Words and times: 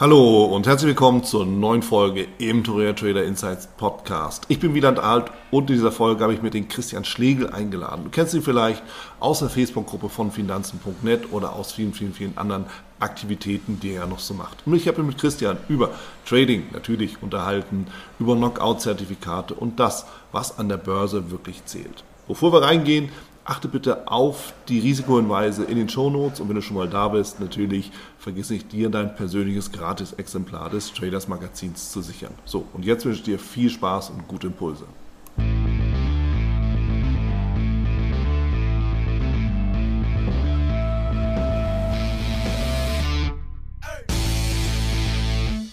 Hallo 0.00 0.44
und 0.44 0.68
herzlich 0.68 0.90
willkommen 0.90 1.24
zur 1.24 1.44
neuen 1.44 1.82
Folge 1.82 2.28
im 2.38 2.62
Torea 2.62 2.92
Trader 2.92 3.24
Insights 3.24 3.66
Podcast. 3.66 4.44
Ich 4.46 4.60
bin 4.60 4.72
Wieland 4.72 5.00
Alt 5.00 5.32
und 5.50 5.68
in 5.70 5.74
dieser 5.74 5.90
Folge 5.90 6.22
habe 6.22 6.32
ich 6.32 6.40
mir 6.40 6.50
den 6.50 6.68
Christian 6.68 7.04
Schlegel 7.04 7.50
eingeladen. 7.50 8.04
Du 8.04 8.10
kennst 8.10 8.32
ihn 8.32 8.42
vielleicht 8.42 8.80
aus 9.18 9.40
der 9.40 9.48
Facebook-Gruppe 9.48 10.08
von 10.08 10.30
Finanzen.net 10.30 11.32
oder 11.32 11.52
aus 11.52 11.72
vielen, 11.72 11.94
vielen, 11.94 12.12
vielen 12.14 12.38
anderen 12.38 12.66
Aktivitäten, 13.00 13.80
die 13.80 13.90
er 13.90 14.06
noch 14.06 14.20
so 14.20 14.34
macht. 14.34 14.64
Und 14.64 14.74
ich 14.74 14.86
habe 14.86 15.02
mich 15.02 15.14
mit 15.14 15.20
Christian 15.20 15.56
über 15.68 15.90
Trading 16.24 16.66
natürlich 16.72 17.20
unterhalten, 17.20 17.88
über 18.20 18.36
Knockout-Zertifikate 18.36 19.54
und 19.54 19.80
das, 19.80 20.06
was 20.30 20.60
an 20.60 20.68
der 20.68 20.76
Börse 20.76 21.32
wirklich 21.32 21.64
zählt. 21.64 22.04
Bevor 22.28 22.52
wir 22.52 22.62
reingehen, 22.62 23.08
achte 23.48 23.66
bitte 23.66 24.06
auf 24.08 24.52
die 24.68 24.78
Risikohinweise 24.78 25.64
in 25.64 25.78
den 25.78 25.88
Shownotes 25.88 26.38
und 26.40 26.50
wenn 26.50 26.56
du 26.56 26.60
schon 26.60 26.76
mal 26.76 26.86
da 26.86 27.08
bist, 27.08 27.40
natürlich 27.40 27.90
vergiss 28.18 28.50
nicht, 28.50 28.70
dir 28.72 28.90
dein 28.90 29.14
persönliches 29.14 29.72
Gratis-Exemplar 29.72 30.68
des 30.68 30.92
Traders 30.92 31.28
Magazins 31.28 31.90
zu 31.90 32.02
sichern. 32.02 32.34
So, 32.44 32.66
und 32.74 32.84
jetzt 32.84 33.06
wünsche 33.06 33.20
ich 33.20 33.24
dir 33.24 33.38
viel 33.38 33.70
Spaß 33.70 34.10
und 34.10 34.28
gute 34.28 34.48
Impulse. 34.48 34.84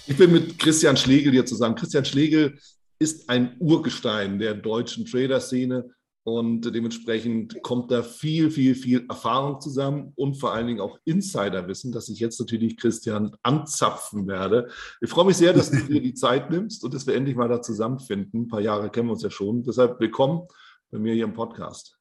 Ich 0.08 0.18
bin 0.18 0.32
mit 0.32 0.58
Christian 0.60 0.96
Schlegel 0.96 1.34
hier 1.34 1.46
zusammen. 1.46 1.76
Christian 1.76 2.06
Schlegel 2.06 2.58
ist 3.00 3.30
ein 3.30 3.58
Urgestein 3.60 4.40
der 4.40 4.54
deutschen 4.54 5.06
Trader-Szene 5.06 5.90
und 6.26 6.62
dementsprechend 6.62 7.62
kommt 7.62 7.92
da 7.92 8.02
viel, 8.02 8.50
viel, 8.50 8.74
viel 8.74 9.06
Erfahrung 9.08 9.62
zusammen 9.62 10.12
und 10.16 10.38
vor 10.38 10.54
allen 10.54 10.66
Dingen 10.66 10.80
auch 10.80 10.98
Insiderwissen, 11.06 11.92
dass 11.92 12.10
ich 12.10 12.20
jetzt 12.20 12.40
natürlich 12.40 12.78
Christian 12.78 13.36
anzapfen 13.44 14.28
werde. 14.28 14.68
Ich 15.02 15.10
freue 15.12 15.26
mich 15.26 15.38
sehr, 15.38 15.54
dass 15.54 15.70
du 15.70 15.78
dir 15.78 16.02
die 16.02 16.14
Zeit 16.16 16.50
nimmst 16.50 16.84
und 16.84 16.96
dass 16.96 17.06
wir 17.06 17.14
endlich 17.14 17.36
mal 17.36 17.48
da 17.48 17.62
zusammenfinden. 17.62 18.42
Ein 18.42 18.48
paar 18.48 18.60
Jahre 18.60 18.90
kennen 18.90 19.08
wir 19.08 19.14
uns 19.14 19.22
ja 19.22 19.30
schon. 19.30 19.62
Deshalb 19.62 20.00
willkommen 20.00 20.48
bei 20.90 20.98
mir 20.98 21.14
hier 21.14 21.26
im 21.26 21.34
Podcast. 21.34 22.00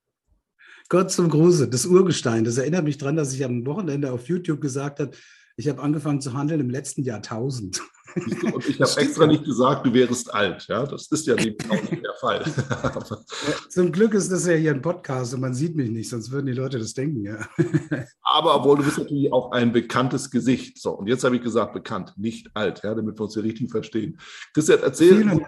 Gott 0.88 1.10
zum 1.10 1.28
Gruße, 1.28 1.68
das 1.68 1.84
Urgestein. 1.84 2.44
Das 2.44 2.56
erinnert 2.56 2.84
mich 2.84 2.96
daran, 2.96 3.16
dass 3.16 3.34
ich 3.34 3.44
am 3.44 3.66
Wochenende 3.66 4.10
auf 4.10 4.26
YouTube 4.28 4.62
gesagt 4.62 5.00
habe, 5.00 5.10
ich 5.58 5.68
habe 5.68 5.82
angefangen 5.82 6.22
zu 6.22 6.32
handeln 6.32 6.60
im 6.60 6.70
letzten 6.70 7.02
Jahrtausend. 7.02 7.82
Und 8.14 8.68
ich 8.68 8.80
habe 8.80 9.00
extra 9.00 9.26
nicht 9.26 9.44
gesagt, 9.44 9.86
du 9.86 9.92
wärst 9.92 10.32
alt. 10.32 10.66
Ja, 10.68 10.84
das 10.84 11.06
ist 11.08 11.26
ja 11.26 11.34
nicht 11.34 11.60
der 11.68 12.14
Fall. 12.20 12.44
Zum 13.68 13.92
Glück 13.92 14.14
ist 14.14 14.30
das 14.30 14.46
ja 14.46 14.54
hier 14.54 14.72
ein 14.72 14.82
Podcast 14.82 15.34
und 15.34 15.40
man 15.40 15.54
sieht 15.54 15.74
mich 15.74 15.90
nicht, 15.90 16.08
sonst 16.08 16.30
würden 16.30 16.46
die 16.46 16.52
Leute 16.52 16.78
das 16.78 16.94
denken. 16.94 17.24
Ja. 17.24 17.38
Aber 18.22 18.56
obwohl 18.56 18.78
du 18.78 18.84
bist 18.84 18.98
natürlich 18.98 19.32
auch 19.32 19.52
ein 19.52 19.72
bekanntes 19.72 20.30
Gesicht. 20.30 20.80
So, 20.80 20.92
und 20.92 21.08
jetzt 21.08 21.24
habe 21.24 21.36
ich 21.36 21.42
gesagt, 21.42 21.72
bekannt, 21.72 22.12
nicht 22.16 22.50
alt, 22.54 22.82
ja, 22.84 22.94
damit 22.94 23.18
wir 23.18 23.24
uns 23.24 23.34
hier 23.34 23.44
richtig 23.44 23.70
verstehen. 23.70 24.18
Christian, 24.52 24.80
erzähl, 24.82 25.24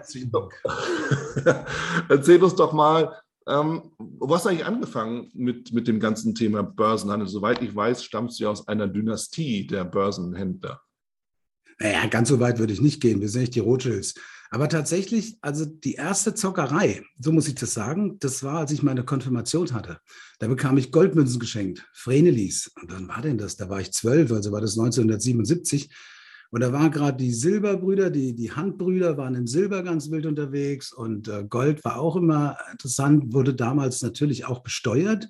erzähl 2.09 2.43
uns 2.43 2.55
doch 2.55 2.73
mal, 2.73 3.15
ähm, 3.47 3.91
wo 3.97 4.35
hast 4.35 4.45
du 4.45 4.49
eigentlich 4.49 4.65
angefangen 4.65 5.31
mit, 5.33 5.71
mit 5.71 5.87
dem 5.87 5.99
ganzen 5.99 6.35
Thema 6.35 6.63
Börsenhandel? 6.63 7.29
Soweit 7.29 7.61
ich 7.61 7.73
weiß, 7.73 8.03
stammst 8.03 8.39
du 8.39 8.43
ja 8.43 8.49
aus 8.49 8.67
einer 8.67 8.87
Dynastie 8.87 9.65
der 9.65 9.85
Börsenhändler. 9.85 10.81
Naja, 11.79 12.05
ganz 12.07 12.29
so 12.29 12.39
weit 12.39 12.59
würde 12.59 12.73
ich 12.73 12.81
nicht 12.81 13.01
gehen. 13.01 13.21
Wir 13.21 13.29
sind 13.29 13.41
nicht 13.41 13.55
die 13.55 13.59
Rothschilds. 13.59 14.15
Aber 14.49 14.69
tatsächlich, 14.69 15.37
also 15.41 15.65
die 15.65 15.95
erste 15.95 16.33
Zockerei, 16.33 17.03
so 17.19 17.31
muss 17.31 17.47
ich 17.47 17.55
das 17.55 17.73
sagen, 17.73 18.17
das 18.19 18.43
war, 18.43 18.59
als 18.59 18.71
ich 18.71 18.81
meine 18.81 19.03
Konfirmation 19.03 19.73
hatte. 19.73 19.99
Da 20.39 20.47
bekam 20.47 20.77
ich 20.77 20.91
Goldmünzen 20.91 21.39
geschenkt, 21.39 21.85
Vrenelis. 21.93 22.71
Und 22.81 22.91
wann 22.91 23.07
war 23.07 23.21
denn 23.21 23.37
das? 23.37 23.57
Da 23.57 23.69
war 23.69 23.81
ich 23.81 23.91
zwölf, 23.91 24.31
also 24.31 24.51
war 24.51 24.61
das 24.61 24.77
1977. 24.77 25.89
Und 26.49 26.61
da 26.61 26.71
waren 26.71 26.91
gerade 26.91 27.17
die 27.17 27.33
Silberbrüder, 27.33 28.09
die, 28.09 28.33
die 28.33 28.53
Handbrüder 28.53 29.17
waren 29.17 29.35
in 29.35 29.47
Silber 29.47 29.83
ganz 29.83 30.09
wild 30.09 30.25
unterwegs 30.25 30.93
und 30.93 31.27
äh, 31.27 31.43
Gold 31.43 31.83
war 31.83 31.99
auch 31.99 32.15
immer 32.15 32.57
interessant, 32.71 33.33
wurde 33.33 33.53
damals 33.53 34.01
natürlich 34.01 34.45
auch 34.45 34.59
besteuert. 34.59 35.27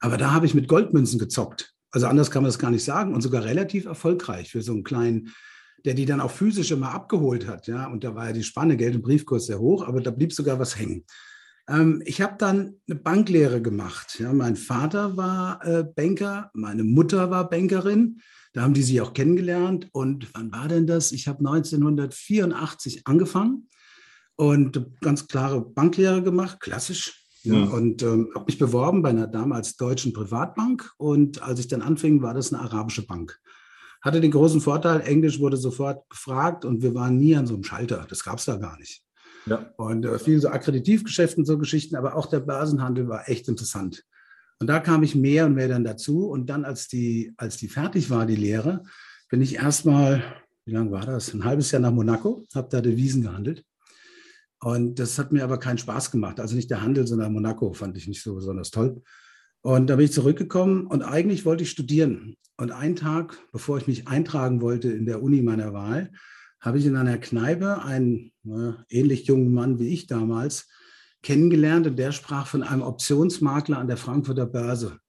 Aber 0.00 0.16
da 0.16 0.32
habe 0.32 0.44
ich 0.44 0.54
mit 0.54 0.66
Goldmünzen 0.66 1.20
gezockt. 1.20 1.72
Also 1.92 2.08
anders 2.08 2.32
kann 2.32 2.42
man 2.42 2.48
das 2.48 2.58
gar 2.58 2.72
nicht 2.72 2.84
sagen 2.84 3.14
und 3.14 3.22
sogar 3.22 3.44
relativ 3.44 3.86
erfolgreich 3.86 4.50
für 4.50 4.60
so 4.60 4.72
einen 4.72 4.82
kleinen 4.82 5.32
der 5.86 5.94
die 5.94 6.04
dann 6.04 6.20
auch 6.20 6.32
physisch 6.32 6.72
immer 6.72 6.90
abgeholt 6.90 7.46
hat. 7.46 7.68
Ja, 7.68 7.86
und 7.86 8.02
da 8.02 8.14
war 8.14 8.26
ja 8.26 8.32
die 8.32 8.42
Spanne 8.42 8.76
Geld- 8.76 8.96
und 8.96 9.02
Briefkurs 9.02 9.46
sehr 9.46 9.60
hoch, 9.60 9.86
aber 9.86 10.00
da 10.00 10.10
blieb 10.10 10.32
sogar 10.32 10.58
was 10.58 10.76
hängen. 10.76 11.04
Ähm, 11.68 12.02
ich 12.04 12.20
habe 12.20 12.34
dann 12.38 12.74
eine 12.88 12.98
Banklehre 12.98 13.62
gemacht. 13.62 14.18
Ja, 14.18 14.32
mein 14.32 14.56
Vater 14.56 15.16
war 15.16 15.64
äh, 15.64 15.84
Banker, 15.84 16.50
meine 16.54 16.82
Mutter 16.82 17.30
war 17.30 17.48
Bankerin. 17.48 18.20
Da 18.52 18.62
haben 18.62 18.74
die 18.74 18.82
sich 18.82 19.00
auch 19.00 19.12
kennengelernt. 19.12 19.88
Und 19.92 20.28
wann 20.34 20.50
war 20.50 20.66
denn 20.66 20.88
das? 20.88 21.12
Ich 21.12 21.28
habe 21.28 21.38
1984 21.38 23.06
angefangen 23.06 23.68
und 24.34 24.86
ganz 25.02 25.28
klare 25.28 25.60
Banklehre 25.60 26.22
gemacht, 26.22 26.58
klassisch. 26.58 27.22
Ja. 27.44 27.62
Und 27.62 28.02
ähm, 28.02 28.30
habe 28.34 28.46
mich 28.46 28.58
beworben 28.58 29.02
bei 29.02 29.10
einer 29.10 29.28
damals 29.28 29.76
deutschen 29.76 30.12
Privatbank. 30.12 30.90
Und 30.96 31.42
als 31.42 31.60
ich 31.60 31.68
dann 31.68 31.82
anfing, 31.82 32.22
war 32.22 32.34
das 32.34 32.52
eine 32.52 32.60
arabische 32.62 33.06
Bank 33.06 33.38
hatte 34.02 34.20
den 34.20 34.30
großen 34.30 34.60
Vorteil, 34.60 35.00
Englisch 35.00 35.40
wurde 35.40 35.56
sofort 35.56 36.08
gefragt 36.10 36.64
und 36.64 36.82
wir 36.82 36.94
waren 36.94 37.18
nie 37.18 37.36
an 37.36 37.46
so 37.46 37.54
einem 37.54 37.64
Schalter. 37.64 38.06
Das 38.08 38.24
gab 38.24 38.38
es 38.38 38.44
da 38.44 38.56
gar 38.56 38.78
nicht. 38.78 39.02
Ja. 39.46 39.70
Und 39.76 40.04
äh, 40.04 40.18
viel 40.18 40.40
so 40.40 40.48
Akkreditivgeschäften, 40.48 41.44
so 41.44 41.58
Geschichten, 41.58 41.96
aber 41.96 42.16
auch 42.16 42.26
der 42.26 42.40
Börsenhandel 42.40 43.08
war 43.08 43.28
echt 43.28 43.48
interessant. 43.48 44.04
Und 44.58 44.68
da 44.68 44.80
kam 44.80 45.02
ich 45.02 45.14
mehr 45.14 45.46
und 45.46 45.54
mehr 45.54 45.68
dann 45.68 45.84
dazu. 45.84 46.28
Und 46.28 46.48
dann, 46.48 46.64
als 46.64 46.88
die, 46.88 47.32
als 47.36 47.56
die 47.56 47.68
fertig 47.68 48.10
war, 48.10 48.26
die 48.26 48.36
Lehre, 48.36 48.82
bin 49.28 49.42
ich 49.42 49.56
erstmal, 49.56 50.22
wie 50.64 50.72
lange 50.72 50.90
war 50.90 51.04
das? 51.04 51.34
Ein 51.34 51.44
halbes 51.44 51.70
Jahr 51.70 51.82
nach 51.82 51.92
Monaco, 51.92 52.44
habe 52.54 52.68
da 52.70 52.80
Devisen 52.80 53.22
gehandelt. 53.22 53.64
Und 54.60 54.98
das 54.98 55.18
hat 55.18 55.32
mir 55.32 55.44
aber 55.44 55.58
keinen 55.58 55.78
Spaß 55.78 56.10
gemacht. 56.10 56.40
Also 56.40 56.56
nicht 56.56 56.70
der 56.70 56.80
Handel, 56.80 57.06
sondern 57.06 57.32
Monaco 57.32 57.72
fand 57.72 57.96
ich 57.96 58.08
nicht 58.08 58.22
so 58.22 58.34
besonders 58.34 58.70
toll. 58.70 59.02
Und 59.66 59.88
da 59.88 59.96
bin 59.96 60.04
ich 60.04 60.12
zurückgekommen 60.12 60.86
und 60.86 61.02
eigentlich 61.02 61.44
wollte 61.44 61.64
ich 61.64 61.72
studieren. 61.72 62.36
Und 62.56 62.70
einen 62.70 62.94
Tag, 62.94 63.36
bevor 63.50 63.78
ich 63.78 63.88
mich 63.88 64.06
eintragen 64.06 64.60
wollte 64.60 64.92
in 64.92 65.06
der 65.06 65.24
Uni 65.24 65.42
meiner 65.42 65.72
Wahl, 65.72 66.12
habe 66.60 66.78
ich 66.78 66.86
in 66.86 66.94
einer 66.94 67.18
Kneipe 67.18 67.82
einen 67.82 68.30
äh, 68.44 68.74
ähnlich 68.88 69.26
jungen 69.26 69.52
Mann 69.52 69.80
wie 69.80 69.88
ich 69.88 70.06
damals 70.06 70.68
kennengelernt 71.20 71.88
und 71.88 71.98
der 71.98 72.12
sprach 72.12 72.46
von 72.46 72.62
einem 72.62 72.82
Optionsmakler 72.82 73.78
an 73.78 73.88
der 73.88 73.96
Frankfurter 73.96 74.46
Börse. 74.46 75.00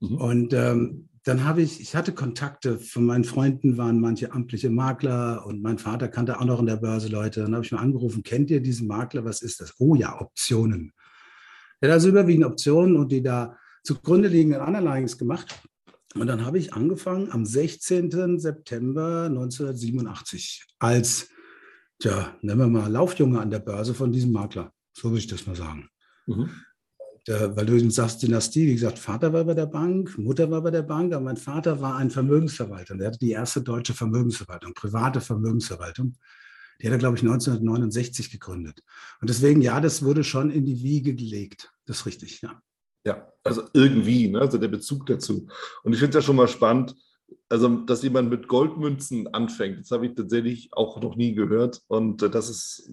Mhm. 0.00 0.16
Und 0.16 0.52
ähm, 0.52 1.08
dann 1.22 1.44
habe 1.44 1.62
ich, 1.62 1.80
ich 1.80 1.94
hatte 1.94 2.10
Kontakte 2.10 2.80
von 2.80 3.06
meinen 3.06 3.22
Freunden, 3.22 3.78
waren 3.78 4.00
manche 4.00 4.32
amtliche 4.32 4.70
Makler 4.70 5.46
und 5.46 5.62
mein 5.62 5.78
Vater 5.78 6.08
kannte 6.08 6.40
auch 6.40 6.44
noch 6.44 6.58
in 6.58 6.66
der 6.66 6.78
Börse 6.78 7.06
Leute. 7.06 7.42
Dann 7.42 7.54
habe 7.54 7.64
ich 7.64 7.70
mal 7.70 7.78
angerufen, 7.78 8.24
kennt 8.24 8.50
ihr 8.50 8.62
diesen 8.62 8.88
Makler? 8.88 9.24
Was 9.24 9.42
ist 9.42 9.60
das? 9.60 9.74
Oh 9.78 9.94
ja, 9.94 10.20
Optionen. 10.20 10.90
Er 11.80 11.88
hat 11.88 11.94
also 11.94 12.08
überwiegend 12.08 12.44
Optionen 12.44 12.96
und 12.96 13.10
die 13.10 13.22
da 13.22 13.56
zugrunde 13.82 14.28
liegenden 14.28 14.60
Underlyings 14.60 15.18
gemacht. 15.18 15.62
Und 16.14 16.26
dann 16.26 16.44
habe 16.44 16.58
ich 16.58 16.72
angefangen 16.74 17.30
am 17.30 17.46
16. 17.46 18.38
September 18.38 19.26
1987 19.26 20.66
als, 20.78 21.28
tja, 22.00 22.36
nennen 22.42 22.58
wir 22.58 22.66
mal 22.66 22.90
Laufjunge 22.90 23.40
an 23.40 23.50
der 23.50 23.60
Börse 23.60 23.94
von 23.94 24.12
diesem 24.12 24.32
Makler. 24.32 24.72
So 24.92 25.10
würde 25.10 25.18
ich 25.18 25.28
das 25.28 25.46
mal 25.46 25.54
sagen. 25.54 25.88
Mhm. 26.26 26.50
Und, 26.98 27.28
äh, 27.28 27.56
weil 27.56 27.66
du 27.66 27.74
eben 27.74 27.90
sagst, 27.90 28.22
Dynastie, 28.22 28.66
wie 28.66 28.74
gesagt, 28.74 28.98
Vater 28.98 29.32
war 29.32 29.44
bei 29.44 29.54
der 29.54 29.66
Bank, 29.66 30.18
Mutter 30.18 30.50
war 30.50 30.62
bei 30.62 30.72
der 30.72 30.82
Bank, 30.82 31.12
aber 31.12 31.24
mein 31.24 31.36
Vater 31.36 31.80
war 31.80 31.96
ein 31.96 32.10
Vermögensverwalter. 32.10 32.96
Der 32.96 33.08
hatte 33.08 33.18
die 33.18 33.30
erste 33.30 33.62
deutsche 33.62 33.94
Vermögensverwaltung, 33.94 34.74
private 34.74 35.20
Vermögensverwaltung. 35.20 36.16
Die 36.80 36.86
hat 36.86 36.92
er, 36.92 36.98
glaube 36.98 37.16
ich, 37.16 37.22
1969 37.22 38.30
gegründet. 38.30 38.82
Und 39.20 39.28
deswegen, 39.28 39.60
ja, 39.60 39.80
das 39.80 40.02
wurde 40.02 40.24
schon 40.24 40.50
in 40.50 40.64
die 40.64 40.82
Wiege 40.82 41.14
gelegt. 41.14 41.72
Das 41.86 41.98
ist 41.98 42.06
richtig, 42.06 42.40
ja. 42.40 42.60
Ja, 43.04 43.32
also 43.44 43.62
irgendwie, 43.72 44.28
ne? 44.28 44.40
also 44.40 44.58
der 44.58 44.68
Bezug 44.68 45.06
dazu. 45.06 45.48
Und 45.82 45.92
ich 45.92 45.98
finde 45.98 46.18
es 46.18 46.22
ja 46.22 46.26
schon 46.26 46.36
mal 46.36 46.48
spannend, 46.48 46.94
also 47.48 47.68
dass 47.68 48.02
jemand 48.02 48.30
mit 48.30 48.46
Goldmünzen 48.46 49.28
anfängt. 49.28 49.80
Das 49.80 49.90
habe 49.90 50.06
ich 50.06 50.14
tatsächlich 50.14 50.70
auch 50.72 51.00
noch 51.00 51.16
nie 51.16 51.34
gehört. 51.34 51.82
Und 51.88 52.22
äh, 52.22 52.30
das 52.30 52.50
ist, 52.50 52.90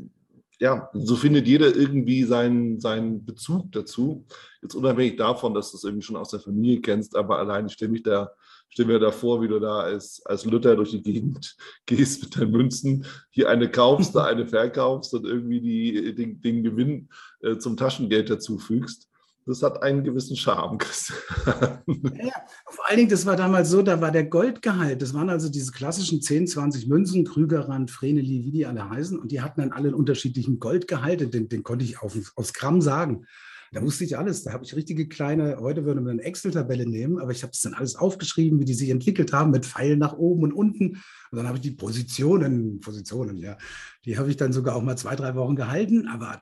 ja, 0.60 0.90
so 0.94 1.16
findet 1.16 1.48
jeder 1.48 1.76
irgendwie 1.76 2.24
seinen, 2.24 2.80
seinen 2.80 3.26
Bezug 3.26 3.72
dazu. 3.74 4.26
Jetzt 4.62 4.76
unabhängig 4.76 5.18
davon, 5.18 5.54
dass 5.54 5.72
du 5.72 5.78
es 5.78 5.84
irgendwie 5.84 6.06
schon 6.06 6.16
aus 6.16 6.32
der 6.32 6.40
Familie 6.40 6.82
kennst, 6.82 7.16
aber 7.16 7.40
allein 7.40 7.68
ich 7.68 7.74
stelle 7.74 7.92
mich 7.92 8.04
da 8.04 8.32
stell 8.70 8.86
mir 8.86 9.00
da 9.00 9.12
vor, 9.12 9.42
wie 9.42 9.48
du 9.48 9.60
da 9.60 9.80
als, 9.80 10.22
als 10.26 10.46
Luther 10.46 10.76
durch 10.76 10.92
die 10.92 11.02
Gegend 11.02 11.56
gehst 11.86 12.24
mit 12.24 12.36
deinen 12.36 12.52
Münzen, 12.52 13.06
hier 13.32 13.50
eine 13.50 13.70
kaufst, 13.70 14.16
da 14.16 14.26
eine 14.26 14.48
verkaufst 14.48 15.14
und 15.14 15.26
irgendwie 15.26 15.62
die, 15.62 16.16
den, 16.16 16.42
den 16.42 16.64
Gewinn 16.64 17.10
äh, 17.42 17.58
zum 17.58 17.78
Taschengeld 17.78 18.30
dazufügst. 18.30 19.08
Das 19.48 19.64
hat 19.64 19.82
einen 19.82 20.04
gewissen 20.04 20.36
Charme, 20.36 20.78
Ja, 21.88 22.34
vor 22.66 22.86
allen 22.86 22.98
Dingen, 22.98 23.10
das 23.10 23.26
war 23.26 23.38
damals 23.38 23.70
so, 23.70 23.82
da 23.82 24.02
war 24.02 24.12
der 24.12 24.26
Goldgehalt, 24.26 25.02
das 25.02 25.14
waren 25.14 25.30
also 25.30 25.48
diese 25.48 25.72
klassischen 25.72 26.22
10, 26.22 26.48
20 26.48 26.88
Münzen, 26.88 27.24
Krügerrand, 27.24 27.90
Vreneli, 27.90 28.44
wie 28.44 28.52
die 28.52 28.66
alle 28.66 28.90
heißen, 28.90 29.18
und 29.18 29.32
die 29.32 29.40
hatten 29.40 29.62
dann 29.62 29.72
alle 29.72 29.88
einen 29.88 29.96
unterschiedlichen 29.96 30.60
Goldgehalt, 30.60 31.34
den, 31.34 31.48
den 31.48 31.64
konnte 31.64 31.86
ich 31.86 32.02
auf, 32.02 32.14
aufs 32.36 32.54
Gramm 32.54 32.82
sagen. 32.82 33.26
Da 33.72 33.82
wusste 33.82 34.04
ich 34.04 34.18
alles. 34.18 34.44
Da 34.44 34.54
habe 34.54 34.64
ich 34.64 34.76
richtige 34.76 35.08
kleine, 35.08 35.58
heute 35.60 35.86
würde 35.86 36.02
man 36.02 36.20
eine 36.20 36.24
Excel-Tabelle 36.24 36.86
nehmen, 36.86 37.20
aber 37.20 37.32
ich 37.32 37.44
habe 37.44 37.52
es 37.52 37.62
dann 37.62 37.74
alles 37.74 37.96
aufgeschrieben, 37.96 38.60
wie 38.60 38.66
die 38.66 38.74
sich 38.74 38.90
entwickelt 38.90 39.34
haben, 39.34 39.52
mit 39.52 39.66
Pfeilen 39.66 40.00
nach 40.00 40.14
oben 40.14 40.44
und 40.44 40.54
unten. 40.54 41.02
Und 41.32 41.38
dann 41.38 41.48
habe 41.48 41.58
ich 41.58 41.62
die 41.62 41.72
Positionen, 41.72 42.80
Positionen, 42.80 43.38
ja, 43.38 43.58
die 44.06 44.18
habe 44.18 44.30
ich 44.30 44.38
dann 44.38 44.54
sogar 44.54 44.76
auch 44.76 44.84
mal 44.84 44.98
zwei, 44.98 45.16
drei 45.16 45.36
Wochen 45.36 45.56
gehalten. 45.56 46.08
Aber 46.08 46.42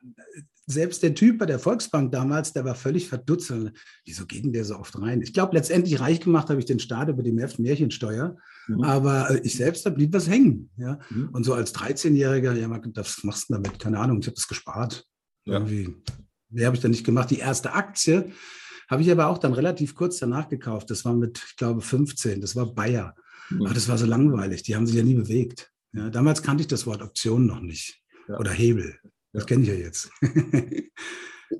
selbst 0.67 1.03
der 1.03 1.13
Typ 1.13 1.37
bei 1.37 1.45
der 1.45 1.59
Volksbank 1.59 2.11
damals, 2.11 2.53
der 2.53 2.65
war 2.65 2.75
völlig 2.75 3.07
verdutzt. 3.07 3.53
Wieso 4.05 4.25
geht 4.25 4.45
denn 4.45 4.53
der 4.53 4.65
so 4.65 4.77
oft 4.77 4.99
rein? 4.99 5.21
Ich 5.21 5.33
glaube, 5.33 5.55
letztendlich 5.55 5.99
reich 5.99 6.21
gemacht 6.21 6.49
habe 6.49 6.59
ich 6.59 6.65
den 6.65 6.79
Staat 6.79 7.09
über 7.09 7.23
die 7.23 7.31
Märchensteuer. 7.31 8.35
Mhm. 8.67 8.83
Aber 8.83 9.29
äh, 9.29 9.41
ich 9.43 9.55
selbst, 9.55 9.85
da 9.85 9.91
blieb 9.91 10.13
was 10.13 10.27
hängen. 10.27 10.69
Ja? 10.77 10.99
Mhm. 11.09 11.29
Und 11.29 11.43
so 11.43 11.53
als 11.53 11.75
13-Jähriger, 11.75 12.53
ja, 12.53 12.69
was 12.95 13.23
machst 13.23 13.49
du 13.49 13.53
damit? 13.53 13.79
Keine 13.79 13.99
Ahnung, 13.99 14.19
ich 14.19 14.27
habe 14.27 14.35
das 14.35 14.47
gespart. 14.47 15.05
Ja. 15.45 15.53
Irgendwie 15.53 15.95
Mehr 16.55 16.67
habe 16.67 16.75
ich 16.75 16.81
dann 16.81 16.91
nicht 16.91 17.05
gemacht. 17.05 17.29
Die 17.31 17.39
erste 17.39 17.73
Aktie 17.73 18.31
habe 18.89 19.01
ich 19.01 19.11
aber 19.11 19.27
auch 19.27 19.37
dann 19.37 19.53
relativ 19.53 19.93
kurz 19.93 20.19
danach 20.19 20.47
gekauft. 20.47 20.89
Das 20.89 21.03
war 21.03 21.13
mit, 21.13 21.41
ich 21.49 21.55
glaube, 21.57 21.81
15. 21.81 22.39
Das 22.39 22.55
war 22.55 22.73
Bayer. 22.73 23.13
Mhm. 23.49 23.65
Aber 23.65 23.73
das 23.73 23.89
war 23.89 23.97
so 23.97 24.05
langweilig. 24.05 24.63
Die 24.63 24.75
haben 24.75 24.87
sich 24.87 24.95
ja 24.95 25.03
nie 25.03 25.15
bewegt. 25.15 25.71
Ja, 25.91 26.09
damals 26.09 26.41
kannte 26.41 26.61
ich 26.61 26.67
das 26.67 26.87
Wort 26.87 27.01
Option 27.01 27.45
noch 27.45 27.59
nicht. 27.59 28.01
Ja. 28.27 28.39
Oder 28.39 28.51
Hebel. 28.51 28.97
Das 29.33 29.43
ja. 29.43 29.47
kenne 29.47 29.63
ich 29.63 29.69
ja 29.69 29.75
jetzt. 29.75 30.09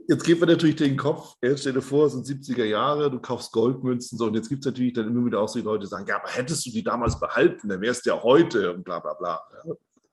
Jetzt 0.07 0.23
geht 0.23 0.39
man 0.39 0.49
natürlich 0.49 0.77
den 0.77 0.97
Kopf, 0.97 1.35
stell 1.55 1.73
dir 1.73 1.81
vor, 1.81 2.07
es 2.07 2.13
sind 2.13 2.25
70er 2.25 2.63
Jahre, 2.63 3.11
du 3.11 3.19
kaufst 3.19 3.51
Goldmünzen, 3.51 4.17
so, 4.17 4.25
und 4.25 4.33
jetzt 4.33 4.49
gibt 4.49 4.61
es 4.61 4.65
natürlich 4.65 4.93
dann 4.93 5.07
immer 5.07 5.23
wieder 5.23 5.39
auch 5.39 5.47
so 5.47 5.59
die 5.59 5.65
Leute, 5.65 5.81
die 5.81 5.89
sagen, 5.89 6.07
ja, 6.07 6.19
aber 6.19 6.27
hättest 6.27 6.65
du 6.65 6.71
die 6.71 6.83
damals 6.83 7.19
behalten, 7.19 7.69
dann 7.69 7.81
wärst 7.81 8.05
du 8.05 8.09
ja 8.09 8.21
heute 8.21 8.73
und 8.73 8.83
bla 8.83 8.99
bla 8.99 9.13
bla. 9.13 9.41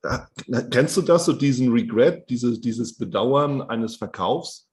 Ja. 0.05 0.63
Kennst 0.71 0.97
du 0.97 1.03
das, 1.03 1.25
so 1.25 1.33
diesen 1.33 1.73
Regret, 1.73 2.29
dieses, 2.29 2.61
dieses 2.61 2.97
Bedauern 2.97 3.63
eines 3.63 3.97
Verkaufs? 3.97 4.69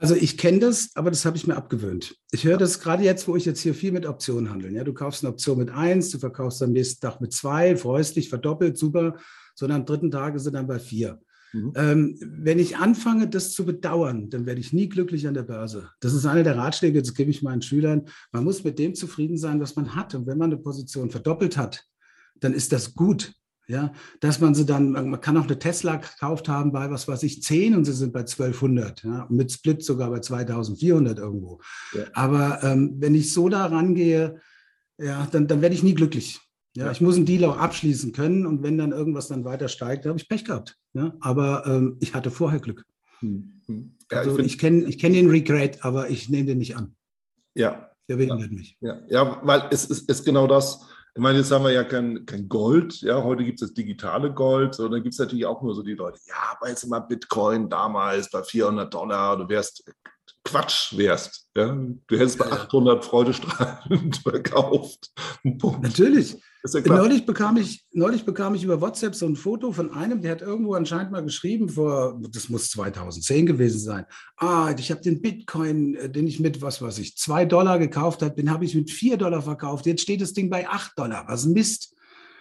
Also 0.00 0.14
ich 0.14 0.38
kenne 0.38 0.60
das, 0.60 0.90
aber 0.94 1.10
das 1.10 1.24
habe 1.26 1.36
ich 1.36 1.46
mir 1.46 1.56
abgewöhnt. 1.56 2.16
Ich 2.32 2.44
höre 2.44 2.56
das 2.56 2.80
gerade 2.80 3.04
jetzt, 3.04 3.28
wo 3.28 3.36
ich 3.36 3.44
jetzt 3.44 3.60
hier 3.60 3.74
viel 3.74 3.92
mit 3.92 4.06
Optionen 4.06 4.50
handle. 4.50 4.70
Ja, 4.70 4.82
du 4.82 4.94
kaufst 4.94 5.22
eine 5.22 5.32
Option 5.32 5.58
mit 5.58 5.70
eins, 5.70 6.10
du 6.10 6.18
verkaufst 6.18 6.62
am 6.62 6.72
nächsten 6.72 7.00
Tag 7.00 7.20
mit 7.20 7.32
zwei, 7.32 7.76
freust 7.76 8.16
dich, 8.16 8.30
verdoppelt, 8.30 8.78
super, 8.78 9.16
sondern 9.54 9.80
am 9.80 9.86
dritten 9.86 10.10
Tag 10.10 10.34
ist 10.34 10.46
dann 10.46 10.66
bei 10.66 10.78
vier. 10.78 11.20
Mhm. 11.52 11.72
Ähm, 11.74 12.18
wenn 12.20 12.58
ich 12.58 12.76
anfange, 12.76 13.28
das 13.28 13.52
zu 13.52 13.66
bedauern, 13.66 14.30
dann 14.30 14.46
werde 14.46 14.60
ich 14.60 14.72
nie 14.72 14.88
glücklich 14.88 15.26
an 15.26 15.34
der 15.34 15.42
Börse. 15.42 15.90
Das 16.00 16.14
ist 16.14 16.24
einer 16.24 16.44
der 16.44 16.56
Ratschläge, 16.56 17.02
das 17.02 17.14
gebe 17.14 17.30
ich 17.30 17.42
meinen 17.42 17.62
Schülern. 17.62 18.06
Man 18.32 18.44
muss 18.44 18.64
mit 18.64 18.78
dem 18.78 18.94
zufrieden 18.94 19.36
sein, 19.36 19.60
was 19.60 19.76
man 19.76 19.94
hat. 19.94 20.14
Und 20.14 20.26
wenn 20.26 20.38
man 20.38 20.52
eine 20.52 20.62
Position 20.62 21.10
verdoppelt 21.10 21.56
hat, 21.56 21.84
dann 22.38 22.54
ist 22.54 22.72
das 22.72 22.94
gut. 22.94 23.34
Ja, 23.70 23.92
dass 24.18 24.40
man 24.40 24.52
sie 24.52 24.66
dann, 24.66 24.90
man 24.90 25.20
kann 25.20 25.36
auch 25.36 25.44
eine 25.44 25.56
Tesla 25.56 25.94
gekauft 25.94 26.48
haben 26.48 26.72
bei, 26.72 26.90
was 26.90 27.06
weiß 27.06 27.22
ich, 27.22 27.40
10 27.40 27.76
und 27.76 27.84
sie 27.84 27.92
sind 27.92 28.12
bei 28.12 28.20
1200, 28.20 29.04
ja, 29.04 29.28
mit 29.30 29.52
Split 29.52 29.84
sogar 29.84 30.10
bei 30.10 30.18
2400 30.18 31.20
irgendwo. 31.20 31.60
Ja. 31.94 32.02
Aber 32.14 32.64
ähm, 32.64 32.96
wenn 32.98 33.14
ich 33.14 33.32
so 33.32 33.48
da 33.48 33.66
rangehe, 33.66 34.40
ja, 34.98 35.28
dann, 35.30 35.46
dann 35.46 35.62
werde 35.62 35.76
ich 35.76 35.84
nie 35.84 35.94
glücklich. 35.94 36.40
Ja, 36.74 36.86
ja, 36.86 36.90
ich 36.90 37.00
muss 37.00 37.14
einen 37.14 37.26
Deal 37.26 37.44
auch 37.44 37.58
abschließen 37.58 38.10
können 38.10 38.44
und 38.44 38.64
wenn 38.64 38.76
dann 38.76 38.90
irgendwas 38.90 39.28
dann 39.28 39.44
weiter 39.44 39.68
steigt, 39.68 40.04
habe 40.04 40.18
ich 40.18 40.28
Pech 40.28 40.44
gehabt. 40.44 40.76
Ja, 40.92 41.14
aber 41.20 41.64
ähm, 41.66 41.96
ich 42.00 42.12
hatte 42.12 42.32
vorher 42.32 42.58
Glück. 42.58 42.84
Hm. 43.20 43.60
hm. 43.66 43.96
Ja, 44.10 44.18
also 44.18 44.36
ich, 44.40 44.46
ich 44.46 44.58
kenne 44.58 44.84
ich 44.86 44.98
kenn 44.98 45.12
den 45.12 45.30
Regret, 45.30 45.84
aber 45.84 46.10
ich 46.10 46.28
nehme 46.28 46.46
den 46.46 46.58
nicht 46.58 46.76
an. 46.76 46.96
Ja. 47.54 47.92
Der 48.08 48.16
behindert 48.16 48.50
mich. 48.50 48.76
Ja. 48.80 49.00
ja, 49.08 49.40
weil 49.44 49.68
es 49.70 49.84
ist, 49.84 50.10
ist 50.10 50.24
genau 50.24 50.48
das 50.48 50.80
ich 51.14 51.20
meine, 51.20 51.38
jetzt 51.38 51.50
haben 51.50 51.64
wir 51.64 51.72
ja 51.72 51.84
kein, 51.84 52.24
kein 52.24 52.48
Gold, 52.48 53.00
ja, 53.02 53.22
heute 53.22 53.44
gibt 53.44 53.60
es 53.60 53.68
das 53.68 53.74
digitale 53.74 54.32
Gold, 54.32 54.78
dann 54.78 55.02
gibt 55.02 55.14
es 55.14 55.18
natürlich 55.18 55.46
auch 55.46 55.60
nur 55.62 55.74
so 55.74 55.82
die 55.82 55.94
Leute, 55.94 56.20
ja, 56.26 56.56
aber 56.56 56.68
jetzt 56.68 56.86
mal 56.86 57.00
Bitcoin 57.00 57.68
damals 57.68 58.30
bei 58.30 58.42
400 58.42 58.92
Dollar, 58.92 59.36
du 59.36 59.48
wärst 59.48 59.84
Quatsch 60.44 60.96
wärst. 60.96 61.48
Ja? 61.56 61.76
Du 62.06 62.18
hättest 62.18 62.38
bei 62.38 62.50
800 62.50 63.04
freudestrahlend 63.04 64.16
verkauft. 64.22 65.10
Natürlich. 65.42 66.32
Ja 66.32 66.40
neulich, 66.84 67.24
bekam 67.24 67.56
ich, 67.56 67.86
neulich 67.92 68.24
bekam 68.24 68.54
ich 68.54 68.64
über 68.64 68.80
WhatsApp 68.80 69.14
so 69.14 69.26
ein 69.26 69.36
Foto 69.36 69.72
von 69.72 69.92
einem, 69.92 70.20
der 70.20 70.32
hat 70.32 70.42
irgendwo 70.42 70.74
anscheinend 70.74 71.10
mal 71.10 71.22
geschrieben, 71.22 71.70
vor, 71.70 72.20
das 72.30 72.50
muss 72.50 72.68
2010 72.70 73.46
gewesen 73.46 73.80
sein. 73.80 74.04
Ah, 74.36 74.74
ich 74.78 74.90
habe 74.90 75.00
den 75.00 75.22
Bitcoin, 75.22 75.94
äh, 75.94 76.10
den 76.10 76.26
ich 76.26 76.38
mit, 76.38 76.60
was 76.60 76.82
weiß 76.82 76.98
ich, 76.98 77.16
2 77.16 77.46
Dollar 77.46 77.78
gekauft 77.78 78.20
habe, 78.22 78.34
den 78.34 78.50
habe 78.50 78.64
ich 78.66 78.74
mit 78.74 78.90
4 78.90 79.16
Dollar 79.16 79.40
verkauft. 79.40 79.86
Jetzt 79.86 80.02
steht 80.02 80.20
das 80.20 80.34
Ding 80.34 80.50
bei 80.50 80.68
8 80.68 80.98
Dollar. 80.98 81.24
Was 81.28 81.46
Mist. 81.46 81.94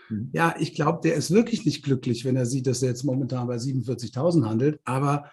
Mhm. 0.10 0.32
Ja, 0.34 0.54
ich 0.60 0.74
glaube, 0.74 1.00
der 1.04 1.16
ist 1.16 1.32
wirklich 1.32 1.66
nicht 1.66 1.84
glücklich, 1.84 2.26
wenn 2.26 2.36
er 2.36 2.46
sieht, 2.46 2.68
dass 2.68 2.82
er 2.82 2.90
jetzt 2.90 3.04
momentan 3.04 3.48
bei 3.48 3.56
47.000 3.56 4.46
handelt. 4.46 4.82
Aber 4.84 5.32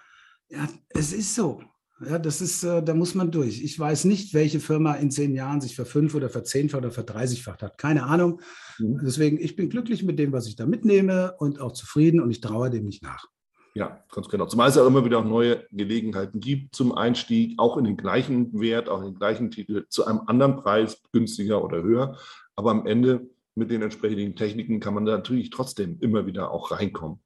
ja, 0.49 0.69
es 0.91 1.13
ist 1.13 1.35
so. 1.35 1.61
Ja, 2.05 2.19
das 2.19 2.43
ist, 2.43 2.63
äh, 2.63 2.83
da 2.83 2.93
muss 2.93 3.15
man 3.15 3.31
durch. 3.31 3.63
Ich 3.63 3.79
weiß 3.79 4.05
nicht, 4.05 4.35
welche 4.35 4.61
Firma 4.61 4.95
in 4.95 5.11
zehn 5.11 5.35
Jahren 5.35 5.63
sich 5.63 5.75
verfünf 5.75 6.15
oder 6.15 6.29
verzehnfacht 6.29 6.83
oder 6.83 6.91
verdreißigfacht 6.91 7.63
hat. 7.63 7.79
Keine 7.79 8.05
Ahnung. 8.05 8.43
Mhm. 8.79 9.01
Deswegen, 9.03 9.39
ich 9.41 9.57
bin 9.57 9.71
glücklich 9.71 10.03
mit 10.03 10.19
dem, 10.19 10.33
was 10.33 10.47
ich 10.47 10.57
da 10.57 10.67
mitnehme 10.67 11.35
und 11.39 11.61
auch 11.61 11.73
zufrieden 11.73 12.21
und 12.21 12.31
ich 12.31 12.41
traue 12.43 12.69
dem 12.69 12.85
nicht 12.85 13.03
nach. 13.03 13.27
Ja, 13.75 14.03
ganz 14.11 14.29
genau. 14.29 14.47
Zumal 14.47 14.69
es 14.69 14.75
ja 14.75 14.87
immer 14.87 15.05
wieder 15.05 15.19
auch 15.19 15.25
neue 15.25 15.67
Gelegenheiten 15.71 16.41
gibt 16.41 16.75
zum 16.75 16.93
Einstieg, 16.93 17.59
auch 17.59 17.77
in 17.77 17.85
den 17.85 17.97
gleichen 17.97 18.59
Wert, 18.59 18.89
auch 18.89 19.01
in 19.01 19.09
den 19.09 19.19
gleichen 19.19 19.51
Titel, 19.51 19.87
zu 19.89 20.07
einem 20.07 20.23
anderen 20.27 20.57
Preis, 20.57 21.03
günstiger 21.13 21.63
oder 21.63 21.83
höher. 21.83 22.17
Aber 22.57 22.71
am 22.71 22.87
Ende 22.87 23.29
mit 23.55 23.71
den 23.71 23.83
entsprechenden 23.83 24.37
Techniken 24.37 24.81
kann 24.81 24.95
man 24.95 25.05
da 25.05 25.13
natürlich 25.13 25.51
trotzdem 25.51 25.99
immer 26.01 26.27
wieder 26.27 26.51
auch 26.51 26.71
reinkommen. 26.71 27.21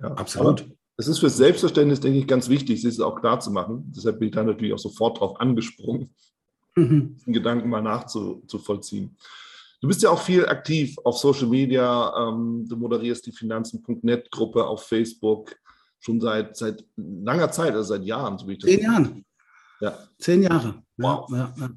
Ja, 0.00 0.08
Absolut. 0.12 0.62
Aber 0.62 0.70
es 0.96 1.08
ist 1.08 1.18
für 1.18 1.30
Selbstverständnis, 1.30 2.00
denke 2.00 2.18
ich, 2.18 2.26
ganz 2.26 2.48
wichtig, 2.48 2.82
sich 2.82 3.00
auch 3.00 3.20
klar 3.20 3.40
zu 3.40 3.50
machen. 3.50 3.92
Deshalb 3.96 4.18
bin 4.18 4.28
ich 4.28 4.34
da 4.34 4.42
natürlich 4.42 4.72
auch 4.72 4.78
sofort 4.78 5.20
drauf 5.20 5.40
angesprungen, 5.40 6.14
mhm. 6.76 7.16
den 7.26 7.32
Gedanken 7.32 7.68
mal 7.68 7.82
nachzuvollziehen. 7.82 9.16
Du 9.80 9.88
bist 9.88 10.02
ja 10.02 10.10
auch 10.10 10.20
viel 10.20 10.46
aktiv 10.46 10.96
auf 11.02 11.18
Social 11.18 11.48
Media. 11.48 12.28
Ähm, 12.28 12.66
du 12.68 12.76
moderierst 12.76 13.26
die 13.26 13.32
Finanzen.net 13.32 14.30
Gruppe 14.30 14.64
auf 14.64 14.84
Facebook 14.84 15.56
schon 15.98 16.20
seit, 16.20 16.56
seit 16.56 16.84
langer 16.96 17.50
Zeit, 17.50 17.72
also 17.74 17.94
seit 17.94 18.04
Jahren. 18.04 18.38
So 18.38 18.46
wie 18.46 18.52
ich 18.52 18.58
das 18.58 18.70
Zehn 18.70 18.80
Jahren. 18.80 19.24
Ja. 19.80 19.98
Zehn 20.18 20.42
Jahre. 20.42 20.82
Wow. 20.96 21.28
Ja, 21.30 21.52
ja, 21.58 21.70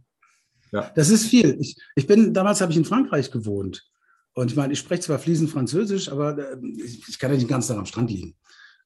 ja. 0.71 0.91
Das 0.95 1.09
ist 1.09 1.25
viel. 1.25 1.57
Ich, 1.59 1.75
ich 1.95 2.05
bin, 2.05 2.31
damals 2.33 2.61
habe 2.61 2.71
ich 2.71 2.77
in 2.77 2.85
Frankreich 2.85 3.31
gewohnt. 3.31 3.83
Und 4.33 4.51
ich 4.51 4.57
meine, 4.57 4.73
ich 4.73 4.79
spreche 4.79 5.01
zwar 5.01 5.17
fließend 5.17 5.49
Französisch, 5.49 6.09
aber 6.09 6.37
äh, 6.37 6.57
ich, 7.07 7.17
kann 7.17 7.31
ja 7.31 7.37
nicht 7.37 7.47
ganz 7.47 7.67
Tag 7.67 7.77
am 7.77 7.85
Strand 7.85 8.11
liegen. 8.11 8.35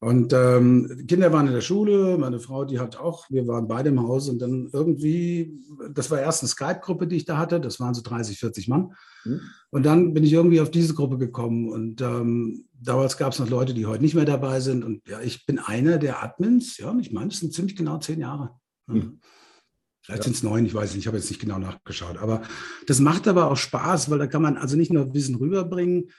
Und 0.01 0.31
ähm, 0.31 1.05
Kinder 1.07 1.33
waren 1.33 1.47
in 1.47 1.53
der 1.53 1.61
Schule, 1.61 2.17
meine 2.17 2.39
Frau, 2.39 2.63
die 2.63 2.79
hat 2.79 2.97
auch, 2.97 3.29
wir 3.29 3.45
waren 3.47 3.67
beide 3.67 3.89
im 3.89 4.01
Haus 4.01 4.29
und 4.29 4.39
dann 4.39 4.69
irgendwie, 4.71 5.59
das 5.91 6.09
war 6.09 6.21
erst 6.21 6.41
eine 6.41 6.47
Skype-Gruppe, 6.47 7.05
die 7.05 7.17
ich 7.17 7.25
da 7.25 7.37
hatte, 7.37 7.59
das 7.59 7.81
waren 7.81 7.93
so 7.93 8.01
30, 8.01 8.39
40 8.39 8.69
Mann. 8.69 8.93
Mhm. 9.25 9.41
Und 9.71 9.85
dann 9.85 10.13
bin 10.13 10.23
ich 10.23 10.31
irgendwie 10.31 10.61
auf 10.61 10.71
diese 10.71 10.93
Gruppe 10.93 11.17
gekommen 11.17 11.69
und 11.69 11.99
ähm, 11.99 12.65
damals 12.81 13.17
gab 13.17 13.33
es 13.33 13.39
noch 13.39 13.49
Leute, 13.49 13.73
die 13.73 13.87
heute 13.87 14.01
nicht 14.01 14.15
mehr 14.15 14.23
dabei 14.23 14.61
sind. 14.61 14.85
Und 14.85 15.05
ja, 15.05 15.19
ich 15.19 15.45
bin 15.45 15.59
einer 15.59 15.97
der 15.97 16.23
Admins, 16.23 16.77
ja, 16.77 16.95
ich 16.97 17.11
meine, 17.11 17.27
es 17.27 17.39
sind 17.39 17.53
ziemlich 17.53 17.75
genau 17.75 17.97
zehn 17.97 18.21
Jahre. 18.21 18.51
Mhm. 18.87 19.19
Vielleicht 20.01 20.19
ja. 20.19 20.23
sind 20.23 20.35
es 20.37 20.43
neun, 20.43 20.65
ich 20.65 20.73
weiß 20.73 20.91
nicht, 20.91 21.01
ich 21.01 21.07
habe 21.07 21.17
jetzt 21.17 21.29
nicht 21.29 21.41
genau 21.41 21.59
nachgeschaut. 21.59 22.19
Aber 22.19 22.41
das 22.87 23.01
macht 23.01 23.27
aber 23.27 23.51
auch 23.51 23.57
Spaß, 23.57 24.09
weil 24.09 24.19
da 24.19 24.27
kann 24.27 24.41
man 24.41 24.55
also 24.55 24.77
nicht 24.77 24.93
nur 24.93 25.13
Wissen 25.13 25.35
rüberbringen, 25.35 26.09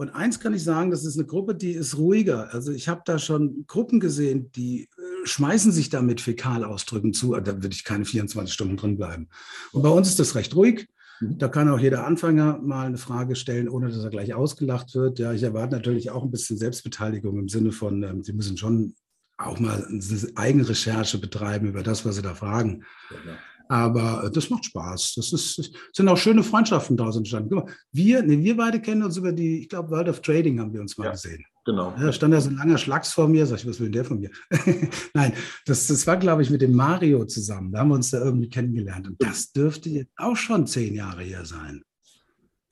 und 0.00 0.08
eins 0.14 0.40
kann 0.40 0.54
ich 0.54 0.64
sagen, 0.64 0.90
das 0.90 1.04
ist 1.04 1.18
eine 1.18 1.26
Gruppe, 1.26 1.54
die 1.54 1.72
ist 1.72 1.98
ruhiger. 1.98 2.54
Also 2.54 2.72
ich 2.72 2.88
habe 2.88 3.02
da 3.04 3.18
schon 3.18 3.66
Gruppen 3.66 4.00
gesehen, 4.00 4.50
die 4.52 4.84
äh, 4.84 5.26
schmeißen 5.26 5.72
sich 5.72 5.90
da 5.90 6.00
mit 6.00 6.22
Fäkalausdrücken 6.22 7.12
zu. 7.12 7.34
Da 7.34 7.62
würde 7.62 7.74
ich 7.74 7.84
keine 7.84 8.06
24 8.06 8.50
Stunden 8.50 8.78
drin 8.78 8.96
bleiben. 8.96 9.28
Und 9.72 9.82
bei 9.82 9.90
uns 9.90 10.08
ist 10.08 10.18
das 10.18 10.34
recht 10.36 10.56
ruhig. 10.56 10.88
Mhm. 11.20 11.36
Da 11.36 11.48
kann 11.48 11.68
auch 11.68 11.78
jeder 11.78 12.06
Anfänger 12.06 12.60
mal 12.62 12.86
eine 12.86 12.96
Frage 12.96 13.36
stellen, 13.36 13.68
ohne 13.68 13.90
dass 13.90 14.02
er 14.02 14.08
gleich 14.08 14.32
ausgelacht 14.32 14.94
wird. 14.94 15.18
Ja, 15.18 15.34
ich 15.34 15.42
erwarte 15.42 15.74
natürlich 15.74 16.10
auch 16.10 16.24
ein 16.24 16.30
bisschen 16.30 16.56
Selbstbeteiligung 16.56 17.38
im 17.38 17.50
Sinne 17.50 17.70
von, 17.70 18.02
ähm, 18.02 18.24
Sie 18.24 18.32
müssen 18.32 18.56
schon 18.56 18.94
auch 19.36 19.60
mal 19.60 19.84
eine 19.84 20.02
Eigenrecherche 20.34 21.18
betreiben 21.18 21.68
über 21.68 21.82
das, 21.82 22.06
was 22.06 22.16
Sie 22.16 22.22
da 22.22 22.34
fragen. 22.34 22.84
Ja, 23.10 23.32
aber 23.70 24.24
äh, 24.24 24.30
das 24.32 24.50
macht 24.50 24.64
Spaß. 24.64 25.14
Das 25.14 25.32
ist, 25.32 25.72
sind 25.92 26.08
auch 26.08 26.16
schöne 26.16 26.42
Freundschaften 26.42 26.96
daraus 26.96 27.16
entstanden. 27.16 27.62
Wir, 27.92 28.20
nee, 28.20 28.42
wir 28.42 28.56
beide 28.56 28.80
kennen 28.80 29.04
uns 29.04 29.16
über 29.16 29.30
die, 29.30 29.60
ich 29.60 29.68
glaube, 29.68 29.90
World 29.90 30.08
of 30.08 30.22
Trading 30.22 30.58
haben 30.58 30.72
wir 30.72 30.80
uns 30.80 30.98
mal 30.98 31.04
ja. 31.04 31.10
gesehen. 31.12 31.44
Genau. 31.64 31.94
da 31.96 32.12
stand 32.12 32.34
da 32.34 32.40
so 32.40 32.50
ein 32.50 32.56
langer 32.56 32.78
Schlags 32.78 33.12
vor 33.12 33.28
mir, 33.28 33.46
sag 33.46 33.58
ich, 33.58 33.68
was 33.68 33.78
will 33.78 33.86
denn 33.86 33.92
der 33.92 34.04
von 34.04 34.18
mir? 34.18 34.30
Nein, 35.14 35.34
das, 35.66 35.86
das 35.86 36.04
war, 36.04 36.16
glaube 36.16 36.42
ich, 36.42 36.50
mit 36.50 36.62
dem 36.62 36.72
Mario 36.74 37.24
zusammen. 37.26 37.70
Da 37.70 37.78
haben 37.80 37.90
wir 37.90 37.94
uns 37.94 38.10
da 38.10 38.18
irgendwie 38.18 38.48
kennengelernt. 38.48 39.06
Und 39.06 39.22
das 39.22 39.52
dürfte 39.52 39.88
jetzt 39.88 40.10
auch 40.16 40.36
schon 40.36 40.66
zehn 40.66 40.96
Jahre 40.96 41.22
her 41.22 41.44
sein. 41.44 41.82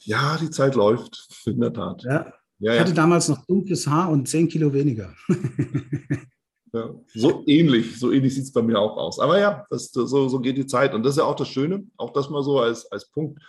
Ja, 0.00 0.36
die 0.36 0.50
Zeit 0.50 0.74
läuft, 0.74 1.28
in 1.46 1.60
der 1.60 1.72
Tat. 1.72 2.02
Ja. 2.02 2.32
ja 2.58 2.74
ich 2.74 2.80
hatte 2.80 2.94
damals 2.94 3.28
noch 3.28 3.46
dunkles 3.46 3.86
Haar 3.86 4.10
und 4.10 4.26
zehn 4.26 4.48
Kilo 4.48 4.72
weniger. 4.72 5.14
ja, 6.72 6.94
so 7.14 7.42
ähnlich, 7.46 7.98
so 7.98 8.12
ähnlich 8.12 8.34
sieht 8.34 8.44
es 8.44 8.52
bei 8.52 8.62
mir 8.62 8.78
auch 8.78 8.96
aus. 8.96 9.18
Aber 9.18 9.38
ja, 9.38 9.64
das, 9.70 9.90
so, 9.90 10.28
so 10.28 10.40
geht 10.40 10.56
die 10.56 10.66
Zeit. 10.66 10.94
Und 10.94 11.02
das 11.02 11.12
ist 11.12 11.18
ja 11.18 11.24
auch 11.24 11.36
das 11.36 11.48
Schöne, 11.48 11.86
auch 11.96 12.12
das 12.12 12.30
mal 12.30 12.42
so 12.42 12.60
als, 12.60 12.90
als 12.92 13.10
Punkt. 13.10 13.40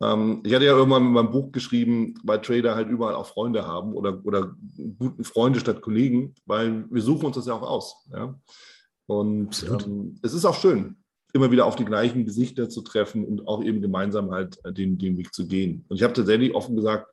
Ähm, 0.00 0.42
ich 0.44 0.54
hatte 0.54 0.64
ja 0.64 0.76
irgendwann 0.76 1.06
in 1.06 1.12
meinem 1.12 1.30
Buch 1.30 1.52
geschrieben, 1.52 2.14
weil 2.22 2.40
Trader 2.40 2.74
halt 2.74 2.88
überall 2.88 3.14
auch 3.14 3.26
Freunde 3.26 3.66
haben 3.66 3.94
oder, 3.94 4.20
oder 4.24 4.54
guten 4.98 5.24
Freunde 5.24 5.60
statt 5.60 5.82
Kollegen, 5.82 6.34
weil 6.46 6.84
wir 6.90 7.02
suchen 7.02 7.26
uns 7.26 7.36
das 7.36 7.46
ja 7.46 7.54
auch 7.54 7.62
aus. 7.62 8.06
Ja? 8.12 8.38
Und 9.06 9.66
ähm, 9.68 10.18
es 10.22 10.34
ist 10.34 10.44
auch 10.44 10.54
schön, 10.54 10.96
immer 11.32 11.50
wieder 11.50 11.66
auf 11.66 11.76
die 11.76 11.84
gleichen 11.84 12.24
Gesichter 12.24 12.68
zu 12.68 12.82
treffen 12.82 13.24
und 13.24 13.46
auch 13.48 13.62
eben 13.62 13.80
gemeinsam 13.80 14.30
halt 14.30 14.58
äh, 14.64 14.72
den, 14.72 14.98
den 14.98 15.16
Weg 15.16 15.34
zu 15.34 15.46
gehen. 15.46 15.84
Und 15.88 15.96
ich 15.96 16.02
habe 16.02 16.12
tatsächlich 16.12 16.54
offen 16.54 16.76
gesagt, 16.76 17.08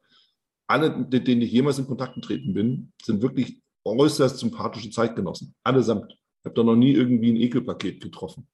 alle, 0.67 0.95
mit 0.97 1.27
denen 1.27 1.41
ich 1.41 1.51
jemals 1.51 1.77
in 1.77 1.87
Kontakt 1.87 2.15
getreten 2.15 2.53
bin, 2.53 2.91
sind 3.01 3.21
wirklich 3.21 3.61
äußerst 3.85 4.39
sympathische 4.39 4.89
Zeitgenossen. 4.89 5.53
Allesamt. 5.63 6.11
Ich 6.11 6.45
habe 6.45 6.55
da 6.55 6.63
noch 6.63 6.75
nie 6.75 6.93
irgendwie 6.93 7.31
ein 7.31 7.37
Ekelpaket 7.37 8.01
getroffen. 8.01 8.47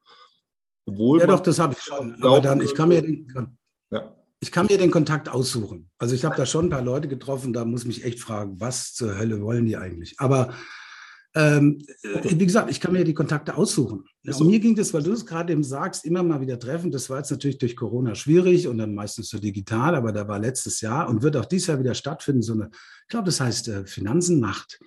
Obwohl 0.86 1.20
ja, 1.20 1.28
doch, 1.28 1.40
das 1.40 1.60
habe 1.60 1.74
ich 1.74 1.80
schon. 1.80 2.22
Aber 2.22 2.42
dann, 2.42 2.62
ich 2.62 2.76
kann 2.76 2.90
mir 2.90 3.02
den, 3.02 3.28
ja. 3.92 4.16
Ich 4.40 4.52
kann 4.52 4.66
mir 4.66 4.78
den 4.78 4.92
Kontakt 4.92 5.30
aussuchen. 5.30 5.90
Also 6.00 6.16
ich 6.16 6.26
habe 6.26 6.36
da 6.36 6.46
schon 6.46 6.66
ein 6.66 6.70
paar 6.70 6.82
Leute 6.82 7.08
getroffen, 7.08 7.54
da 7.54 7.64
muss 7.64 7.86
mich 7.86 8.04
echt 8.04 8.20
fragen, 8.20 8.60
was 8.60 8.94
zur 8.94 9.18
Hölle 9.18 9.42
wollen 9.42 9.66
die 9.66 9.78
eigentlich? 9.78 10.16
Aber 10.20 10.54
ähm, 11.34 11.80
äh, 12.04 12.40
wie 12.40 12.46
gesagt, 12.46 12.70
ich 12.70 12.82
kann 12.82 12.92
mir 12.92 13.06
die 13.06 13.14
Kontakte 13.14 13.56
aussuchen. 13.56 14.04
Ja, 14.24 14.36
und 14.36 14.48
mir 14.48 14.60
ging 14.60 14.76
das, 14.76 14.94
weil 14.94 15.02
du 15.02 15.14
es 15.14 15.26
gerade 15.26 15.54
eben 15.54 15.64
sagst, 15.64 16.06
immer 16.06 16.24
mal 16.24 16.42
wieder 16.42 16.60
treffen. 16.60 16.92
Das 16.92 17.10
war 17.10 17.20
jetzt 17.20 17.32
natürlich 17.32 17.58
durch 17.58 17.76
Corona 17.76 18.16
schwierig 18.16 18.68
und 18.68 18.78
dann 18.78 18.94
meistens 18.94 19.30
so 19.30 19.40
digital, 19.40 19.96
aber 19.96 20.12
da 20.12 20.28
war 20.28 20.40
letztes 20.40 20.82
Jahr 20.82 21.10
und 21.10 21.24
wird 21.24 21.38
auch 21.38 21.46
dieses 21.46 21.68
Jahr 21.68 21.80
wieder 21.80 21.94
stattfinden, 21.94 22.42
so 22.42 22.54
eine, 22.54 22.70
ich 22.74 23.08
glaube, 23.08 23.26
das 23.26 23.40
heißt 23.40 23.70
äh, 23.70 23.86
Finanzennacht. 23.86 24.80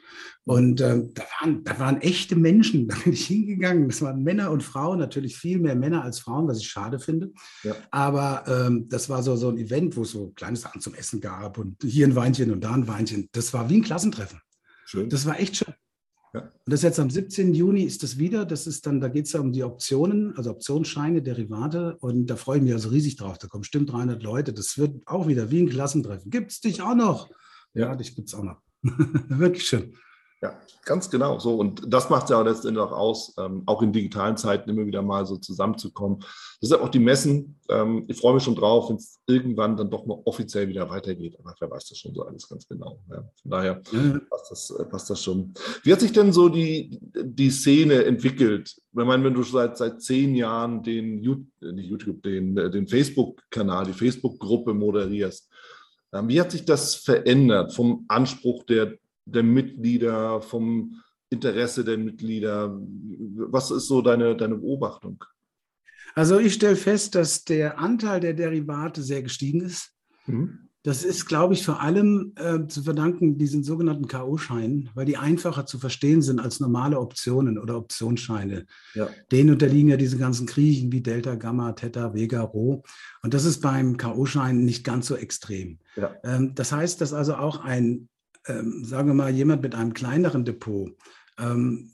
Und 0.45 0.83
ähm, 0.83 1.13
da, 1.15 1.23
waren, 1.41 1.65
da 1.65 1.79
waren 1.79 2.01
echte 2.03 2.37
Menschen, 2.37 2.89
da 2.89 2.97
bin 3.03 3.15
ich 3.15 3.27
hingegangen. 3.27 3.89
Das 3.89 4.03
waren 4.03 4.23
Männer 4.23 4.51
und 4.51 4.63
Frauen, 4.63 4.99
natürlich 4.99 5.37
viel 5.37 5.59
mehr 5.59 5.75
Männer 5.75 6.05
als 6.05 6.19
Frauen, 6.19 6.47
was 6.47 6.59
ich 6.59 6.69
schade 6.69 6.99
finde. 6.99 7.33
Ja. 7.63 7.75
Aber 7.91 8.45
ähm, 8.47 8.87
das 8.91 9.09
war 9.09 9.23
so, 9.23 9.35
so 9.37 9.49
ein 9.49 9.57
Event, 9.57 9.97
wo 9.97 10.03
es 10.03 10.11
so 10.11 10.33
kleine 10.37 10.57
Sachen 10.57 10.83
zum 10.83 10.95
Essen 10.95 11.23
gab 11.23 11.57
und 11.57 11.83
hier 11.83 12.07
ein 12.07 12.17
Weinchen 12.17 12.51
und 12.51 12.63
da 12.63 12.73
ein 12.73 12.87
Weinchen. 12.87 13.31
Das 13.33 13.55
war 13.55 13.71
wie 13.71 13.79
ein 13.79 13.83
Klassentreffen. 13.83 14.41
Schön. 14.85 15.09
Das 15.09 15.25
war 15.25 15.41
echt 15.41 15.57
schön. 15.57 15.75
Ja. 16.35 16.41
Und 16.41 16.73
das 16.73 16.83
jetzt 16.83 16.99
am 16.99 17.11
17. 17.11 17.55
Juni 17.55 17.83
ist 17.83 18.03
das 18.03 18.19
wieder. 18.19 18.45
Das 18.45 18.67
ist 18.67 18.87
dann, 18.87 19.01
da 19.01 19.09
geht 19.09 19.27
es 19.27 19.33
ja 19.33 19.41
um 19.41 19.53
die 19.53 19.63
Optionen, 19.63 20.37
also 20.37 20.51
Optionsscheine, 20.51 21.23
Derivate. 21.23 21.97
Und 22.01 22.27
da 22.27 22.35
freue 22.35 22.59
ich 22.59 22.65
mich 22.65 22.73
also 22.73 22.89
riesig 22.89 23.17
drauf. 23.17 23.39
Da 23.39 23.47
kommen 23.47 23.63
bestimmt 23.63 23.93
300 23.93 24.23
Leute. 24.23 24.53
Das 24.53 24.77
wird 24.77 25.07
auch 25.07 25.29
wieder 25.29 25.53
wie 25.53 25.63
ein 25.63 25.69
Klassentreffen. 25.69 26.31
Gibt 26.31 26.51
es 26.51 26.61
dich 26.61 26.83
auch 26.83 26.97
noch? 26.97 27.31
Ja, 27.73 27.87
ja 27.87 27.97
dich 27.97 28.17
gibt 28.17 28.29
es 28.29 28.35
auch 28.35 28.43
noch. 28.43 28.61
Wirklich 28.83 29.67
schön. 29.67 29.95
Ja, 30.43 30.61
ganz 30.85 31.11
genau 31.11 31.39
so. 31.39 31.57
Und 31.57 31.83
das 31.91 32.11
macht 32.11 32.25
es 32.25 32.31
ja 32.31 32.43
letztendlich 32.43 32.85
auch 32.85 32.93
aus, 32.93 33.35
ähm, 33.39 33.63
auch 33.65 33.81
in 33.81 33.93
digitalen 33.93 34.37
Zeiten 34.37 34.69
immer 34.69 34.85
wieder 34.85 35.01
mal 35.01 35.25
so 35.25 35.39
zusammenzukommen. 35.39 36.21
Das 36.61 36.69
sind 36.69 36.81
auch 36.81 36.91
die 36.91 36.99
Messen. 36.99 37.59
Ähm, 37.71 38.05
ich 38.09 38.19
freue 38.19 38.35
mich 38.35 38.43
schon 38.43 38.55
drauf, 38.55 38.91
wenn 38.91 38.97
es 38.97 39.21
irgendwann 39.27 39.77
dann 39.77 39.91
doch 39.91 40.05
mal 40.05 40.21
offiziell 40.27 40.69
wieder 40.69 40.91
weitergeht. 40.91 41.37
Aber 41.39 41.55
wer 41.59 41.71
weiß 41.71 41.89
das 41.89 41.99
schon 41.99 42.15
so 42.15 42.27
alles 42.27 42.47
ganz 42.47 42.69
genau. 42.69 43.01
Ja, 43.11 43.25
von 43.41 43.51
daher 43.51 43.81
mhm. 43.91 44.21
passt, 44.29 44.51
das, 44.51 44.71
äh, 44.71 44.85
passt 44.85 45.09
das 45.09 45.23
schon. 45.23 45.55
Wie 45.83 45.93
hat 45.93 46.01
sich 46.01 46.13
denn 46.13 46.33
so 46.33 46.51
die, 46.51 46.99
die 47.01 47.51
Szene 47.51 48.05
entwickelt? 48.05 48.69
Ich 48.77 48.83
meine, 48.93 49.25
wenn 49.25 49.35
du 49.35 49.43
seit, 49.43 49.79
seit 49.79 50.03
zehn 50.03 50.35
Jahren 50.35 50.83
den, 50.83 51.25
äh, 51.25 51.81
YouTube, 51.81 52.23
den, 52.23 52.57
äh, 52.59 52.71
den 52.71 52.87
Facebook-Kanal, 52.87 53.87
die 53.87 53.95
Facebook-Gruppe 53.95 54.75
moderierst, 54.75 55.49
ähm, 56.13 56.29
wie 56.29 56.41
hat 56.41 56.53
sich 56.53 56.67
das 56.67 56.97
verändert 56.97 57.73
vom 57.73 58.05
Anspruch 58.09 58.65
der 58.65 58.99
der 59.25 59.43
Mitglieder, 59.43 60.41
vom 60.41 61.01
Interesse 61.31 61.85
der 61.85 61.99
Mitglieder? 61.99 62.79
Was 63.37 63.71
ist 63.71 63.89
so 63.89 64.03
deine, 64.03 64.37
deine 64.37 64.57
Beobachtung? 64.57 65.25
Also 66.15 66.39
ich 66.39 66.55
stelle 66.55 66.77
fest, 66.77 67.15
dass 67.15 67.45
der 67.45 67.79
Anteil 67.79 68.21
der 68.21 68.35
Derivate 68.35 69.03
sehr 69.03 69.23
gestiegen 69.23 69.61
ist. 69.63 69.93
Mhm. 70.27 70.65
Das 70.85 71.03
ist, 71.03 71.25
glaube 71.25 71.55
ich, 71.55 71.65
vor 71.65 71.81
allem 71.81 72.35
äh, 72.37 72.67
zu 72.69 72.83
verdanken 72.83 73.39
diesen 73.39 73.65
sogenannten 73.65 74.07
K.O.-Scheinen, 74.07 74.91
weil 74.95 75.07
die 75.07 75.17
einfacher 75.17 75.65
zu 75.65 75.79
verstehen 75.79 76.21
sind 76.21 76.41
als 76.41 76.61
normale 76.61 77.01
Optionen 77.01 77.59
oder 77.59 77.79
Optionsscheine. 77.79 78.67
Ja. 78.93 79.09
Denen 79.33 79.49
unterliegen 79.49 79.89
ja 79.89 79.97
diese 79.97 80.19
ganzen 80.19 80.47
Kriechen 80.47 80.93
wie 80.93 81.01
Delta, 81.01 81.37
Gamma, 81.37 81.73
Theta, 81.73 82.13
Vega, 82.13 82.43
Rho. 82.43 82.83
Und 83.23 83.33
das 83.33 83.47
ist 83.47 83.63
beim 83.63 83.97
K.O.-Schein 83.97 84.53
nicht 84.53 84.85
ganz 84.85 85.07
so 85.07 85.17
extrem. 85.17 85.79
Ja. 85.97 86.17
Ähm, 86.23 86.55
das 86.55 86.71
heißt, 86.71 87.01
dass 87.01 87.15
also 87.15 87.37
auch 87.37 87.65
ein 87.65 88.11
ähm, 88.47 88.85
sagen 88.85 89.09
wir 89.09 89.15
mal, 89.15 89.31
jemand 89.31 89.63
mit 89.63 89.75
einem 89.75 89.95
kleineren 89.95 90.45
Depot, 90.45 90.97
ähm, 91.39 91.91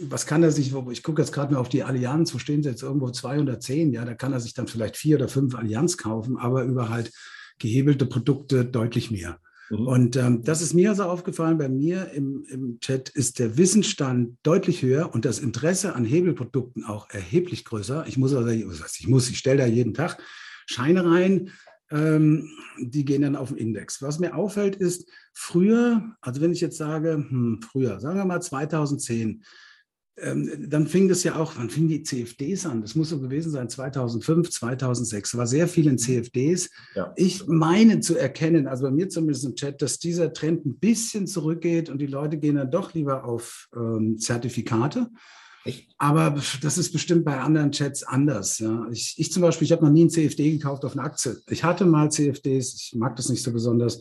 was 0.00 0.26
kann 0.26 0.42
er 0.42 0.50
sich, 0.50 0.74
ich 0.90 1.02
gucke 1.02 1.22
jetzt 1.22 1.32
gerade 1.32 1.52
mal 1.52 1.60
auf 1.60 1.68
die 1.68 1.84
Allianz, 1.84 2.34
wo 2.34 2.38
stehen 2.38 2.62
sie 2.62 2.70
jetzt 2.70 2.82
irgendwo 2.82 3.10
210, 3.10 3.92
ja, 3.92 4.04
da 4.04 4.14
kann 4.14 4.32
er 4.32 4.40
sich 4.40 4.54
dann 4.54 4.66
vielleicht 4.66 4.96
vier 4.96 5.16
oder 5.16 5.28
fünf 5.28 5.54
Allianz 5.54 5.96
kaufen, 5.96 6.38
aber 6.38 6.64
über 6.64 6.88
halt 6.88 7.12
gehebelte 7.58 8.06
Produkte 8.06 8.64
deutlich 8.64 9.10
mehr. 9.12 9.38
Mhm. 9.70 9.86
Und 9.86 10.16
ähm, 10.16 10.42
das 10.42 10.60
ist 10.60 10.74
mir 10.74 10.90
also 10.90 11.04
aufgefallen, 11.04 11.58
bei 11.58 11.68
mir 11.68 12.10
im, 12.12 12.44
im 12.48 12.80
Chat 12.80 13.10
ist 13.10 13.38
der 13.38 13.56
Wissensstand 13.56 14.38
deutlich 14.42 14.82
höher 14.82 15.14
und 15.14 15.24
das 15.24 15.38
Interesse 15.38 15.94
an 15.94 16.04
Hebelprodukten 16.04 16.84
auch 16.84 17.08
erheblich 17.10 17.64
größer. 17.64 18.06
Ich 18.08 18.16
muss 18.16 18.34
also, 18.34 18.48
ich 18.50 19.08
muss, 19.08 19.30
ich 19.30 19.38
stelle 19.38 19.58
da 19.58 19.66
jeden 19.66 19.94
Tag 19.94 20.18
Scheine 20.66 21.04
rein, 21.04 21.50
ähm, 21.90 22.48
die 22.78 23.04
gehen 23.04 23.22
dann 23.22 23.36
auf 23.36 23.48
den 23.48 23.58
Index. 23.58 24.02
Was 24.02 24.18
mir 24.18 24.34
auffällt, 24.34 24.76
ist, 24.76 25.08
früher, 25.32 26.16
also 26.20 26.40
wenn 26.40 26.52
ich 26.52 26.60
jetzt 26.60 26.78
sage, 26.78 27.14
hm, 27.14 27.60
früher, 27.62 28.00
sagen 28.00 28.18
wir 28.18 28.24
mal 28.24 28.40
2010, 28.40 29.44
ähm, 30.16 30.68
dann 30.68 30.86
fing 30.86 31.08
das 31.08 31.24
ja 31.24 31.34
auch, 31.34 31.54
wann 31.56 31.70
fingen 31.70 31.88
die 31.88 32.04
CFDs 32.04 32.66
an? 32.66 32.82
Das 32.82 32.94
muss 32.94 33.08
so 33.08 33.20
gewesen 33.20 33.50
sein, 33.50 33.68
2005, 33.68 34.48
2006. 34.48 35.36
War 35.36 35.46
sehr 35.46 35.66
viel 35.66 35.88
in 35.88 35.98
CFDs. 35.98 36.70
Ja. 36.94 37.12
Ich 37.16 37.46
meine 37.48 37.98
zu 37.98 38.16
erkennen, 38.16 38.68
also 38.68 38.84
bei 38.84 38.92
mir 38.92 39.08
zumindest 39.08 39.44
im 39.44 39.56
Chat, 39.56 39.82
dass 39.82 39.98
dieser 39.98 40.32
Trend 40.32 40.64
ein 40.66 40.78
bisschen 40.78 41.26
zurückgeht 41.26 41.90
und 41.90 41.98
die 41.98 42.06
Leute 42.06 42.38
gehen 42.38 42.56
dann 42.56 42.70
doch 42.70 42.94
lieber 42.94 43.24
auf 43.24 43.68
ähm, 43.74 44.18
Zertifikate. 44.18 45.10
Echt? 45.64 45.90
Aber 45.98 46.40
das 46.62 46.78
ist 46.78 46.92
bestimmt 46.92 47.24
bei 47.24 47.40
anderen 47.40 47.72
Chats 47.72 48.02
anders. 48.02 48.58
Ja. 48.58 48.86
Ich, 48.90 49.14
ich 49.16 49.32
zum 49.32 49.42
Beispiel, 49.42 49.64
ich 49.64 49.72
habe 49.72 49.84
noch 49.84 49.92
nie 49.92 50.04
ein 50.04 50.10
CFD 50.10 50.52
gekauft 50.52 50.84
auf 50.84 50.92
eine 50.92 51.02
Aktie. 51.02 51.36
Ich 51.48 51.64
hatte 51.64 51.86
mal 51.86 52.10
CFDs, 52.10 52.74
ich 52.74 52.94
mag 52.96 53.16
das 53.16 53.28
nicht 53.28 53.42
so 53.42 53.52
besonders. 53.52 54.00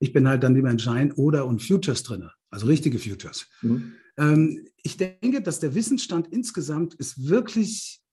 Ich 0.00 0.12
bin 0.12 0.28
halt 0.28 0.42
dann 0.42 0.54
lieber 0.54 0.70
in 0.70 0.78
Schein 0.78 1.12
oder 1.12 1.46
und 1.46 1.62
Futures 1.62 2.02
drin, 2.02 2.28
also 2.50 2.66
richtige 2.66 2.98
Futures. 2.98 3.46
Mhm. 3.62 3.92
Ähm, 4.16 4.66
ich 4.82 4.96
denke, 4.96 5.40
dass 5.40 5.60
der 5.60 5.74
Wissensstand 5.74 6.28
insgesamt 6.28 6.94
ist 6.94 7.28
wirklich 7.28 8.03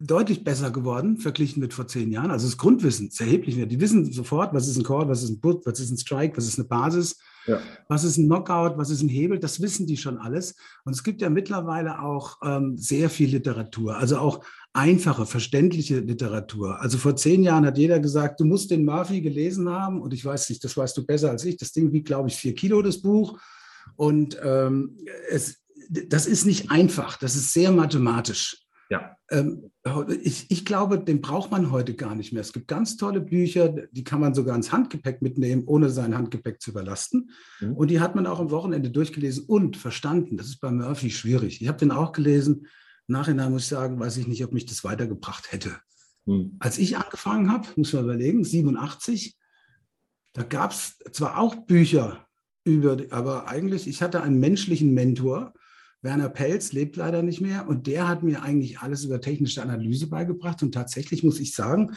deutlich 0.00 0.44
besser 0.44 0.70
geworden, 0.70 1.18
verglichen 1.18 1.60
mit 1.60 1.74
vor 1.74 1.88
zehn 1.88 2.12
Jahren. 2.12 2.30
Also 2.30 2.46
das 2.46 2.56
Grundwissen 2.56 3.08
ist 3.08 3.20
erheblich 3.20 3.56
mehr. 3.56 3.66
Die 3.66 3.80
wissen 3.80 4.12
sofort, 4.12 4.54
was 4.54 4.68
ist 4.68 4.76
ein 4.76 4.84
Call, 4.84 5.08
was 5.08 5.22
ist 5.22 5.30
ein 5.30 5.40
Put, 5.40 5.66
was 5.66 5.80
ist 5.80 5.90
ein 5.90 5.98
Strike, 5.98 6.36
was 6.36 6.46
ist 6.46 6.58
eine 6.58 6.68
Basis. 6.68 7.16
Ja. 7.48 7.60
Was 7.88 8.04
ist 8.04 8.18
ein 8.18 8.26
Knockout, 8.26 8.76
was 8.76 8.90
ist 8.90 9.00
ein 9.02 9.08
Hebel, 9.08 9.38
das 9.38 9.60
wissen 9.62 9.86
die 9.86 9.96
schon 9.96 10.18
alles. 10.18 10.54
Und 10.84 10.92
es 10.92 11.02
gibt 11.02 11.22
ja 11.22 11.30
mittlerweile 11.30 12.02
auch 12.02 12.36
ähm, 12.44 12.76
sehr 12.76 13.08
viel 13.08 13.30
Literatur, 13.30 13.96
also 13.96 14.18
auch 14.18 14.44
einfache, 14.74 15.24
verständliche 15.24 16.00
Literatur. 16.00 16.78
Also 16.80 16.98
vor 16.98 17.16
zehn 17.16 17.42
Jahren 17.42 17.64
hat 17.64 17.78
jeder 17.78 18.00
gesagt, 18.00 18.38
du 18.40 18.44
musst 18.44 18.70
den 18.70 18.84
Murphy 18.84 19.22
gelesen 19.22 19.68
haben 19.70 20.02
und 20.02 20.12
ich 20.12 20.24
weiß 20.24 20.50
nicht, 20.50 20.62
das 20.62 20.76
weißt 20.76 20.96
du 20.98 21.06
besser 21.06 21.30
als 21.30 21.44
ich. 21.44 21.56
Das 21.56 21.72
Ding 21.72 21.90
wiegt, 21.90 22.06
glaube 22.06 22.28
ich, 22.28 22.36
vier 22.36 22.54
Kilo, 22.54 22.82
das 22.82 23.00
Buch. 23.00 23.40
Und 23.96 24.38
ähm, 24.42 24.98
es, 25.30 25.62
das 25.88 26.26
ist 26.26 26.44
nicht 26.44 26.70
einfach, 26.70 27.16
das 27.16 27.34
ist 27.34 27.54
sehr 27.54 27.72
mathematisch. 27.72 28.67
Ja. 28.90 29.16
Ähm, 29.30 29.70
ich, 30.22 30.50
ich, 30.50 30.64
glaube, 30.64 30.98
den 30.98 31.20
braucht 31.20 31.50
man 31.50 31.70
heute 31.70 31.94
gar 31.94 32.14
nicht 32.14 32.32
mehr. 32.32 32.40
Es 32.40 32.52
gibt 32.52 32.68
ganz 32.68 32.96
tolle 32.96 33.20
Bücher, 33.20 33.68
die 33.68 34.04
kann 34.04 34.20
man 34.20 34.34
sogar 34.34 34.56
ins 34.56 34.72
Handgepäck 34.72 35.20
mitnehmen, 35.20 35.64
ohne 35.66 35.90
sein 35.90 36.16
Handgepäck 36.16 36.62
zu 36.62 36.70
überlasten. 36.70 37.30
Mhm. 37.60 37.74
Und 37.74 37.90
die 37.90 38.00
hat 38.00 38.14
man 38.14 38.26
auch 38.26 38.40
am 38.40 38.50
Wochenende 38.50 38.90
durchgelesen 38.90 39.44
und 39.44 39.76
verstanden. 39.76 40.38
Das 40.38 40.46
ist 40.46 40.60
bei 40.60 40.70
Murphy 40.70 41.10
schwierig. 41.10 41.60
Ich 41.60 41.68
habe 41.68 41.78
den 41.78 41.90
auch 41.90 42.12
gelesen. 42.12 42.66
Nachhinein 43.06 43.52
muss 43.52 43.62
ich 43.62 43.68
sagen, 43.68 44.00
weiß 44.00 44.16
ich 44.16 44.26
nicht, 44.26 44.44
ob 44.44 44.52
mich 44.52 44.66
das 44.66 44.84
weitergebracht 44.84 45.52
hätte. 45.52 45.76
Mhm. 46.24 46.56
Als 46.58 46.78
ich 46.78 46.96
angefangen 46.96 47.52
habe, 47.52 47.68
muss 47.76 47.92
man 47.92 48.04
überlegen, 48.04 48.44
87, 48.44 49.36
da 50.32 50.42
gab 50.44 50.70
es 50.70 50.98
zwar 51.12 51.38
auch 51.38 51.54
Bücher 51.66 52.26
über, 52.64 52.98
aber 53.10 53.48
eigentlich, 53.48 53.86
ich 53.86 54.02
hatte 54.02 54.22
einen 54.22 54.40
menschlichen 54.40 54.92
Mentor, 54.92 55.52
Werner 56.02 56.28
Pelz 56.28 56.72
lebt 56.72 56.96
leider 56.96 57.22
nicht 57.22 57.40
mehr 57.40 57.68
und 57.68 57.86
der 57.86 58.06
hat 58.06 58.22
mir 58.22 58.42
eigentlich 58.42 58.78
alles 58.78 59.04
über 59.04 59.20
technische 59.20 59.62
Analyse 59.62 60.06
beigebracht. 60.06 60.62
Und 60.62 60.72
tatsächlich 60.72 61.24
muss 61.24 61.40
ich 61.40 61.54
sagen, 61.54 61.94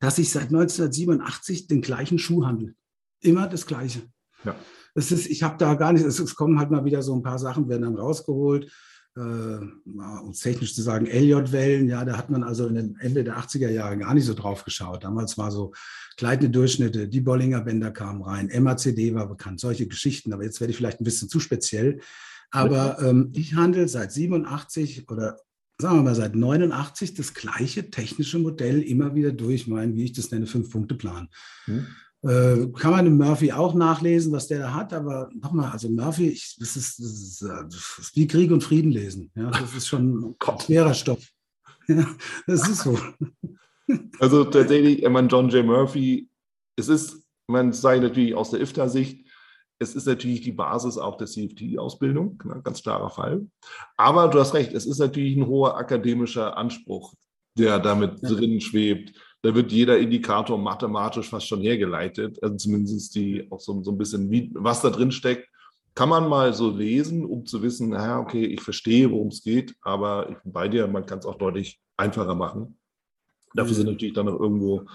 dass 0.00 0.18
ich 0.18 0.30
seit 0.30 0.48
1987 0.48 1.66
den 1.66 1.80
gleichen 1.80 2.18
Schuh 2.18 2.44
handle. 2.44 2.74
Immer 3.20 3.48
das 3.48 3.66
Gleiche. 3.66 4.02
Ja. 4.44 4.54
es 4.94 5.10
ist, 5.10 5.26
ich 5.26 5.42
habe 5.42 5.56
da 5.58 5.74
gar 5.74 5.92
nicht, 5.92 6.04
es, 6.04 6.20
es, 6.20 6.36
kommen 6.36 6.58
halt 6.58 6.70
mal 6.70 6.84
wieder 6.84 7.02
so 7.02 7.14
ein 7.14 7.22
paar 7.22 7.38
Sachen, 7.38 7.68
werden 7.68 7.82
dann 7.82 7.96
rausgeholt. 7.96 8.70
Äh, 9.16 9.20
um 9.20 10.30
es 10.30 10.40
technisch 10.40 10.74
zu 10.74 10.82
sagen, 10.82 11.06
Elliott-Wellen, 11.06 11.88
ja, 11.88 12.04
da 12.04 12.16
hat 12.16 12.30
man 12.30 12.44
also 12.44 12.68
in 12.68 12.74
den 12.74 12.96
Ende 13.00 13.24
der 13.24 13.38
80er 13.38 13.68
Jahre 13.68 13.98
gar 13.98 14.14
nicht 14.14 14.26
so 14.26 14.34
drauf 14.34 14.64
geschaut. 14.64 15.02
Damals 15.02 15.36
war 15.36 15.50
so 15.50 15.72
gleitende 16.16 16.50
Durchschnitte, 16.50 17.08
die 17.08 17.20
Bollinger 17.20 17.62
Bänder 17.62 17.90
kamen 17.90 18.22
rein, 18.22 18.50
MACD 18.62 19.14
war 19.14 19.28
bekannt, 19.28 19.58
solche 19.58 19.88
Geschichten, 19.88 20.32
aber 20.32 20.44
jetzt 20.44 20.60
werde 20.60 20.70
ich 20.70 20.76
vielleicht 20.76 21.00
ein 21.00 21.04
bisschen 21.04 21.28
zu 21.28 21.40
speziell. 21.40 22.00
Aber 22.50 23.00
ähm, 23.02 23.32
ich 23.34 23.54
handle 23.54 23.88
seit 23.88 24.12
87 24.12 25.10
oder 25.10 25.38
sagen 25.80 25.98
wir 25.98 26.02
mal 26.02 26.14
seit 26.14 26.34
89 26.34 27.14
das 27.14 27.34
gleiche 27.34 27.90
technische 27.90 28.38
Modell 28.38 28.82
immer 28.82 29.14
wieder 29.14 29.32
durch, 29.32 29.68
mein, 29.68 29.94
wie 29.94 30.04
ich 30.04 30.12
das 30.12 30.30
nenne, 30.30 30.46
Fünf-Punkte-Plan. 30.46 31.28
Hm. 31.66 31.86
Äh, 32.22 32.66
kann 32.76 32.90
man 32.90 33.06
im 33.06 33.16
Murphy 33.16 33.52
auch 33.52 33.74
nachlesen, 33.74 34.32
was 34.32 34.48
der 34.48 34.58
da 34.58 34.74
hat, 34.74 34.92
aber 34.92 35.30
nochmal, 35.40 35.70
also 35.70 35.88
Murphy, 35.88 36.30
ich, 36.30 36.56
das, 36.58 36.74
ist, 36.76 36.98
das, 36.98 37.06
ist, 37.06 37.42
äh, 37.42 37.64
das, 37.64 37.98
ist, 38.00 38.16
wie 38.16 38.26
Krieg 38.26 38.50
und 38.50 38.64
Frieden 38.64 38.90
lesen. 38.90 39.30
Ja, 39.36 39.50
das 39.50 39.72
ist 39.74 39.86
schon 39.86 40.34
oh 40.46 40.58
schwerer 40.60 40.94
Stoff. 40.94 41.24
Ja, 41.90 42.06
das 42.46 42.68
ist 42.68 42.82
so. 42.82 42.98
Also 44.18 44.44
tatsächlich, 44.44 45.02
ich 45.02 45.08
meine, 45.08 45.26
John 45.28 45.48
J. 45.48 45.64
Murphy, 45.64 46.28
es 46.76 46.88
ist, 46.88 47.22
man 47.46 47.72
sei 47.72 47.98
natürlich 47.98 48.34
aus 48.34 48.50
der 48.50 48.60
IFTA-Sicht, 48.60 49.26
es 49.78 49.94
ist 49.94 50.06
natürlich 50.06 50.40
die 50.40 50.52
Basis 50.52 50.98
auch 50.98 51.16
der 51.16 51.26
CFT-Ausbildung, 51.26 52.42
ne, 52.44 52.60
ganz 52.62 52.82
klarer 52.82 53.10
Fall. 53.10 53.46
Aber 53.96 54.28
du 54.28 54.40
hast 54.40 54.54
recht, 54.54 54.72
es 54.72 54.86
ist 54.86 54.98
natürlich 54.98 55.36
ein 55.36 55.46
hoher 55.46 55.76
akademischer 55.76 56.56
Anspruch, 56.56 57.14
der 57.56 57.78
damit 57.78 58.20
ja. 58.22 58.28
drin 58.28 58.60
schwebt. 58.60 59.12
Da 59.42 59.54
wird 59.54 59.70
jeder 59.70 59.98
Indikator 59.98 60.58
mathematisch 60.58 61.28
fast 61.28 61.46
schon 61.46 61.60
hergeleitet, 61.60 62.42
also 62.42 62.56
zumindest 62.56 63.14
die 63.14 63.46
auch 63.50 63.60
so, 63.60 63.82
so 63.82 63.92
ein 63.92 63.98
bisschen, 63.98 64.30
wie, 64.30 64.50
was 64.54 64.82
da 64.82 64.90
drin 64.90 65.12
steckt, 65.12 65.48
kann 65.94 66.08
man 66.08 66.28
mal 66.28 66.52
so 66.52 66.70
lesen, 66.70 67.24
um 67.24 67.46
zu 67.46 67.62
wissen, 67.62 67.90
naja, 67.90 68.18
okay, 68.20 68.44
ich 68.44 68.60
verstehe, 68.60 69.10
worum 69.10 69.28
es 69.28 69.42
geht, 69.42 69.74
aber 69.82 70.28
ich 70.30 70.38
bin 70.38 70.52
bei 70.52 70.68
dir, 70.68 70.86
man 70.88 71.06
kann 71.06 71.20
es 71.20 71.26
auch 71.26 71.36
deutlich 71.36 71.80
einfacher 71.96 72.34
machen. 72.34 72.78
Dafür 73.54 73.74
sind 73.74 73.86
mhm. 73.86 73.92
natürlich 73.92 74.14
dann 74.14 74.26
noch 74.26 74.38
irgendwo 74.38 74.86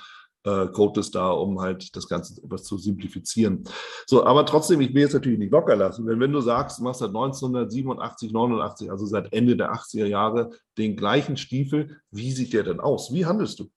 äh, 0.43 0.67
Code 0.67 0.99
ist 0.99 1.15
da, 1.15 1.29
um 1.29 1.59
halt 1.59 1.95
das 1.95 2.07
Ganze 2.07 2.41
etwas 2.43 2.63
zu 2.63 2.77
simplifizieren. 2.77 3.63
So, 4.05 4.25
aber 4.25 4.45
trotzdem, 4.45 4.81
ich 4.81 4.93
will 4.93 5.01
jetzt 5.01 5.13
natürlich 5.13 5.39
nicht 5.39 5.51
locker 5.51 5.75
lassen, 5.75 6.05
denn 6.05 6.19
wenn 6.19 6.31
du 6.31 6.41
sagst, 6.41 6.79
du 6.79 6.83
machst 6.83 6.99
seit 6.99 7.09
1987, 7.09 8.31
89, 8.31 8.91
also 8.91 9.05
seit 9.05 9.33
Ende 9.33 9.55
der 9.55 9.73
80er 9.73 10.05
Jahre 10.05 10.51
den 10.77 10.95
gleichen 10.95 11.37
Stiefel, 11.37 12.01
wie 12.11 12.31
sieht 12.31 12.53
der 12.53 12.63
denn 12.63 12.79
aus? 12.79 13.13
Wie 13.13 13.25
handelst 13.25 13.59
du? 13.59 13.69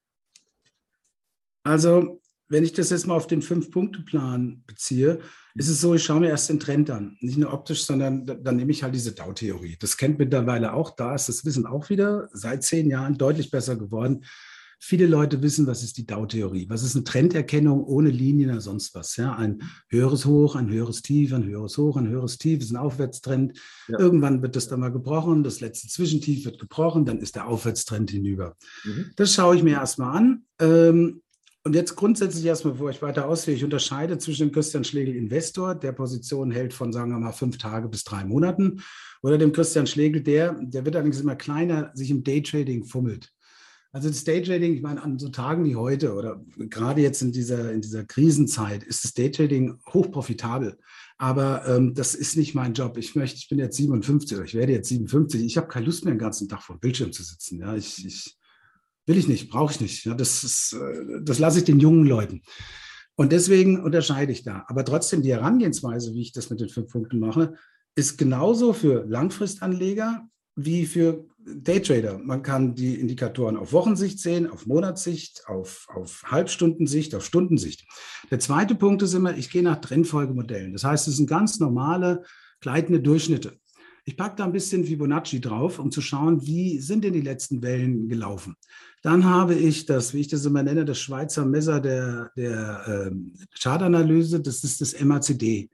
Also, 1.65 2.21
wenn 2.49 2.63
ich 2.63 2.73
das 2.73 2.91
jetzt 2.91 3.07
mal 3.07 3.17
auf 3.17 3.27
den 3.27 3.43
Fünf-Punkte-Plan 3.43 4.63
beziehe, 4.67 5.21
ist 5.57 5.69
es 5.69 5.81
so, 5.81 5.95
ich 5.95 6.05
schaue 6.05 6.21
mir 6.21 6.29
erst 6.29 6.49
den 6.49 6.61
Trend 6.61 6.91
an. 6.91 7.17
Nicht 7.21 7.39
nur 7.39 7.53
optisch, 7.53 7.85
sondern 7.85 8.25
dann 8.25 8.57
nehme 8.57 8.71
ich 8.71 8.83
halt 8.83 8.95
diese 8.95 9.13
Dow-Theorie. 9.13 9.77
Das 9.81 9.97
kennt 9.97 10.19
mittlerweile 10.19 10.75
auch, 10.75 10.91
da 10.91 11.15
ist 11.15 11.29
das 11.29 11.45
Wissen 11.45 11.67
auch 11.67 11.91
wieder 11.91 12.29
seit 12.33 12.63
zehn 12.63 12.89
Jahren 12.89 13.19
deutlich 13.19 13.51
besser 13.51 13.75
geworden. 13.75 14.25
Viele 14.79 15.07
Leute 15.07 15.43
wissen, 15.43 15.67
was 15.67 15.83
ist 15.83 15.97
die 15.97 16.07
Dow-Theorie? 16.07 16.69
Was 16.69 16.83
ist 16.83 16.95
eine 16.95 17.05
Trenderkennung 17.05 17.83
ohne 17.85 18.11
Linien 18.11 18.51
oder 18.51 18.61
sonst 18.61 18.95
was? 18.95 19.17
Ja, 19.17 19.35
ein 19.35 19.63
höheres 19.89 20.27
Hoch, 20.27 20.55
ein 20.55 20.69
höheres 20.69 21.03
Tief, 21.03 21.33
ein 21.33 21.45
höheres 21.45 21.79
Hoch, 21.79 21.97
ein 21.97 22.09
höheres 22.09 22.39
Tief 22.39 22.61
ist 22.61 22.71
ein 22.71 22.77
Aufwärtstrend. 22.77 23.59
Ja. 23.89 23.99
Irgendwann 23.99 24.43
wird 24.43 24.55
das 24.55 24.69
dann 24.69 24.81
mal 24.81 24.93
gebrochen, 24.93 25.43
das 25.43 25.61
letzte 25.61 25.89
Zwischentief 25.89 26.45
wird 26.45 26.59
gebrochen, 26.59 27.05
dann 27.05 27.19
ist 27.19 27.37
der 27.37 27.49
Aufwärtstrend 27.49 28.11
hinüber. 28.11 28.57
Mhm. 28.85 29.13
Das 29.17 29.35
schaue 29.35 29.57
ich 29.57 29.63
mir 29.63 29.75
erstmal 29.75 30.17
an. 30.17 30.45
Ähm, 30.61 31.23
und 31.67 31.75
jetzt 31.75 31.97
grundsätzlich 31.97 32.45
erstmal, 32.45 32.75
bevor 32.75 32.91
ich 32.91 33.03
weiter 33.03 33.27
ausführe, 33.27 33.57
ich 33.57 33.65
unterscheide 33.65 34.19
zwischen 34.19 34.47
dem 34.47 34.53
Christian 34.53 34.85
Schlegel 34.85 35.17
Investor, 35.17 35.75
der 35.75 35.91
Position 35.91 36.53
hält 36.53 36.73
von, 36.73 36.93
sagen 36.93 37.11
wir 37.11 37.19
mal, 37.19 37.33
fünf 37.33 37.59
Tage 37.59 37.89
bis 37.89 38.05
drei 38.05 38.25
Monaten, 38.25 38.83
oder 39.21 39.37
dem 39.37 39.53
Christian 39.53 39.89
Schlegel, 39.89 40.23
der, 40.23 40.53
der 40.63 40.85
wird 40.85 40.95
allerdings 40.95 41.21
immer 41.21 41.35
kleiner, 41.35 41.91
sich 41.95 42.13
im 42.13 42.23
Daytrading 42.23 42.85
fummelt. 42.85 43.33
Also 43.97 44.11
das 44.11 44.25
Daytrading, 44.25 44.75
ich 44.75 44.83
meine, 44.83 45.03
an 45.03 45.19
so 45.19 45.31
Tagen 45.31 45.65
wie 45.65 45.75
heute 45.75 46.13
oder 46.13 46.45
gerade 46.59 47.01
jetzt 47.01 47.23
in 47.23 47.33
dieser, 47.33 47.73
in 47.73 47.81
dieser 47.81 48.05
Krisenzeit 48.05 48.83
ist 48.83 49.05
das 49.05 49.15
Daytrading 49.15 49.79
hochprofitabel. 49.91 50.77
Aber 51.17 51.67
ähm, 51.67 51.95
das 51.95 52.15
ist 52.15 52.37
nicht 52.37 52.55
mein 52.55 52.75
Job. 52.75 52.99
Ich 52.99 53.15
möchte, 53.15 53.39
ich 53.39 53.49
bin 53.49 53.59
jetzt 53.59 53.79
57 53.79 54.37
oder 54.37 54.45
ich 54.45 54.55
werde 54.55 54.75
jetzt 54.75 54.91
57. 54.91 55.43
Ich 55.43 55.57
habe 55.57 55.69
keine 55.69 55.87
Lust 55.87 56.05
mehr, 56.05 56.13
den 56.13 56.19
ganzen 56.19 56.47
Tag 56.47 56.63
vor 56.63 56.77
dem 56.77 56.81
Bildschirm 56.81 57.11
zu 57.11 57.23
sitzen. 57.23 57.59
Ja, 57.61 57.75
ich, 57.75 58.05
ich 58.05 58.37
will 59.07 59.17
ich 59.17 59.29
nicht, 59.29 59.49
brauche 59.49 59.73
ich 59.73 59.81
nicht. 59.81 60.05
Ja, 60.05 60.13
das 60.13 60.45
ist, 60.45 60.75
äh, 60.75 61.23
das 61.23 61.39
lasse 61.39 61.61
ich 61.61 61.65
den 61.65 61.81
jungen 61.81 62.05
Leuten. 62.05 62.43
Und 63.15 63.33
deswegen 63.33 63.83
unterscheide 63.83 64.31
ich 64.31 64.43
da. 64.43 64.67
Aber 64.69 64.85
trotzdem 64.85 65.23
die 65.23 65.33
Herangehensweise, 65.33 66.13
wie 66.13 66.21
ich 66.21 66.33
das 66.33 66.51
mit 66.51 66.61
den 66.61 66.69
fünf 66.69 66.93
Punkten 66.93 67.19
mache, 67.19 67.55
ist 67.95 68.19
genauso 68.19 68.75
für 68.75 69.07
Langfristanleger 69.07 70.29
wie 70.55 70.85
für 70.85 71.25
Daytrader. 71.47 72.19
Man 72.19 72.43
kann 72.43 72.75
die 72.75 72.97
Indikatoren 72.97 73.57
auf 73.57 73.73
Wochensicht 73.73 74.19
sehen, 74.19 74.51
auf 74.51 74.67
Monatssicht, 74.67 75.45
auf, 75.47 75.87
auf 75.89 76.25
Halbstundensicht, 76.27 77.15
auf 77.15 77.25
Stundensicht. 77.25 77.87
Der 78.31 78.41
zweite 78.41 78.75
Punkt 78.75 79.03
ist 79.03 79.15
immer, 79.15 79.37
ich 79.37 79.51
gehe 79.51 79.63
nach 79.63 79.81
Trendfolgemodellen. 79.81 80.73
Das 80.73 80.85
heißt, 80.85 81.07
es 81.09 81.17
sind 81.17 81.29
ganz 81.29 81.61
normale 81.61 82.25
gleitende 82.61 83.01
Durchschnitte. 83.01 83.59
Ich 84.05 84.17
packe 84.17 84.37
da 84.37 84.45
ein 84.45 84.53
bisschen 84.53 84.85
Fibonacci 84.85 85.41
drauf, 85.41 85.79
um 85.79 85.91
zu 85.91 86.01
schauen, 86.01 86.47
wie 86.47 86.79
sind 86.81 87.05
denn 87.05 87.13
die 87.13 87.21
letzten 87.21 87.63
Wellen 87.63 88.09
gelaufen. 88.09 88.57
Dann 89.03 89.25
habe 89.25 89.55
ich 89.55 89.87
das, 89.87 90.15
wie 90.15 90.21
ich 90.21 90.29
das 90.29 90.45
immer 90.45 90.63
nenne, 90.63 90.85
das 90.85 91.01
Schweizer 91.01 91.45
Messer 91.45 91.81
der, 91.81 92.31
der 92.37 93.09
ähm, 93.09 93.35
Chartanalyse. 93.61 94.41
Das 94.41 94.63
ist 94.63 94.81
das 94.81 95.01
MACD 95.01 95.71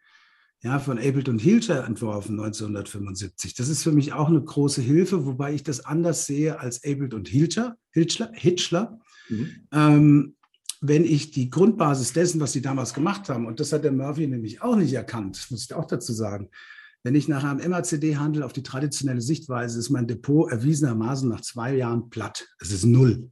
ja, 0.63 0.79
von 0.79 0.99
Abelt 0.99 1.29
und 1.29 1.41
Hilscher 1.41 1.85
entworfen 1.85 2.39
1975. 2.39 3.55
Das 3.55 3.69
ist 3.69 3.83
für 3.83 3.91
mich 3.91 4.13
auch 4.13 4.29
eine 4.29 4.41
große 4.41 4.81
Hilfe, 4.81 5.27
wobei 5.27 5.53
ich 5.55 5.65
das 5.65 5.85
anders 5.85 6.27
sehe 6.27 6.61
als 6.61 6.85
Abelt 6.85 7.15
und 7.15 7.29
Hilscher, 7.29 7.77
Hitchler. 7.91 8.31
Hitchler. 8.33 9.01
Mhm. 9.29 9.51
Ähm, 9.73 10.37
wenn 10.81 11.05
ich 11.05 11.33
die 11.33 11.51
Grundbasis 11.51 12.13
dessen, 12.13 12.41
was 12.41 12.53
sie 12.53 12.63
damals 12.63 12.95
gemacht 12.95 13.29
haben, 13.29 13.47
und 13.47 13.59
das 13.59 13.73
hat 13.73 13.85
der 13.85 13.93
Murphy 13.93 14.27
nämlich 14.27 14.63
auch 14.63 14.77
nicht 14.77 14.93
erkannt, 14.93 15.47
muss 15.51 15.65
ich 15.65 15.75
auch 15.75 15.87
dazu 15.87 16.13
sagen, 16.13 16.49
wenn 17.03 17.17
ich 17.17 17.27
nach 17.27 17.43
einem 17.43 17.69
MACD 17.69 18.17
handle 18.17 18.45
auf 18.45 18.53
die 18.53 18.63
traditionelle 18.63 19.21
Sichtweise, 19.21 19.79
ist 19.81 19.91
mein 19.91 20.07
Depot 20.07 20.51
erwiesenermaßen 20.51 21.29
nach 21.29 21.41
zwei 21.41 21.75
Jahren 21.75 22.11
platt. 22.11 22.47
Es 22.61 22.71
ist 22.71 22.85
null. 22.85 23.31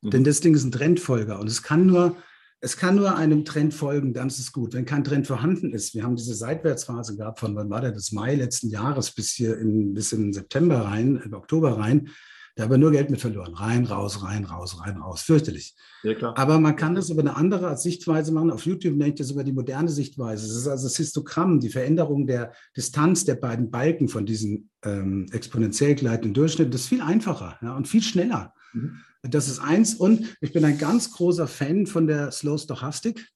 Mhm. 0.00 0.10
Denn 0.10 0.24
das 0.24 0.40
Ding 0.40 0.54
ist 0.54 0.64
ein 0.64 0.72
Trendfolger 0.72 1.38
und 1.38 1.46
es 1.46 1.62
kann 1.62 1.86
nur 1.86 2.16
es 2.64 2.76
kann 2.76 2.94
nur 2.94 3.16
einem 3.16 3.44
Trend 3.44 3.74
folgen, 3.74 4.14
dann 4.14 4.28
ist 4.28 4.38
es 4.38 4.52
gut. 4.52 4.72
Wenn 4.72 4.84
kein 4.84 5.02
Trend 5.02 5.26
vorhanden 5.26 5.72
ist, 5.72 5.94
wir 5.94 6.04
haben 6.04 6.14
diese 6.14 6.34
Seitwärtsphase 6.34 7.16
gehabt 7.16 7.40
von, 7.40 7.56
wann 7.56 7.68
war 7.68 7.80
der, 7.80 7.90
das 7.90 8.12
Mai 8.12 8.36
letzten 8.36 8.70
Jahres 8.70 9.10
bis 9.10 9.32
hier 9.32 9.58
in, 9.58 9.94
bis 9.94 10.12
in 10.12 10.32
September 10.32 10.82
rein, 10.82 11.20
im 11.24 11.34
Oktober 11.34 11.76
rein, 11.76 12.08
da 12.54 12.64
haben 12.64 12.70
wir 12.70 12.78
nur 12.78 12.92
Geld 12.92 13.10
mit 13.10 13.20
verloren. 13.20 13.54
Rein, 13.54 13.84
raus, 13.84 14.22
rein, 14.22 14.44
raus, 14.44 14.78
rein, 14.80 14.98
raus. 14.98 15.22
Fürchterlich. 15.22 15.74
Ja, 16.02 16.14
klar. 16.14 16.36
Aber 16.36 16.60
man 16.60 16.76
kann 16.76 16.94
das 16.94 17.08
über 17.08 17.22
eine 17.22 17.34
andere 17.34 17.76
Sichtweise 17.78 18.30
machen. 18.30 18.50
Auf 18.50 18.66
YouTube 18.66 18.94
nenne 18.94 19.08
ich 19.08 19.16
das 19.16 19.30
über 19.30 19.42
die 19.42 19.54
moderne 19.54 19.88
Sichtweise. 19.88 20.46
Das 20.46 20.56
ist 20.56 20.68
also 20.68 20.86
das 20.86 20.96
Histogramm, 20.96 21.60
die 21.60 21.70
Veränderung 21.70 22.26
der 22.26 22.52
Distanz 22.76 23.24
der 23.24 23.36
beiden 23.36 23.70
Balken 23.70 24.06
von 24.06 24.26
diesen 24.26 24.68
ähm, 24.84 25.26
exponentiell 25.32 25.94
gleitenden 25.94 26.34
Durchschnitten. 26.34 26.70
Das 26.70 26.82
ist 26.82 26.88
viel 26.88 27.00
einfacher 27.00 27.58
ja, 27.62 27.74
und 27.74 27.88
viel 27.88 28.02
schneller. 28.02 28.52
Mhm. 28.72 29.00
Das 29.22 29.48
ist 29.48 29.60
eins. 29.60 29.94
Und 29.94 30.36
ich 30.40 30.52
bin 30.52 30.64
ein 30.64 30.78
ganz 30.78 31.12
großer 31.12 31.46
Fan 31.46 31.86
von 31.86 32.06
der 32.06 32.32
Slow 32.32 32.58
Stochastik. 32.58 33.28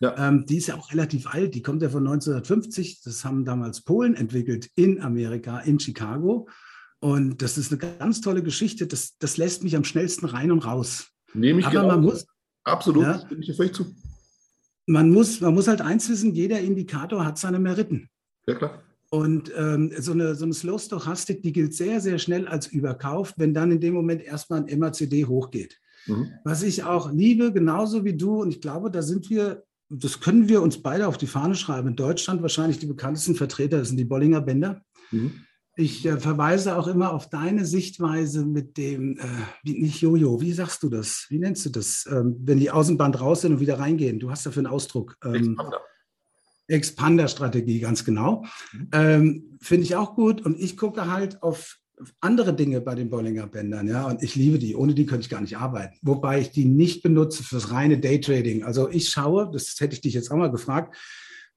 Ja. 0.00 0.28
Ähm, 0.28 0.46
die 0.46 0.58
ist 0.58 0.66
ja 0.66 0.76
auch 0.76 0.90
relativ 0.92 1.26
alt. 1.26 1.54
Die 1.54 1.62
kommt 1.62 1.82
ja 1.82 1.88
von 1.88 2.06
1950. 2.06 3.02
Das 3.02 3.24
haben 3.24 3.44
damals 3.44 3.82
Polen 3.82 4.14
entwickelt 4.14 4.70
in 4.74 5.00
Amerika, 5.00 5.60
in 5.60 5.80
Chicago. 5.80 6.48
Und 7.00 7.42
das 7.42 7.58
ist 7.58 7.72
eine 7.72 7.78
ganz 7.98 8.20
tolle 8.20 8.42
Geschichte. 8.42 8.86
Das, 8.86 9.18
das 9.18 9.36
lässt 9.36 9.62
mich 9.62 9.76
am 9.76 9.84
schnellsten 9.84 10.26
rein 10.26 10.50
und 10.50 10.64
raus. 10.64 11.08
Nehme 11.34 11.60
ich 11.60 11.66
Aber 11.66 11.80
genau. 11.80 11.88
man 11.88 12.00
muss. 12.02 12.26
Absolut, 12.64 13.04
ja, 13.04 13.18
bin 13.24 13.42
ich 13.42 13.54
völlig 13.54 13.74
zu. 13.74 13.94
Man 14.86 15.10
muss, 15.10 15.40
man 15.40 15.54
muss 15.54 15.68
halt 15.68 15.80
eins 15.80 16.08
wissen: 16.08 16.34
jeder 16.34 16.60
Indikator 16.60 17.24
hat 17.24 17.38
seine 17.38 17.58
Meriten. 17.58 18.08
Ja, 18.46 18.54
klar. 18.54 18.82
Und 19.10 19.52
ähm, 19.56 19.92
so 19.98 20.12
eine, 20.12 20.34
so 20.34 20.44
eine 20.44 20.54
Slow-Stochastik, 20.54 21.42
die 21.42 21.52
gilt 21.52 21.74
sehr, 21.74 22.00
sehr 22.00 22.18
schnell 22.18 22.48
als 22.48 22.66
überkauft, 22.66 23.34
wenn 23.38 23.54
dann 23.54 23.70
in 23.70 23.80
dem 23.80 23.94
Moment 23.94 24.22
erstmal 24.22 24.64
ein 24.64 24.78
MACD 24.78 25.26
hochgeht. 25.26 25.78
Mhm. 26.06 26.32
Was 26.44 26.62
ich 26.62 26.84
auch 26.84 27.12
liebe, 27.12 27.52
genauso 27.52 28.04
wie 28.04 28.16
du, 28.16 28.42
und 28.42 28.50
ich 28.50 28.60
glaube, 28.60 28.90
da 28.90 29.02
sind 29.02 29.30
wir, 29.30 29.64
das 29.88 30.20
können 30.20 30.48
wir 30.48 30.62
uns 30.62 30.82
beide 30.82 31.06
auf 31.06 31.18
die 31.18 31.28
Fahne 31.28 31.54
schreiben. 31.54 31.88
In 31.88 31.96
Deutschland 31.96 32.42
wahrscheinlich 32.42 32.78
die 32.78 32.86
bekanntesten 32.86 33.36
Vertreter 33.36 33.78
das 33.78 33.88
sind 33.88 33.98
die 33.98 34.04
Bollinger 34.04 34.40
Bänder. 34.40 34.82
Mhm. 35.12 35.32
Ich 35.78 36.06
äh, 36.06 36.18
verweise 36.18 36.76
auch 36.76 36.86
immer 36.86 37.12
auf 37.12 37.28
deine 37.28 37.66
Sichtweise 37.66 38.46
mit 38.46 38.78
dem, 38.78 39.18
äh, 39.18 39.24
wie, 39.62 39.82
nicht 39.82 40.00
Jojo, 40.00 40.40
wie 40.40 40.52
sagst 40.52 40.82
du 40.82 40.88
das? 40.88 41.26
Wie 41.28 41.38
nennst 41.38 41.66
du 41.66 41.70
das? 41.70 42.08
Ähm, 42.10 42.36
wenn 42.40 42.58
die 42.58 42.70
Außenband 42.70 43.20
raus 43.20 43.42
sind 43.42 43.52
und 43.52 43.60
wieder 43.60 43.78
reingehen. 43.78 44.18
Du 44.18 44.30
hast 44.30 44.46
dafür 44.46 44.60
einen 44.60 44.72
Ausdruck. 44.72 45.16
Ähm, 45.22 45.56
Expander-Strategie, 46.68 47.80
ganz 47.80 48.04
genau. 48.04 48.44
Mhm. 48.72 48.88
Ähm, 48.92 49.58
Finde 49.60 49.84
ich 49.84 49.96
auch 49.96 50.14
gut. 50.14 50.44
Und 50.44 50.58
ich 50.60 50.76
gucke 50.76 51.10
halt 51.10 51.42
auf 51.42 51.78
andere 52.20 52.54
Dinge 52.54 52.80
bei 52.80 52.94
den 52.94 53.08
Bollinger 53.08 53.46
Bändern, 53.46 53.88
ja, 53.88 54.06
und 54.06 54.22
ich 54.22 54.34
liebe 54.34 54.58
die. 54.58 54.76
Ohne 54.76 54.94
die 54.94 55.06
könnte 55.06 55.22
ich 55.22 55.30
gar 55.30 55.40
nicht 55.40 55.56
arbeiten. 55.56 55.96
Wobei 56.02 56.40
ich 56.40 56.50
die 56.50 56.66
nicht 56.66 57.02
benutze 57.02 57.42
fürs 57.42 57.70
reine 57.70 57.98
Daytrading. 57.98 58.64
Also 58.64 58.90
ich 58.90 59.08
schaue, 59.08 59.50
das 59.50 59.76
hätte 59.78 59.94
ich 59.94 60.02
dich 60.02 60.14
jetzt 60.14 60.30
auch 60.30 60.36
mal 60.36 60.50
gefragt, 60.50 60.94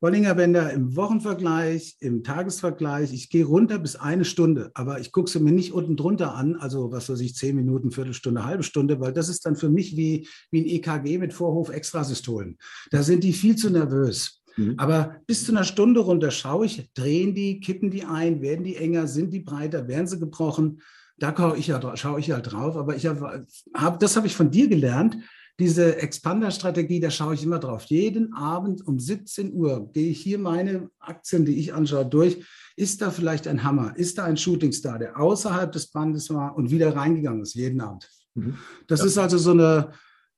Bollinger 0.01 0.33
Bänder 0.33 0.71
im 0.71 0.95
Wochenvergleich, 0.95 1.97
im 1.99 2.23
Tagesvergleich. 2.23 3.11
Ich 3.11 3.29
gehe 3.29 3.43
runter 3.43 3.79
bis 3.79 3.97
eine 3.97 4.23
Stunde, 4.23 4.71
aber 4.73 5.01
ich 5.01 5.11
gucke 5.11 5.29
sie 5.29 5.41
mir 5.41 5.51
nicht 5.51 5.73
unten 5.73 5.97
drunter 5.97 6.35
an, 6.35 6.55
also 6.55 6.93
was 6.93 7.09
weiß 7.09 7.19
ich, 7.19 7.35
zehn 7.35 7.57
Minuten, 7.57 7.91
Viertelstunde, 7.91 8.45
halbe 8.45 8.63
Stunde, 8.63 9.01
weil 9.01 9.11
das 9.11 9.27
ist 9.27 9.45
dann 9.45 9.57
für 9.57 9.69
mich 9.69 9.97
wie, 9.97 10.25
wie 10.51 10.61
ein 10.61 10.65
EKG 10.65 11.17
mit 11.17 11.33
Vorhof-Extrasystolen. 11.33 12.57
Da 12.91 13.03
sind 13.03 13.25
die 13.25 13.33
viel 13.33 13.57
zu 13.57 13.69
nervös. 13.69 14.38
Mhm. 14.59 14.75
Aber 14.77 15.15
bis 15.25 15.45
zu 15.45 15.51
einer 15.51 15.63
Stunde 15.63 16.01
runter 16.01 16.31
schaue 16.31 16.65
ich, 16.65 16.91
drehen 16.93 17.33
die, 17.33 17.59
kippen 17.59 17.89
die 17.89 18.03
ein, 18.03 18.41
werden 18.41 18.63
die 18.63 18.75
enger, 18.75 19.07
sind 19.07 19.33
die 19.33 19.39
breiter, 19.39 19.87
werden 19.87 20.07
sie 20.07 20.19
gebrochen. 20.19 20.81
Da 21.17 21.33
schaue 21.35 21.57
ich 21.57 21.67
ja, 21.67 21.97
schaue 21.97 22.19
ich 22.19 22.27
ja 22.27 22.39
drauf. 22.39 22.77
Aber 22.77 22.95
ich 22.95 23.05
habe, 23.05 23.45
hab, 23.73 23.99
das 23.99 24.15
habe 24.15 24.27
ich 24.27 24.35
von 24.35 24.51
dir 24.51 24.67
gelernt 24.67 25.17
diese 25.59 25.97
Expander-Strategie, 25.97 27.01
da 27.01 27.11
schaue 27.11 27.33
ich 27.33 27.43
immer 27.43 27.59
drauf. 27.59 27.83
Jeden 27.85 28.33
Abend 28.33 28.85
um 28.87 28.97
17 28.97 29.53
Uhr 29.53 29.91
gehe 29.91 30.09
ich 30.09 30.21
hier 30.21 30.39
meine 30.39 30.89
Aktien, 30.99 31.43
die 31.43 31.59
ich 31.59 31.73
anschaue, 31.73 32.05
durch. 32.05 32.45
Ist 32.77 33.01
da 33.01 33.11
vielleicht 33.11 33.45
ein 33.45 33.63
Hammer? 33.63 33.93
Ist 33.97 34.17
da 34.17 34.23
ein 34.23 34.37
Shootingstar, 34.37 34.99
der 34.99 35.19
außerhalb 35.19 35.69
des 35.69 35.87
Bandes 35.87 36.29
war 36.29 36.55
und 36.55 36.71
wieder 36.71 36.95
reingegangen 36.95 37.41
ist, 37.41 37.55
jeden 37.55 37.81
Abend? 37.81 38.09
Mhm. 38.35 38.57
Das 38.87 39.01
ja. 39.01 39.07
ist 39.07 39.17
also 39.17 39.37
so 39.37 39.51
eine 39.51 39.91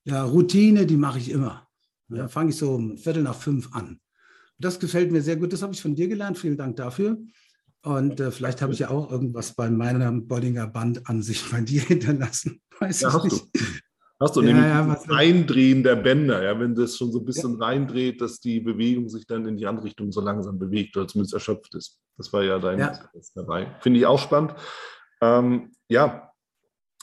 ja, 0.06 0.24
Routine, 0.24 0.88
die 0.88 0.98
mache 0.98 1.20
ich 1.20 1.30
immer. 1.30 1.68
Da 2.10 2.28
fange 2.28 2.50
ich 2.50 2.58
so 2.58 2.74
um 2.74 2.98
Viertel 2.98 3.24
nach 3.24 3.36
fünf 3.36 3.74
an. 3.74 4.01
Das 4.62 4.80
gefällt 4.80 5.12
mir 5.12 5.22
sehr 5.22 5.36
gut. 5.36 5.52
Das 5.54 5.62
habe 5.62 5.74
ich 5.74 5.82
von 5.82 5.96
dir 5.96 6.08
gelernt. 6.08 6.38
Vielen 6.38 6.58
Dank 6.58 6.76
dafür. 6.78 7.18
Und 7.84 8.20
äh, 8.20 8.32
vielleicht 8.32 8.62
habe 8.62 8.74
ich 8.74 8.80
ja 8.80 8.90
auch 8.90 9.12
irgendwas 9.12 9.54
bei 9.54 9.70
meiner 9.70 10.12
Bollinger 10.12 10.68
Band 10.68 11.08
an 11.10 11.22
sich 11.22 11.50
bei 11.50 11.62
dir 11.62 11.82
hinterlassen. 11.88 12.62
Weiß 12.80 13.02
ja, 13.02 13.18
ich 13.18 13.24
nicht. 13.24 13.56
Du. 13.56 13.62
Hast 14.20 14.36
du 14.36 14.42
ja, 14.42 14.54
nämlich 14.54 14.66
ja, 14.66 14.86
das 14.86 15.10
Eindrehen 15.10 15.82
der 15.82 15.96
Bänder, 15.96 16.44
ja, 16.44 16.60
wenn 16.60 16.76
das 16.76 16.96
schon 16.96 17.12
so 17.12 17.20
ein 17.20 17.26
bisschen 17.26 17.60
ja. 17.60 17.66
reindreht, 17.66 18.22
dass 18.22 18.40
die 18.40 18.60
Bewegung 18.60 19.10
sich 19.10 19.26
dann 19.26 19.48
in 19.48 19.58
die 19.58 19.66
andere 19.66 19.86
Richtung 19.86 20.12
so 20.12 20.22
langsam 20.22 20.60
bewegt 20.60 20.96
oder 20.96 21.08
zumindest 21.08 21.34
erschöpft 21.34 21.74
ist. 21.74 22.00
Das 22.18 22.32
war 22.32 22.44
ja 22.44 22.60
dein 22.60 22.78
ja. 22.78 23.00
dabei. 23.34 23.76
Finde 23.80 23.98
ich 23.98 24.06
auch 24.06 24.20
spannend. 24.20 24.54
Ähm, 25.22 25.72
ja, 25.90 26.32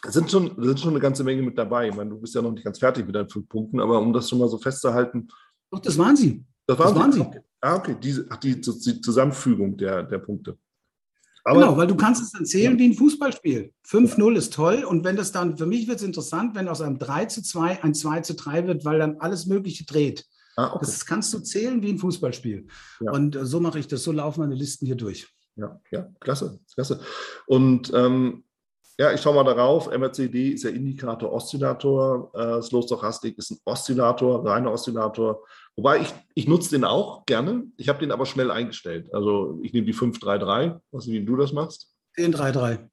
es 0.06 0.14
sind 0.14 0.30
schon, 0.30 0.54
sind 0.62 0.78
schon 0.78 0.90
eine 0.90 1.00
ganze 1.00 1.24
Menge 1.24 1.42
mit 1.42 1.58
dabei. 1.58 1.88
Ich 1.88 1.94
meine, 1.96 2.10
du 2.10 2.20
bist 2.20 2.36
ja 2.36 2.42
noch 2.42 2.52
nicht 2.52 2.62
ganz 2.62 2.78
fertig 2.78 3.04
mit 3.04 3.16
deinen 3.16 3.28
fünf 3.28 3.48
Punkten, 3.48 3.80
aber 3.80 3.98
um 3.98 4.12
das 4.12 4.28
schon 4.28 4.38
mal 4.38 4.48
so 4.48 4.58
festzuhalten. 4.58 5.26
Doch, 5.72 5.80
das 5.80 5.98
waren 5.98 6.14
sie. 6.14 6.44
Das 6.68 6.78
waren, 6.78 6.94
das 6.94 7.02
waren 7.02 7.12
sie. 7.12 7.20
sie. 7.20 7.40
Ah, 7.60 7.76
okay. 7.76 7.96
Diese, 8.00 8.28
die, 8.42 8.60
die 8.60 9.00
Zusammenfügung 9.00 9.76
der, 9.76 10.02
der 10.02 10.18
Punkte. 10.18 10.58
Aber 11.44 11.60
genau, 11.60 11.76
weil 11.76 11.86
du 11.86 11.96
kannst 11.96 12.22
es 12.22 12.32
dann 12.32 12.44
zählen 12.44 12.74
ja. 12.74 12.78
wie 12.78 12.88
ein 12.90 12.94
Fußballspiel. 12.94 13.72
5-0 13.86 14.36
ist 14.36 14.52
toll 14.52 14.84
und 14.84 15.04
wenn 15.04 15.16
das 15.16 15.32
dann, 15.32 15.56
für 15.56 15.66
mich 15.66 15.88
wird 15.88 15.98
es 15.98 16.04
interessant, 16.04 16.54
wenn 16.54 16.68
aus 16.68 16.82
einem 16.82 16.98
3 16.98 17.24
zu 17.26 17.42
2 17.42 17.82
ein 17.82 17.94
2 17.94 18.20
zu 18.20 18.34
3 18.34 18.66
wird, 18.66 18.84
weil 18.84 18.98
dann 18.98 19.16
alles 19.20 19.46
Mögliche 19.46 19.86
dreht. 19.86 20.26
Ah, 20.56 20.72
okay. 20.74 20.84
Das 20.86 21.06
kannst 21.06 21.32
du 21.32 21.38
zählen 21.38 21.80
wie 21.82 21.90
ein 21.90 21.98
Fußballspiel. 21.98 22.66
Ja. 23.00 23.12
Und 23.12 23.36
äh, 23.36 23.46
so 23.46 23.60
mache 23.60 23.78
ich 23.78 23.86
das, 23.86 24.02
so 24.02 24.12
laufen 24.12 24.40
meine 24.40 24.56
Listen 24.56 24.86
hier 24.86 24.96
durch. 24.96 25.28
Ja, 25.56 25.80
ja, 25.90 26.08
klasse, 26.20 26.60
klasse. 26.74 27.00
Und 27.46 27.92
ähm, 27.94 28.44
ja, 29.00 29.12
ich 29.12 29.20
schaue 29.20 29.34
mal 29.34 29.44
darauf. 29.44 29.88
MRCD 29.88 30.50
ist 30.50 30.64
ja 30.64 30.70
Indikator 30.70 31.32
Oszillator. 31.32 32.32
Äh, 32.34 32.60
Slow 32.62 32.82
Stochastic 32.82 33.38
ist 33.38 33.52
ein 33.52 33.58
Oszillator, 33.64 34.44
reiner 34.44 34.72
Oszillator. 34.72 35.44
Wobei 35.76 36.00
ich, 36.00 36.12
ich 36.34 36.48
nutze 36.48 36.70
den 36.70 36.84
auch 36.84 37.24
gerne. 37.24 37.64
Ich 37.76 37.88
habe 37.88 38.00
den 38.00 38.10
aber 38.10 38.26
schnell 38.26 38.50
eingestellt. 38.50 39.14
Also 39.14 39.60
ich 39.62 39.72
nehme 39.72 39.86
die 39.86 39.92
533. 39.92 40.80
Was 40.90 41.06
wie 41.06 41.24
du 41.24 41.36
das 41.36 41.52
machst? 41.52 41.94
1033. 42.16 42.88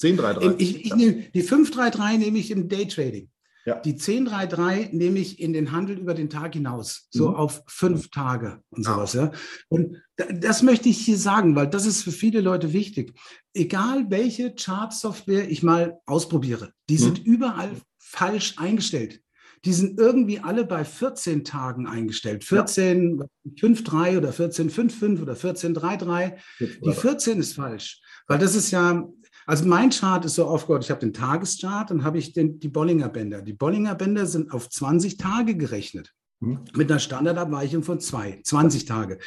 1033. 0.00 0.60
Ich, 0.60 0.84
ich 0.86 0.94
nehme 0.94 1.24
die 1.34 1.42
533 1.42 2.18
nehme 2.18 2.38
ich 2.38 2.50
im 2.52 2.68
Daytrading. 2.68 3.28
Ja. 3.64 3.78
Die 3.80 3.92
1033 3.92 4.92
nehme 4.92 5.18
ich 5.18 5.38
in 5.38 5.52
den 5.52 5.72
Handel 5.72 5.98
über 5.98 6.14
den 6.14 6.30
Tag 6.30 6.54
hinaus, 6.54 7.08
so 7.10 7.28
mhm. 7.28 7.34
auf 7.34 7.62
fünf 7.66 8.10
Tage 8.10 8.62
und 8.70 8.84
sowas. 8.84 9.12
Ja. 9.12 9.32
Und 9.68 9.98
das 10.16 10.62
möchte 10.62 10.88
ich 10.88 10.98
hier 10.98 11.18
sagen, 11.18 11.56
weil 11.56 11.68
das 11.68 11.86
ist 11.86 12.02
für 12.02 12.12
viele 12.12 12.40
Leute 12.40 12.72
wichtig. 12.72 13.14
Egal 13.54 14.06
welche 14.10 14.54
Chart-Software 14.54 15.50
ich 15.50 15.62
mal 15.62 15.98
ausprobiere, 16.06 16.72
die 16.88 16.94
mhm. 16.94 16.98
sind 16.98 17.18
überall 17.24 17.72
falsch 17.98 18.54
eingestellt 18.58 19.20
die 19.64 19.72
sind 19.72 19.98
irgendwie 19.98 20.40
alle 20.40 20.64
bei 20.64 20.84
14 20.84 21.44
Tagen 21.44 21.86
eingestellt. 21.86 22.44
14, 22.44 23.18
ja. 23.18 23.24
5-3 23.68 24.16
oder 24.16 24.32
14, 24.32 24.70
5-5 24.70 25.20
oder 25.20 25.36
14, 25.36 25.76
3-3. 25.76 26.36
Die 26.58 26.92
14 26.92 27.38
ist 27.38 27.54
falsch, 27.54 28.00
weil 28.26 28.38
das 28.38 28.54
ist 28.54 28.70
ja, 28.70 29.06
also 29.50 29.64
mein 29.66 29.90
Chart 29.90 30.24
ist 30.24 30.36
so 30.36 30.46
aufgebaut, 30.46 30.84
ich 30.84 30.92
habe 30.92 31.00
den 31.00 31.12
Tageschart, 31.12 31.90
dann 31.90 32.04
habe 32.04 32.18
ich 32.18 32.32
den, 32.32 32.60
die 32.60 32.68
Bollinger 32.68 33.08
Bänder. 33.08 33.42
Die 33.42 33.52
Bollinger 33.52 33.96
Bänder 33.96 34.24
sind 34.26 34.52
auf 34.52 34.70
20 34.70 35.16
Tage 35.16 35.56
gerechnet. 35.56 36.14
Mhm. 36.40 36.60
Mit 36.74 36.90
einer 36.90 36.98
Standardabweichung 36.98 37.82
von 37.82 38.00
zwei, 38.00 38.40
20 38.42 38.86
Tage. 38.86 39.18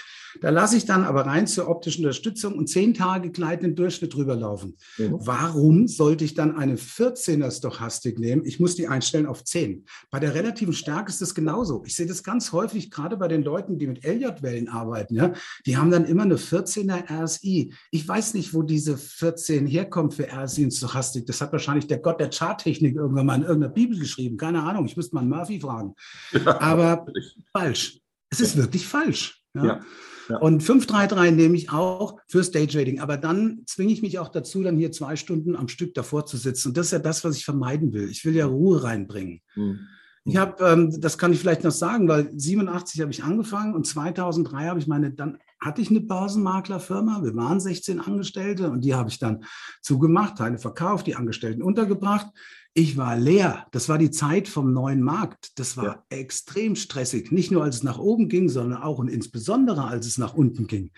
Da 0.41 0.49
lasse 0.49 0.77
ich 0.77 0.85
dann 0.85 1.03
aber 1.03 1.27
rein 1.27 1.45
zur 1.45 1.69
optischen 1.69 2.03
Unterstützung 2.03 2.55
und 2.55 2.67
zehn 2.67 2.95
Tage 2.95 3.29
gleitenden 3.29 3.75
Durchschnitt 3.75 4.15
drüber 4.15 4.35
laufen. 4.35 4.77
Mhm. 4.97 5.17
Warum 5.19 5.87
sollte 5.87 6.25
ich 6.25 6.33
dann 6.33 6.57
eine 6.57 6.75
14er 6.75 7.51
Stochastik 7.51 8.17
nehmen? 8.17 8.43
Ich 8.45 8.59
muss 8.59 8.75
die 8.75 8.87
einstellen 8.87 9.27
auf 9.27 9.43
10. 9.43 9.85
Bei 10.09 10.19
der 10.19 10.33
relativen 10.33 10.73
Stärke 10.73 11.11
ist 11.11 11.21
das 11.21 11.35
genauso. 11.35 11.83
Ich 11.85 11.95
sehe 11.95 12.07
das 12.07 12.23
ganz 12.23 12.51
häufig, 12.51 12.89
gerade 12.89 13.15
bei 13.15 13.27
den 13.27 13.43
Leuten, 13.43 13.77
die 13.77 13.85
mit 13.85 14.03
Elliott-Wellen 14.03 14.67
arbeiten. 14.67 15.15
Ja? 15.15 15.33
Die 15.67 15.77
haben 15.77 15.91
dann 15.91 16.05
immer 16.05 16.23
eine 16.23 16.37
14er 16.37 17.23
RSI. 17.23 17.73
Ich 17.91 18.07
weiß 18.07 18.33
nicht, 18.33 18.55
wo 18.55 18.63
diese 18.63 18.97
14 18.97 19.67
herkommt 19.67 20.15
für 20.15 20.27
RSI 20.33 20.63
und 20.63 20.71
Stochastik. 20.71 21.27
Das 21.27 21.41
hat 21.41 21.51
wahrscheinlich 21.51 21.85
der 21.85 21.99
Gott 21.99 22.19
der 22.19 22.31
Charttechnik 22.31 22.95
irgendwann 22.95 23.27
mal 23.27 23.35
in 23.35 23.43
irgendeiner 23.43 23.73
Bibel 23.73 23.99
geschrieben. 23.99 24.37
Keine 24.37 24.63
Ahnung, 24.63 24.87
ich 24.87 24.97
müsste 24.97 25.13
mal 25.13 25.23
Murphy 25.23 25.59
fragen. 25.59 25.93
Ja. 26.31 26.59
Aber 26.73 27.02
falsch. 27.51 27.99
Es 28.29 28.39
ist 28.39 28.57
wirklich 28.57 28.87
falsch. 28.87 29.43
Ja? 29.53 29.65
ja. 29.65 29.81
Ja. 30.29 30.37
Und 30.37 30.63
533 30.63 31.35
nehme 31.35 31.57
ich 31.57 31.71
auch 31.71 32.19
fürs 32.27 32.51
Daytrading. 32.51 32.99
Aber 32.99 33.17
dann 33.17 33.63
zwinge 33.65 33.91
ich 33.91 34.01
mich 34.01 34.19
auch 34.19 34.29
dazu, 34.29 34.63
dann 34.63 34.77
hier 34.77 34.91
zwei 34.91 35.15
Stunden 35.15 35.55
am 35.55 35.67
Stück 35.67 35.93
davor 35.93 36.25
zu 36.25 36.37
sitzen. 36.37 36.69
Und 36.69 36.77
das 36.77 36.87
ist 36.87 36.91
ja 36.93 36.99
das, 36.99 37.23
was 37.23 37.37
ich 37.37 37.45
vermeiden 37.45 37.93
will. 37.93 38.09
Ich 38.09 38.23
will 38.25 38.35
ja 38.35 38.45
Ruhe 38.45 38.83
reinbringen. 38.83 39.41
Mhm. 39.55 39.79
Ich 40.25 40.37
habe, 40.37 40.63
ähm, 40.63 41.01
das 41.01 41.17
kann 41.17 41.33
ich 41.33 41.39
vielleicht 41.39 41.65
noch 41.65 41.71
sagen, 41.71 42.07
weil 42.07 42.31
87 42.33 43.01
habe 43.01 43.11
ich 43.11 43.25
angefangen 43.25 43.73
und 43.75 43.85
2003 43.85 44.67
habe 44.67 44.79
ich 44.79 44.87
meine, 44.87 45.11
dann 45.11 45.37
hatte 45.59 45.81
ich 45.81 45.89
eine 45.89 45.99
Börsenmaklerfirma. 45.99 47.23
Wir 47.23 47.35
waren 47.35 47.59
16 47.59 47.99
Angestellte 47.99 48.69
und 48.69 48.85
die 48.85 48.95
habe 48.95 49.09
ich 49.09 49.19
dann 49.19 49.43
zugemacht, 49.81 50.37
Teile 50.37 50.59
verkauft, 50.59 51.07
die 51.07 51.15
Angestellten 51.15 51.61
untergebracht. 51.61 52.27
Ich 52.75 52.97
war 52.97 53.15
leer. 53.15 53.67
Das 53.71 53.87
war 53.87 53.97
die 53.99 54.09
Zeit 54.09 54.47
vom 54.47 54.73
neuen 54.73 55.01
Markt. 55.01 55.59
Das 55.59 55.77
war 55.77 55.85
ja. 55.85 56.03
extrem 56.09 56.75
stressig. 56.75 57.31
Nicht 57.31 57.51
nur, 57.51 57.63
als 57.63 57.77
es 57.77 57.83
nach 57.83 57.99
oben 57.99 58.29
ging, 58.29 58.49
sondern 58.49 58.81
auch 58.81 58.97
und 58.97 59.09
insbesondere, 59.09 59.85
als 59.85 60.07
es 60.07 60.17
nach 60.17 60.33
unten 60.33 60.65
ging. 60.65 60.91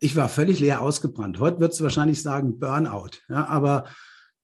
Ich 0.00 0.16
war 0.16 0.28
völlig 0.28 0.60
leer 0.60 0.82
ausgebrannt. 0.82 1.38
Heute 1.40 1.60
würdest 1.60 1.80
du 1.80 1.84
wahrscheinlich 1.84 2.20
sagen 2.20 2.58
Burnout. 2.58 3.20
Ja, 3.30 3.46
aber 3.46 3.84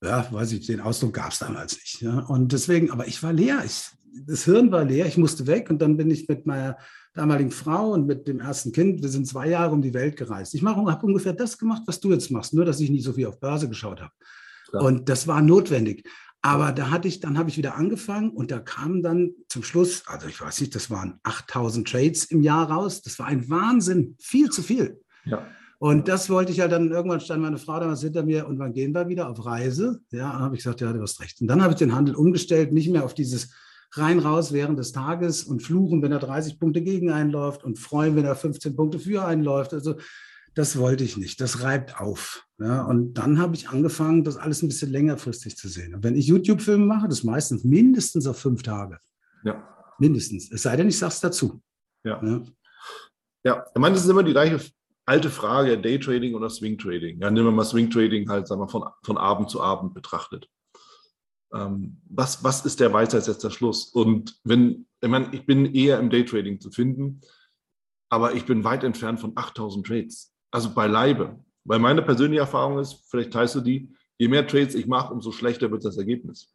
ja, 0.02 0.26
weiß 0.30 0.52
ich, 0.52 0.66
den 0.66 0.80
Ausdruck 0.80 1.12
gab 1.12 1.32
es 1.32 1.40
damals 1.40 1.74
nicht. 1.74 2.00
Ja. 2.00 2.20
Und 2.20 2.52
deswegen, 2.52 2.90
aber 2.90 3.06
ich 3.06 3.22
war 3.22 3.34
leer. 3.34 3.62
Ich, 3.66 3.90
das 4.26 4.44
Hirn 4.44 4.72
war 4.72 4.84
leer. 4.84 5.04
Ich 5.04 5.18
musste 5.18 5.46
weg. 5.46 5.68
Und 5.68 5.82
dann 5.82 5.98
bin 5.98 6.10
ich 6.10 6.28
mit 6.28 6.46
meiner 6.46 6.78
damaligen 7.12 7.50
Frau 7.50 7.92
und 7.92 8.06
mit 8.06 8.26
dem 8.26 8.40
ersten 8.40 8.72
Kind, 8.72 9.02
wir 9.02 9.10
sind 9.10 9.26
zwei 9.26 9.48
Jahre 9.48 9.72
um 9.72 9.82
die 9.82 9.92
Welt 9.92 10.16
gereist. 10.16 10.54
Ich 10.54 10.64
habe 10.64 11.06
ungefähr 11.06 11.34
das 11.34 11.58
gemacht, 11.58 11.82
was 11.84 12.00
du 12.00 12.10
jetzt 12.10 12.30
machst, 12.30 12.54
nur 12.54 12.64
dass 12.64 12.80
ich 12.80 12.88
nicht 12.88 13.04
so 13.04 13.12
viel 13.12 13.26
auf 13.26 13.38
Börse 13.38 13.68
geschaut 13.68 14.00
habe. 14.00 14.12
Ja. 14.72 14.80
Und 14.80 15.08
das 15.08 15.26
war 15.26 15.42
notwendig. 15.42 16.08
Aber 16.42 16.72
da 16.72 16.90
hatte 16.90 17.06
ich, 17.06 17.20
dann 17.20 17.36
habe 17.36 17.50
ich 17.50 17.58
wieder 17.58 17.76
angefangen 17.76 18.30
und 18.30 18.50
da 18.50 18.60
kamen 18.60 19.02
dann 19.02 19.32
zum 19.48 19.62
Schluss, 19.62 20.04
also 20.06 20.26
ich 20.26 20.40
weiß 20.40 20.60
nicht, 20.60 20.74
das 20.74 20.90
waren 20.90 21.20
8000 21.22 21.86
Trades 21.86 22.24
im 22.24 22.42
Jahr 22.42 22.70
raus. 22.70 23.02
Das 23.02 23.18
war 23.18 23.26
ein 23.26 23.50
Wahnsinn, 23.50 24.16
viel 24.18 24.48
zu 24.50 24.62
viel. 24.62 25.00
Ja. 25.24 25.46
Und 25.78 26.08
das 26.08 26.28
wollte 26.28 26.52
ich 26.52 26.58
ja 26.58 26.68
dann, 26.68 26.90
irgendwann 26.90 27.20
stand 27.20 27.42
meine 27.42 27.58
Frau 27.58 27.80
damals 27.80 28.02
hinter 28.02 28.22
mir 28.22 28.46
und 28.46 28.58
wann 28.58 28.72
gehen 28.72 28.94
wir 28.94 29.08
wieder 29.08 29.28
auf 29.28 29.44
Reise? 29.44 30.00
Ja, 30.10 30.38
habe 30.38 30.54
ich 30.54 30.62
gesagt, 30.62 30.80
ja, 30.80 30.92
du 30.92 31.00
hast 31.00 31.20
recht. 31.20 31.40
Und 31.40 31.48
dann 31.48 31.62
habe 31.62 31.72
ich 31.72 31.78
den 31.78 31.94
Handel 31.94 32.14
umgestellt, 32.14 32.72
nicht 32.72 32.90
mehr 32.90 33.04
auf 33.04 33.14
dieses 33.14 33.50
rein 33.92 34.18
raus 34.18 34.52
während 34.52 34.78
des 34.78 34.92
Tages 34.92 35.42
und 35.42 35.62
fluchen, 35.62 36.02
wenn 36.02 36.12
er 36.12 36.18
30 36.18 36.58
Punkte 36.58 36.82
gegen 36.82 37.10
einläuft 37.10 37.64
und 37.64 37.78
freuen, 37.78 38.14
wenn 38.16 38.24
er 38.24 38.36
15 38.36 38.76
Punkte 38.76 38.98
für 38.98 39.24
einläuft. 39.24 39.72
Also 39.72 39.96
das 40.54 40.78
wollte 40.78 41.04
ich 41.04 41.16
nicht. 41.16 41.40
Das 41.40 41.62
reibt 41.62 42.00
auf. 42.00 42.46
Ja, 42.60 42.82
und 42.82 43.14
dann 43.14 43.38
habe 43.38 43.54
ich 43.54 43.70
angefangen, 43.70 44.22
das 44.22 44.36
alles 44.36 44.62
ein 44.62 44.68
bisschen 44.68 44.90
längerfristig 44.90 45.56
zu 45.56 45.66
sehen. 45.68 45.94
Und 45.94 46.04
wenn 46.04 46.14
ich 46.14 46.26
YouTube-Filme 46.26 46.84
mache, 46.84 47.08
das 47.08 47.24
meistens 47.24 47.64
mindestens 47.64 48.26
auf 48.26 48.38
fünf 48.38 48.62
Tage. 48.62 48.98
Ja. 49.44 49.66
Mindestens. 49.98 50.52
Es 50.52 50.62
sei 50.62 50.76
denn, 50.76 50.88
ich 50.88 50.98
sage 50.98 51.12
es 51.14 51.20
dazu. 51.20 51.62
Ja. 52.04 52.22
ja. 52.22 52.42
Ja, 53.42 53.64
ich 53.74 53.80
meine, 53.80 53.94
das 53.94 54.04
ist 54.04 54.10
immer 54.10 54.22
die 54.22 54.32
gleiche 54.32 54.60
alte 55.06 55.30
Frage, 55.30 55.80
Daytrading 55.80 56.34
oder 56.34 56.50
Swing-Trading. 56.50 57.20
Ja, 57.20 57.30
nehmen 57.30 57.46
wir 57.46 57.52
mal 57.52 57.64
Swing-Trading 57.64 58.28
halt, 58.28 58.46
sagen 58.46 58.60
wir, 58.60 58.68
von, 58.68 58.84
von 59.02 59.16
Abend 59.16 59.48
zu 59.48 59.62
Abend 59.62 59.94
betrachtet. 59.94 60.46
Ähm, 61.54 62.00
was, 62.10 62.44
was 62.44 62.66
ist 62.66 62.78
der 62.78 62.92
Weisheitsletzter 62.92 63.50
Schluss? 63.50 63.86
Und 63.86 64.38
wenn, 64.44 64.86
ich 65.00 65.08
meine, 65.08 65.34
ich 65.34 65.46
bin 65.46 65.74
eher 65.74 65.98
im 65.98 66.10
Daytrading 66.10 66.60
zu 66.60 66.70
finden, 66.70 67.22
aber 68.10 68.34
ich 68.34 68.44
bin 68.44 68.64
weit 68.64 68.84
entfernt 68.84 69.18
von 69.18 69.32
8000 69.34 69.86
Trades. 69.86 70.34
Also 70.50 70.74
beileibe. 70.74 71.42
Weil 71.64 71.78
meine 71.78 72.02
persönliche 72.02 72.40
Erfahrung 72.40 72.78
ist, 72.78 73.04
vielleicht 73.10 73.32
teilst 73.32 73.54
du 73.54 73.60
die, 73.60 73.88
je 74.18 74.28
mehr 74.28 74.46
Trades 74.46 74.74
ich 74.74 74.86
mache, 74.86 75.12
umso 75.12 75.32
schlechter 75.32 75.70
wird 75.70 75.84
das 75.84 75.96
Ergebnis. 75.96 76.54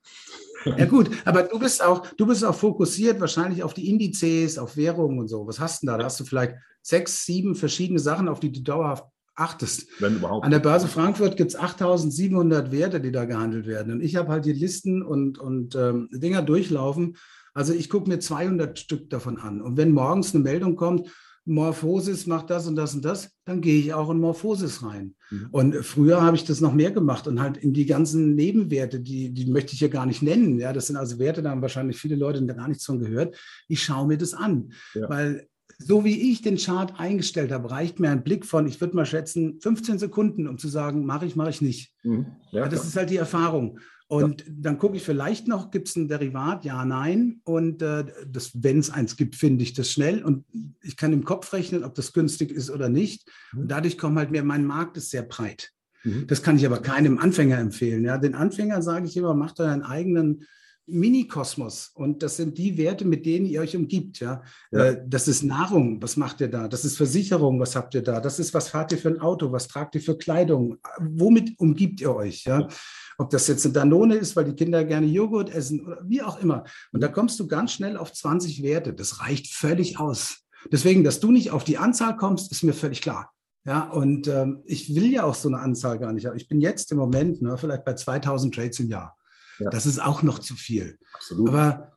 Ja 0.65 0.86
gut, 0.86 1.12
aber 1.26 1.44
du 1.44 1.60
bist 1.60 1.84
auch, 1.84 2.08
du 2.18 2.26
bist 2.26 2.44
auch 2.44 2.56
fokussiert 2.56 3.20
wahrscheinlich 3.20 3.62
auf 3.63 3.74
die 3.74 3.89
Indizes, 3.89 4.58
auf 4.58 4.78
Währungen 4.78 5.20
und 5.20 5.28
so. 5.28 5.46
Was 5.46 5.60
hast 5.60 5.82
du 5.82 5.86
denn 5.86 5.94
da? 5.94 5.98
Da 6.00 6.06
hast 6.06 6.20
du 6.20 6.26
vielleicht 6.26 6.56
sechs, 6.82 7.26
sieben 7.26 7.56
verschiedene 7.56 8.00
Sachen, 8.00 8.28
auf 8.28 8.39
die 8.39 8.52
du 8.52 8.62
dauerhaft 8.62 9.06
achtest. 9.36 9.88
Wenn 10.00 10.15
überhaupt. 10.15 10.46
An 10.46 10.52
der 10.52 10.60
Börse 10.60 10.88
Frankfurt 10.88 11.38
gibt 11.38 11.52
es 11.52 11.56
8700 11.56 12.72
Werte, 12.72 13.02
die 13.02 13.12
da 13.12 13.26
gehandelt 13.26 13.68
werden. 13.68 13.94
Und 13.94 14.02
ich 14.02 14.15
habe 14.15 14.30
halt 14.30 14.46
die 14.46 14.54
Listen 14.54 15.04
und, 15.04 15.38
und 15.38 15.76
ähm, 15.76 16.10
Dinger 16.12 16.41
durchlaufen. 16.41 17.18
Also 17.54 17.74
ich 17.74 17.89
gucke 17.89 18.10
mir 18.10 18.20
200 18.20 18.80
Stück 18.80 19.10
davon 19.10 19.38
an. 19.38 19.62
Und 19.62 19.78
wenn 19.78 19.91
morgens 19.91 20.34
eine 20.34 20.44
Meldung 20.44 20.76
kommt, 20.76 21.10
Morphosis 21.46 22.26
macht 22.26 22.50
das 22.50 22.68
und 22.68 22.76
das 22.76 22.96
und 22.96 23.06
das, 23.06 23.32
dann 23.46 23.62
gehe 23.62 23.80
ich 23.80 23.94
auch 23.94 24.10
in 24.10 24.20
Morphosis 24.20 24.84
rein. 24.84 25.16
Mhm. 25.30 25.48
Und 25.52 25.76
früher 25.86 26.22
habe 26.22 26.36
ich 26.36 26.44
das 26.44 26.60
noch 26.60 26.74
mehr 26.74 26.92
gemacht 26.92 27.28
und 27.28 27.40
halt 27.40 27.58
in 27.58 27.72
die 27.72 27.86
ganzen 27.86 28.34
Nebenwerte, 28.34 29.00
die, 29.00 29.32
die 29.32 29.46
möchte 29.46 29.74
ich 29.74 29.80
ja 29.80 29.88
gar 29.88 30.08
nicht 30.08 30.24
nennen. 30.24 30.60
Ja, 30.60 30.74
das 30.74 30.88
sind 30.88 30.96
also 30.96 31.20
Werte, 31.20 31.44
da 31.44 31.52
haben 31.52 31.62
wahrscheinlich 31.62 31.98
viele 31.98 32.16
Leute 32.16 32.44
gar 32.46 32.68
nichts 32.68 32.86
von 32.86 33.00
gehört. 33.00 33.36
Ich 33.68 33.84
schaue 33.84 34.08
mir 34.08 34.18
das 34.18 34.34
an, 34.34 34.74
ja. 34.96 35.08
weil 35.08 35.48
so 35.78 36.06
wie 36.06 36.32
ich 36.32 36.42
den 36.42 36.58
Chart 36.58 37.00
eingestellt 37.00 37.52
habe, 37.52 37.70
reicht 37.70 38.00
mir 38.00 38.10
ein 38.10 38.24
Blick 38.24 38.46
von, 38.46 38.68
ich 38.68 38.80
würde 38.80 38.96
mal 38.96 39.06
schätzen, 39.06 39.60
15 39.60 40.00
Sekunden, 40.00 40.48
um 40.48 40.58
zu 40.58 40.68
sagen, 40.68 41.06
mache 41.06 41.26
ich, 41.26 41.36
mache 41.36 41.50
ich 41.50 41.62
nicht. 41.62 41.94
Mhm. 42.04 42.28
Ja, 42.52 42.64
das 42.64 42.80
klar. 42.80 42.88
ist 42.88 42.96
halt 42.96 43.10
die 43.10 43.18
Erfahrung. 43.18 43.80
Und 44.08 44.41
ja. 44.41 44.48
dann 44.56 44.78
gucke 44.78 44.98
ich 44.98 45.04
vielleicht 45.04 45.48
noch, 45.48 45.72
gibt 45.72 45.88
es 45.88 45.96
ein 45.96 46.08
Derivat? 46.08 46.63
Ja, 46.63 46.86
nein. 46.86 47.41
Und 47.44 47.82
äh, 47.82 48.06
wenn 48.54 48.80
es 48.80 48.91
eins 48.91 49.18
gibt, 49.18 49.36
finde 49.36 49.63
ich 49.63 49.74
das 49.74 49.91
schnell. 49.91 50.24
Und 50.24 50.46
ich 50.84 50.96
kann 50.96 51.12
im 51.12 51.26
Kopf 51.26 51.52
rechnen, 51.54 51.84
ob 51.84 51.96
das 51.96 52.13
günstig 52.13 52.52
ist 52.52 52.70
oder 52.70 52.88
nicht. 52.88 53.28
Mhm. 53.54 53.62
Und 53.62 53.72
dadurch 53.72 53.98
kommt 53.98 54.18
halt 54.18 54.30
mir, 54.30 54.44
mein 54.44 54.65
Markt 54.65 54.98
ist 54.98 55.10
sehr 55.10 55.24
breit. 55.24 55.72
Mhm. 56.04 56.28
Das 56.28 56.44
kann 56.44 56.58
ich 56.58 56.65
aber 56.65 56.80
keinem 56.80 57.18
Anfänger 57.18 57.58
empfehlen. 57.58 58.06
Ja, 58.06 58.20
den 58.20 58.36
Anfänger 58.36 58.84
sage 58.84 59.08
ich 59.08 59.18
immer, 59.18 59.34
macht 59.34 59.60
euren 59.60 59.82
eigenen 59.82 60.46
Mini-Kosmos. 60.88 61.91
Und 61.96 62.22
das 62.22 62.38
sind 62.38 62.58
die 62.58 62.78
Werte, 62.78 63.06
mit 63.06 63.26
denen 63.26 63.48
ihr 63.48 63.62
euch 63.62 63.76
umgibt. 63.76 64.20
Ja? 64.20 64.44
ja? 64.72 64.86
Äh, 64.86 65.04
das 65.08 65.28
ist 65.28 65.44
Nahrung, 65.44 66.02
was 66.02 66.15
macht 66.15 66.41
ihr 66.41 66.48
da? 66.48 66.68
Das 66.68 66.86
ist 66.86 66.98
Versicherung, 66.98 67.60
was 67.60 67.76
habt 67.76 67.96
ihr 67.96 68.04
da? 68.04 68.20
Das 68.20 68.39
ist, 68.39 68.54
was 68.54 68.70
fahrt 68.70 68.91
ihr 68.91 68.98
für 68.98 69.10
ein 69.10 69.20
Auto? 69.20 69.52
Was 69.52 69.68
tragt 69.68 69.96
ihr 69.96 70.02
für 70.02 70.18
Kleidung? 70.18 70.78
Womit 71.00 71.60
umgibt 71.60 72.02
ihr 72.02 72.13
euch? 72.13 72.44
Ja? 72.44 72.68
Ob 73.17 73.30
das 73.30 73.47
jetzt 73.47 73.65
eine 73.65 73.73
Danone 73.73 74.15
ist, 74.15 74.36
weil 74.36 74.45
die 74.45 74.56
Kinder 74.56 74.84
gerne 74.84 75.08
Joghurt 75.08 75.49
essen 75.54 75.86
oder 75.86 76.01
wie 76.04 76.21
auch 76.21 76.39
immer. 76.39 76.63
Und 76.91 77.01
da 77.01 77.08
kommst 77.08 77.39
du 77.39 77.47
ganz 77.47 77.71
schnell 77.71 77.97
auf 77.97 78.12
20 78.12 78.63
Werte. 78.63 78.93
Das 78.93 79.21
reicht 79.21 79.54
völlig 79.54 79.99
aus. 79.99 80.45
Deswegen, 80.71 81.04
dass 81.04 81.19
du 81.19 81.32
nicht 81.32 81.51
auf 81.51 81.63
die 81.63 81.78
Anzahl 81.78 82.17
kommst, 82.17 82.51
ist 82.51 82.63
mir 82.63 82.73
völlig 82.73 83.01
klar. 83.01 83.32
Ja, 83.65 83.89
und 83.89 84.28
ähm, 84.28 84.62
ich 84.65 84.93
will 84.93 85.12
ja 85.12 85.23
auch 85.23 85.34
so 85.34 85.49
eine 85.49 85.60
Anzahl 85.60 85.97
gar 85.97 86.13
nicht. 86.13 86.28
Ich 86.36 86.47
bin 86.47 86.62
jetzt 86.62 86.91
im 86.91 86.99
Moment 86.99 87.41
ne, 87.41 87.58
vielleicht 87.58 87.84
bei 87.84 87.95
2000 87.95 88.54
Trades 88.54 88.80
im 88.80 88.89
Jahr. 88.89 89.17
Ja. 89.58 89.69
Das 89.69 89.86
ist 89.86 89.99
auch 89.99 90.21
noch 90.21 90.39
zu 90.39 90.56
viel. 90.56 90.99
Absolut. 91.13 91.49
Aber 91.49 91.91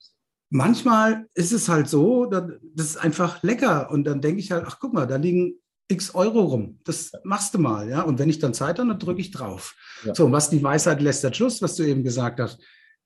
manchmal 0.48 1.26
ist 1.34 1.52
es 1.52 1.68
halt 1.68 1.88
so, 1.88 2.26
das 2.26 2.52
ist 2.74 2.96
einfach 2.96 3.42
lecker. 3.42 3.90
Und 3.90 4.04
dann 4.04 4.22
denke 4.22 4.40
ich 4.40 4.50
halt, 4.50 4.64
ach 4.66 4.78
guck 4.80 4.94
mal, 4.94 5.06
da 5.06 5.16
liegen 5.16 5.56
x 5.88 6.14
Euro 6.14 6.40
rum. 6.42 6.78
Das 6.84 7.12
machst 7.24 7.54
du 7.54 7.58
mal, 7.58 7.88
ja. 7.88 8.02
Und 8.02 8.18
wenn 8.18 8.28
ich 8.28 8.38
dann 8.38 8.54
Zeit 8.54 8.78
habe, 8.78 8.88
dann 8.88 8.98
drücke 8.98 9.20
ich 9.20 9.30
drauf. 9.30 9.74
Ja. 10.04 10.14
So, 10.14 10.30
was 10.30 10.50
die 10.50 10.62
Weisheit 10.62 11.00
lässt 11.00 11.24
der 11.24 11.32
Schluss, 11.32 11.62
was 11.62 11.76
du 11.76 11.82
eben 11.82 12.04
gesagt 12.04 12.40
hast. 12.40 12.60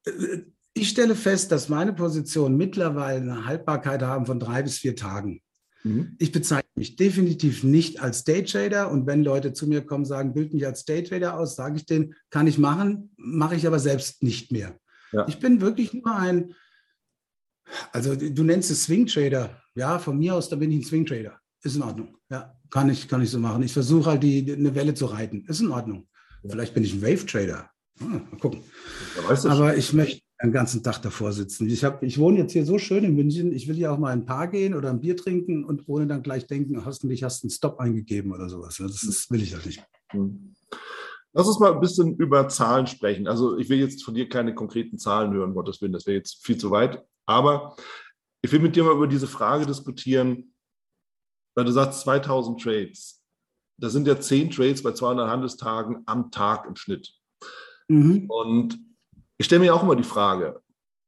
Äh, 0.05 0.43
ich 0.75 0.89
stelle 0.89 1.15
fest, 1.15 1.53
dass 1.53 1.69
meine 1.69 1.93
Positionen 1.93 2.57
mittlerweile 2.57 3.21
eine 3.21 3.47
Haltbarkeit 3.47 4.03
haben 4.03 4.27
von 4.27 4.41
drei 4.41 4.63
bis 4.63 4.79
vier 4.79 4.97
Tagen. 4.97 5.43
Mhm. 5.85 6.17
Ich 6.19 6.33
bezeichne 6.33 6.71
mich 6.77 6.97
definitiv 6.97 7.63
nicht 7.63 8.01
als 8.01 8.25
Daytrader 8.25 8.91
und 8.91 9.07
wenn 9.07 9.23
Leute 9.23 9.53
zu 9.53 9.67
mir 9.67 9.85
kommen, 9.85 10.05
sagen, 10.05 10.33
bild 10.33 10.55
mich 10.55 10.65
als 10.65 10.85
Daytrader 10.85 11.39
aus, 11.39 11.57
sage 11.57 11.77
ich 11.77 11.87
denen, 11.87 12.15
kann 12.31 12.47
ich 12.47 12.59
machen, 12.59 13.13
mache 13.17 13.55
ich 13.55 13.67
aber 13.67 13.79
selbst 13.79 14.23
nicht 14.23 14.51
mehr. 14.51 14.79
Ja. 15.13 15.27
Ich 15.29 15.39
bin 15.39 15.61
wirklich 15.61 15.93
nur 15.93 16.15
ein, 16.15 16.55
also 17.93 18.17
du 18.17 18.43
nennst 18.43 18.71
es 18.71 18.85
Swing 18.85 19.07
Trader. 19.07 19.61
Ja, 19.75 19.99
von 19.99 20.19
mir 20.19 20.35
aus, 20.35 20.49
da 20.49 20.57
bin 20.57 20.71
ich 20.71 20.79
ein 20.79 20.85
Swing 20.85 21.07
Trader. 21.07 21.39
Ist 21.63 21.77
in 21.77 21.83
Ordnung. 21.83 22.17
Ja, 22.31 22.55
kann 22.73 22.89
ich, 22.89 23.07
kann 23.07 23.23
ich 23.23 23.31
so 23.31 23.39
machen. 23.39 23.63
Ich 23.63 23.73
versuche 23.73 24.11
halt 24.11 24.23
die, 24.23 24.51
eine 24.51 24.75
Welle 24.75 24.95
zu 24.95 25.07
reiten. 25.07 25.45
Ist 25.47 25.61
in 25.61 25.71
Ordnung. 25.71 26.09
Ja. 26.43 26.51
Vielleicht 26.51 26.75
bin 26.75 26.83
ich 26.83 26.95
ein 26.95 27.03
Wave 27.03 27.27
Trader. 27.27 27.71
Ah, 28.01 28.05
mal 28.05 28.39
gucken. 28.41 28.63
Aber 29.45 29.77
ich 29.77 29.93
möchte, 29.93 30.23
den 30.43 30.51
ganzen 30.51 30.83
Tag 30.83 31.01
davor 31.03 31.33
sitzen. 31.33 31.69
Ich, 31.69 31.85
hab, 31.85 32.03
ich 32.03 32.19
wohne 32.19 32.39
jetzt 32.39 32.53
hier 32.53 32.67
so 32.67 32.77
schön 32.79 33.05
in 33.05 33.15
München, 33.15 33.53
ich 33.53 33.69
will 33.69 33.79
ja 33.79 33.93
auch 33.93 33.99
mal 33.99 34.13
ein 34.13 34.25
Paar 34.25 34.49
gehen 34.49 34.75
oder 34.75 34.91
ein 34.91 35.01
Bier 35.01 35.17
trinken 35.17 35.65
und 35.65 35.85
ohne 35.87 36.09
dann 36.09 36.25
gleich 36.25 36.49
denken, 36.49 36.85
hast 36.85 37.05
du 37.05 37.07
nicht, 37.07 37.23
hast 37.23 37.45
einen 37.45 37.51
Stop 37.51 37.79
eingegeben 37.79 38.33
oder 38.33 38.49
sowas. 38.49 38.79
Das, 38.79 39.03
das 39.03 39.31
will 39.31 39.41
ich 39.41 39.55
halt 39.55 39.67
nicht. 39.67 39.85
Hm. 40.11 40.55
Lass 41.33 41.47
uns 41.47 41.61
mal 41.61 41.73
ein 41.73 41.81
bisschen 41.81 42.17
über 42.17 42.49
Zahlen 42.49 42.89
sprechen. 42.89 43.29
Also 43.29 43.57
ich 43.57 43.69
will 43.69 43.79
jetzt 43.79 44.03
von 44.03 44.15
dir 44.15 44.29
keine 44.29 44.55
konkreten 44.55 44.99
Zahlen 44.99 45.33
hören, 45.33 45.55
Gottes 45.55 45.81
Willen, 45.81 45.93
das 45.93 46.07
wäre 46.07 46.17
jetzt 46.17 46.45
viel 46.45 46.59
zu 46.59 46.73
weit. 46.73 47.05
Aber 47.25 47.77
ich 48.43 48.51
will 48.51 48.61
mit 48.61 48.75
dir 48.75 48.83
mal 48.83 48.97
über 48.97 49.07
diese 49.07 49.29
Frage 49.29 49.65
diskutieren, 49.65 50.52
weil 51.55 51.65
du 51.65 51.73
sagst 51.73 52.01
2000 52.03 52.61
Trades. 52.61 53.23
Das 53.79 53.93
sind 53.93 54.07
ja 54.07 54.19
10 54.19 54.51
Trades 54.51 54.83
bei 54.83 54.93
200 54.93 55.29
Handelstagen 55.29 56.03
am 56.07 56.31
Tag 56.31 56.67
im 56.67 56.77
Schnitt. 56.77 57.13
Mhm. 57.89 58.27
Und 58.29 58.79
ich 59.39 59.47
stelle 59.47 59.61
mir 59.61 59.75
auch 59.75 59.83
immer 59.83 59.97
die 59.97 60.05
Frage, 60.05 60.63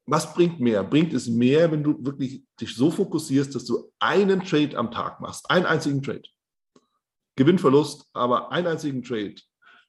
was 0.07 0.35
bringt 0.35 0.61
mehr? 0.61 0.83
Bringt 0.83 1.15
es 1.15 1.29
mehr, 1.29 1.71
wenn 1.71 1.83
du 1.83 2.05
wirklich 2.05 2.43
dich 2.61 2.75
so 2.75 2.91
fokussierst, 2.91 3.55
dass 3.55 3.65
du 3.65 3.91
einen 3.99 4.43
Trade 4.45 4.77
am 4.77 4.91
Tag 4.91 5.21
machst, 5.21 5.49
einen 5.51 5.67
einzigen 5.67 6.03
Trade? 6.03 6.25
Gewinn, 7.37 7.59
Verlust, 7.59 8.07
aber 8.13 8.53
einen 8.53 8.67
einzigen 8.67 9.03
Trade. 9.03 9.37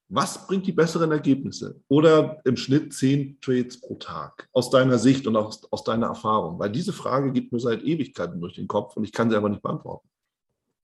Was 0.08 0.46
bringt 0.46 0.68
die 0.68 0.72
besseren 0.72 1.12
Ergebnisse? 1.12 1.82
Oder 1.88 2.40
im 2.46 2.56
Schnitt 2.56 2.94
zehn 2.94 3.40
Trades 3.42 3.82
pro 3.82 3.96
Tag 3.96 4.48
aus 4.54 4.70
deiner 4.70 5.00
Sicht 5.00 5.26
und 5.26 5.36
aus, 5.36 5.68
aus 5.72 5.84
deiner 5.84 6.08
Erfahrung? 6.08 6.60
Weil 6.60 6.72
diese 6.72 6.94
Frage 6.94 7.32
geht 7.32 7.52
mir 7.52 7.60
seit 7.60 7.82
Ewigkeiten 7.84 8.40
durch 8.40 8.54
den 8.54 8.68
Kopf 8.68 8.96
und 8.96 9.04
ich 9.04 9.12
kann 9.12 9.30
sie 9.30 9.36
aber 9.36 9.50
nicht 9.50 9.64
beantworten. 9.64 10.08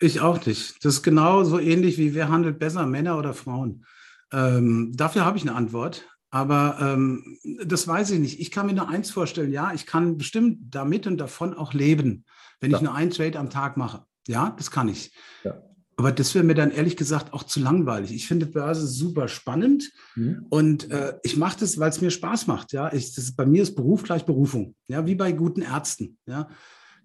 Ich 0.01 0.19
auch 0.19 0.43
nicht. 0.45 0.83
Das 0.83 0.95
ist 0.95 1.03
genau 1.03 1.43
so 1.43 1.59
ähnlich 1.59 1.97
wie 1.97 2.15
wer 2.15 2.29
handelt 2.29 2.59
besser, 2.59 2.85
Männer 2.87 3.17
oder 3.17 3.33
Frauen. 3.33 3.85
Ähm, 4.33 4.91
dafür 4.95 5.25
habe 5.25 5.37
ich 5.37 5.43
eine 5.43 5.55
Antwort. 5.55 6.07
Aber 6.31 6.77
ähm, 6.79 7.37
das 7.65 7.87
weiß 7.87 8.11
ich 8.11 8.19
nicht. 8.19 8.39
Ich 8.39 8.51
kann 8.51 8.65
mir 8.65 8.73
nur 8.73 8.87
eins 8.87 9.11
vorstellen, 9.11 9.51
ja, 9.51 9.73
ich 9.73 9.85
kann 9.85 10.17
bestimmt 10.17 10.59
damit 10.73 11.05
und 11.05 11.17
davon 11.17 11.53
auch 11.53 11.73
leben, 11.73 12.25
wenn 12.61 12.71
ja. 12.71 12.77
ich 12.77 12.83
nur 12.83 12.95
einen 12.95 13.11
Trade 13.11 13.37
am 13.37 13.49
Tag 13.49 13.75
mache. 13.77 14.05
Ja, 14.27 14.55
das 14.57 14.71
kann 14.71 14.87
ich. 14.87 15.13
Ja. 15.43 15.61
Aber 15.97 16.11
das 16.11 16.33
wäre 16.33 16.45
mir 16.45 16.55
dann 16.55 16.71
ehrlich 16.71 16.95
gesagt 16.95 17.33
auch 17.33 17.43
zu 17.43 17.59
langweilig. 17.59 18.13
Ich 18.13 18.27
finde 18.27 18.45
Börse 18.45 18.87
super 18.87 19.27
spannend 19.27 19.91
mhm. 20.15 20.47
und 20.49 20.89
äh, 20.89 21.19
ich 21.21 21.35
mache 21.35 21.59
das, 21.59 21.77
weil 21.77 21.89
es 21.89 22.01
mir 22.01 22.09
Spaß 22.09 22.47
macht. 22.47 22.71
Ja, 22.71 22.91
ich, 22.93 23.13
das, 23.13 23.35
bei 23.35 23.45
mir 23.45 23.61
ist 23.61 23.75
Beruf 23.75 24.01
gleich 24.01 24.25
Berufung. 24.25 24.73
Ja, 24.87 25.05
wie 25.05 25.15
bei 25.15 25.33
guten 25.33 25.61
Ärzten. 25.61 26.17
Ja, 26.25 26.47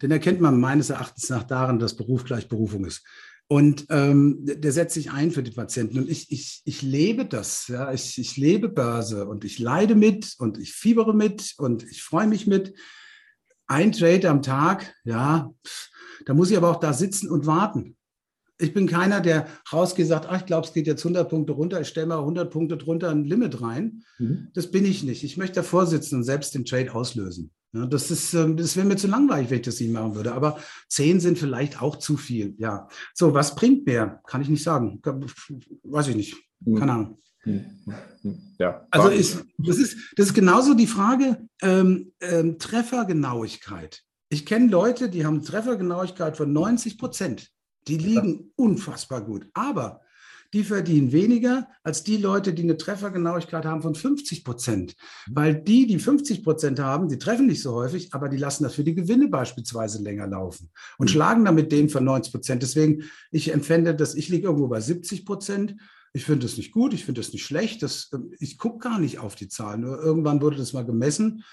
den 0.02 0.10
erkennt 0.10 0.40
man 0.40 0.60
meines 0.60 0.90
Erachtens 0.90 1.28
nach 1.30 1.44
daran, 1.44 1.78
dass 1.78 1.96
Beruf 1.96 2.24
gleich 2.24 2.48
Berufung 2.48 2.84
ist. 2.84 3.04
Und 3.48 3.86
ähm, 3.90 4.40
der 4.42 4.72
setzt 4.72 4.94
sich 4.94 5.12
ein 5.12 5.30
für 5.30 5.42
die 5.42 5.52
Patienten. 5.52 5.98
Und 5.98 6.10
ich, 6.10 6.32
ich, 6.32 6.62
ich 6.64 6.82
lebe 6.82 7.26
das. 7.26 7.68
Ja? 7.68 7.92
Ich, 7.92 8.18
ich 8.18 8.36
lebe 8.36 8.68
Börse 8.68 9.28
und 9.28 9.44
ich 9.44 9.58
leide 9.58 9.94
mit 9.94 10.34
und 10.38 10.58
ich 10.58 10.72
fiebere 10.72 11.14
mit 11.14 11.54
und 11.58 11.84
ich 11.84 12.02
freue 12.02 12.26
mich 12.26 12.46
mit. 12.46 12.74
Ein 13.68 13.92
Trade 13.92 14.28
am 14.30 14.42
Tag, 14.42 14.94
ja, 15.04 15.52
da 16.24 16.34
muss 16.34 16.50
ich 16.50 16.56
aber 16.56 16.70
auch 16.70 16.78
da 16.78 16.92
sitzen 16.92 17.28
und 17.28 17.46
warten. 17.46 17.95
Ich 18.58 18.72
bin 18.72 18.86
keiner, 18.86 19.20
der 19.20 19.46
rausgeht 19.72 20.04
und 20.04 20.08
sagt, 20.08 20.26
ach, 20.28 20.40
ich 20.40 20.46
glaube, 20.46 20.66
es 20.66 20.72
geht 20.72 20.86
jetzt 20.86 21.04
100 21.04 21.28
Punkte 21.28 21.52
runter, 21.52 21.80
ich 21.80 21.88
stelle 21.88 22.06
mal 22.06 22.18
100 22.18 22.50
Punkte 22.50 22.76
drunter 22.76 23.10
ein 23.10 23.24
Limit 23.24 23.60
rein. 23.60 24.02
Mhm. 24.18 24.48
Das 24.54 24.70
bin 24.70 24.84
ich 24.84 25.02
nicht. 25.04 25.24
Ich 25.24 25.36
möchte 25.36 25.56
davor 25.56 25.86
sitzen 25.86 26.16
und 26.16 26.24
selbst 26.24 26.54
den 26.54 26.64
Trade 26.64 26.94
auslösen. 26.94 27.50
Ja, 27.72 27.84
das 27.86 28.10
ist, 28.10 28.32
ähm, 28.32 28.56
das 28.56 28.76
wäre 28.76 28.86
mir 28.86 28.96
zu 28.96 29.06
langweilig, 29.06 29.50
wenn 29.50 29.58
ich 29.58 29.66
das 29.66 29.80
nicht 29.80 29.92
machen 29.92 30.14
würde. 30.14 30.32
Aber 30.32 30.58
zehn 30.88 31.20
sind 31.20 31.38
vielleicht 31.38 31.82
auch 31.82 31.96
zu 31.96 32.16
viel. 32.16 32.54
Ja. 32.58 32.88
So, 33.12 33.34
was 33.34 33.54
bringt 33.54 33.86
mehr? 33.86 34.22
Kann 34.26 34.40
ich 34.40 34.48
nicht 34.48 34.62
sagen. 34.62 35.00
Weiß 35.82 36.08
ich 36.08 36.16
nicht. 36.16 36.36
Hm. 36.64 36.78
Keine 36.78 36.92
Ahnung. 36.92 37.18
Hm. 37.40 37.64
Hm. 38.22 38.38
Ja. 38.58 38.86
Also 38.90 39.08
ist, 39.08 39.44
das, 39.58 39.76
ist, 39.76 39.96
das 40.16 40.28
ist 40.28 40.34
genauso 40.34 40.74
die 40.74 40.86
Frage 40.86 41.46
ähm, 41.60 42.12
ähm, 42.20 42.58
Treffergenauigkeit. 42.58 44.02
Ich 44.28 44.46
kenne 44.46 44.68
Leute, 44.68 45.08
die 45.08 45.24
haben 45.24 45.42
Treffergenauigkeit 45.42 46.36
von 46.36 46.52
90 46.52 46.98
Prozent. 46.98 47.50
Die 47.88 47.98
liegen 47.98 48.52
unfassbar 48.56 49.20
gut. 49.22 49.48
Aber 49.54 50.00
die 50.52 50.64
verdienen 50.64 51.12
weniger 51.12 51.68
als 51.82 52.04
die 52.04 52.16
Leute, 52.16 52.54
die 52.54 52.62
eine 52.62 52.76
Treffergenauigkeit 52.76 53.64
haben 53.64 53.82
von 53.82 53.94
50 53.94 54.44
Prozent. 54.44 54.96
Weil 55.28 55.54
die, 55.54 55.86
die 55.86 55.98
50 55.98 56.44
Prozent 56.44 56.80
haben, 56.80 57.08
die 57.08 57.18
treffen 57.18 57.46
nicht 57.46 57.62
so 57.62 57.74
häufig, 57.74 58.14
aber 58.14 58.28
die 58.28 58.36
lassen 58.36 58.64
dafür 58.64 58.84
die 58.84 58.94
Gewinne 58.94 59.28
beispielsweise 59.28 60.02
länger 60.02 60.26
laufen 60.26 60.70
und 60.98 61.10
mhm. 61.10 61.12
schlagen 61.12 61.44
damit 61.44 61.72
den 61.72 61.88
von 61.88 62.04
90 62.04 62.32
Prozent. 62.32 62.62
Deswegen, 62.62 63.04
ich 63.30 63.52
empfände, 63.52 63.94
dass 63.94 64.14
ich 64.14 64.28
liege 64.28 64.46
irgendwo 64.46 64.68
bei 64.68 64.80
70 64.80 65.26
Prozent. 65.26 65.76
Ich 66.12 66.24
finde 66.24 66.46
das 66.46 66.56
nicht 66.56 66.72
gut, 66.72 66.94
ich 66.94 67.04
finde 67.04 67.20
das 67.20 67.32
nicht 67.32 67.44
schlecht. 67.44 67.82
Das, 67.82 68.10
ähm, 68.14 68.32
ich 68.38 68.58
gucke 68.58 68.88
gar 68.88 68.98
nicht 68.98 69.18
auf 69.18 69.34
die 69.34 69.48
Zahlen. 69.48 69.82
Nur 69.82 69.98
irgendwann 70.00 70.40
wurde 70.40 70.56
das 70.56 70.72
mal 70.72 70.86
gemessen. 70.86 71.44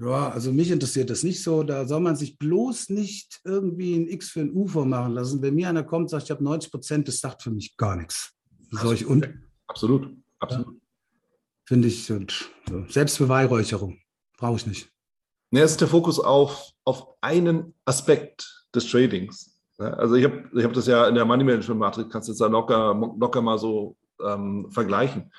Ja, 0.00 0.30
also 0.30 0.50
mich 0.52 0.70
interessiert 0.70 1.10
das 1.10 1.22
nicht 1.22 1.42
so. 1.42 1.62
Da 1.62 1.86
soll 1.86 2.00
man 2.00 2.16
sich 2.16 2.38
bloß 2.38 2.88
nicht 2.88 3.40
irgendwie 3.44 3.96
ein 3.96 4.08
X 4.08 4.30
für 4.30 4.40
ein 4.40 4.50
U 4.50 4.66
vormachen 4.66 5.12
lassen. 5.12 5.42
Wenn 5.42 5.54
mir 5.54 5.68
einer 5.68 5.82
kommt 5.82 6.04
und 6.04 6.08
sagt, 6.08 6.24
ich 6.24 6.30
habe 6.30 6.42
90 6.42 6.70
Prozent, 6.70 7.08
das 7.08 7.20
sagt 7.20 7.42
für 7.42 7.50
mich 7.50 7.76
gar 7.76 7.96
nichts. 7.96 8.32
Solch 8.70 9.04
und 9.04 9.28
absolut, 9.66 10.16
absolut. 10.38 10.68
Ja, 10.68 10.80
Finde 11.66 11.88
ich 11.88 12.10
und. 12.10 12.50
Selbstbeweihräucherung. 12.88 13.98
brauche 14.38 14.56
ich 14.56 14.66
nicht. 14.66 14.90
Es 15.50 15.72
ist 15.72 15.80
der 15.80 15.88
Fokus 15.88 16.18
auf, 16.18 16.70
auf 16.84 17.08
einen 17.20 17.74
Aspekt 17.84 18.68
des 18.74 18.88
Tradings. 18.88 19.60
Also 19.76 20.14
ich 20.14 20.24
habe 20.24 20.48
ich 20.54 20.64
hab 20.64 20.72
das 20.72 20.86
ja 20.86 21.08
in 21.08 21.14
der 21.14 21.24
Money 21.24 21.44
Management 21.44 21.80
Matrix, 21.80 22.10
kannst 22.10 22.28
du 22.28 22.32
jetzt 22.32 22.40
da 22.40 22.46
locker, 22.46 22.94
locker 23.18 23.42
mal 23.42 23.58
so 23.58 23.96
ähm, 24.24 24.70
vergleichen. 24.70 25.30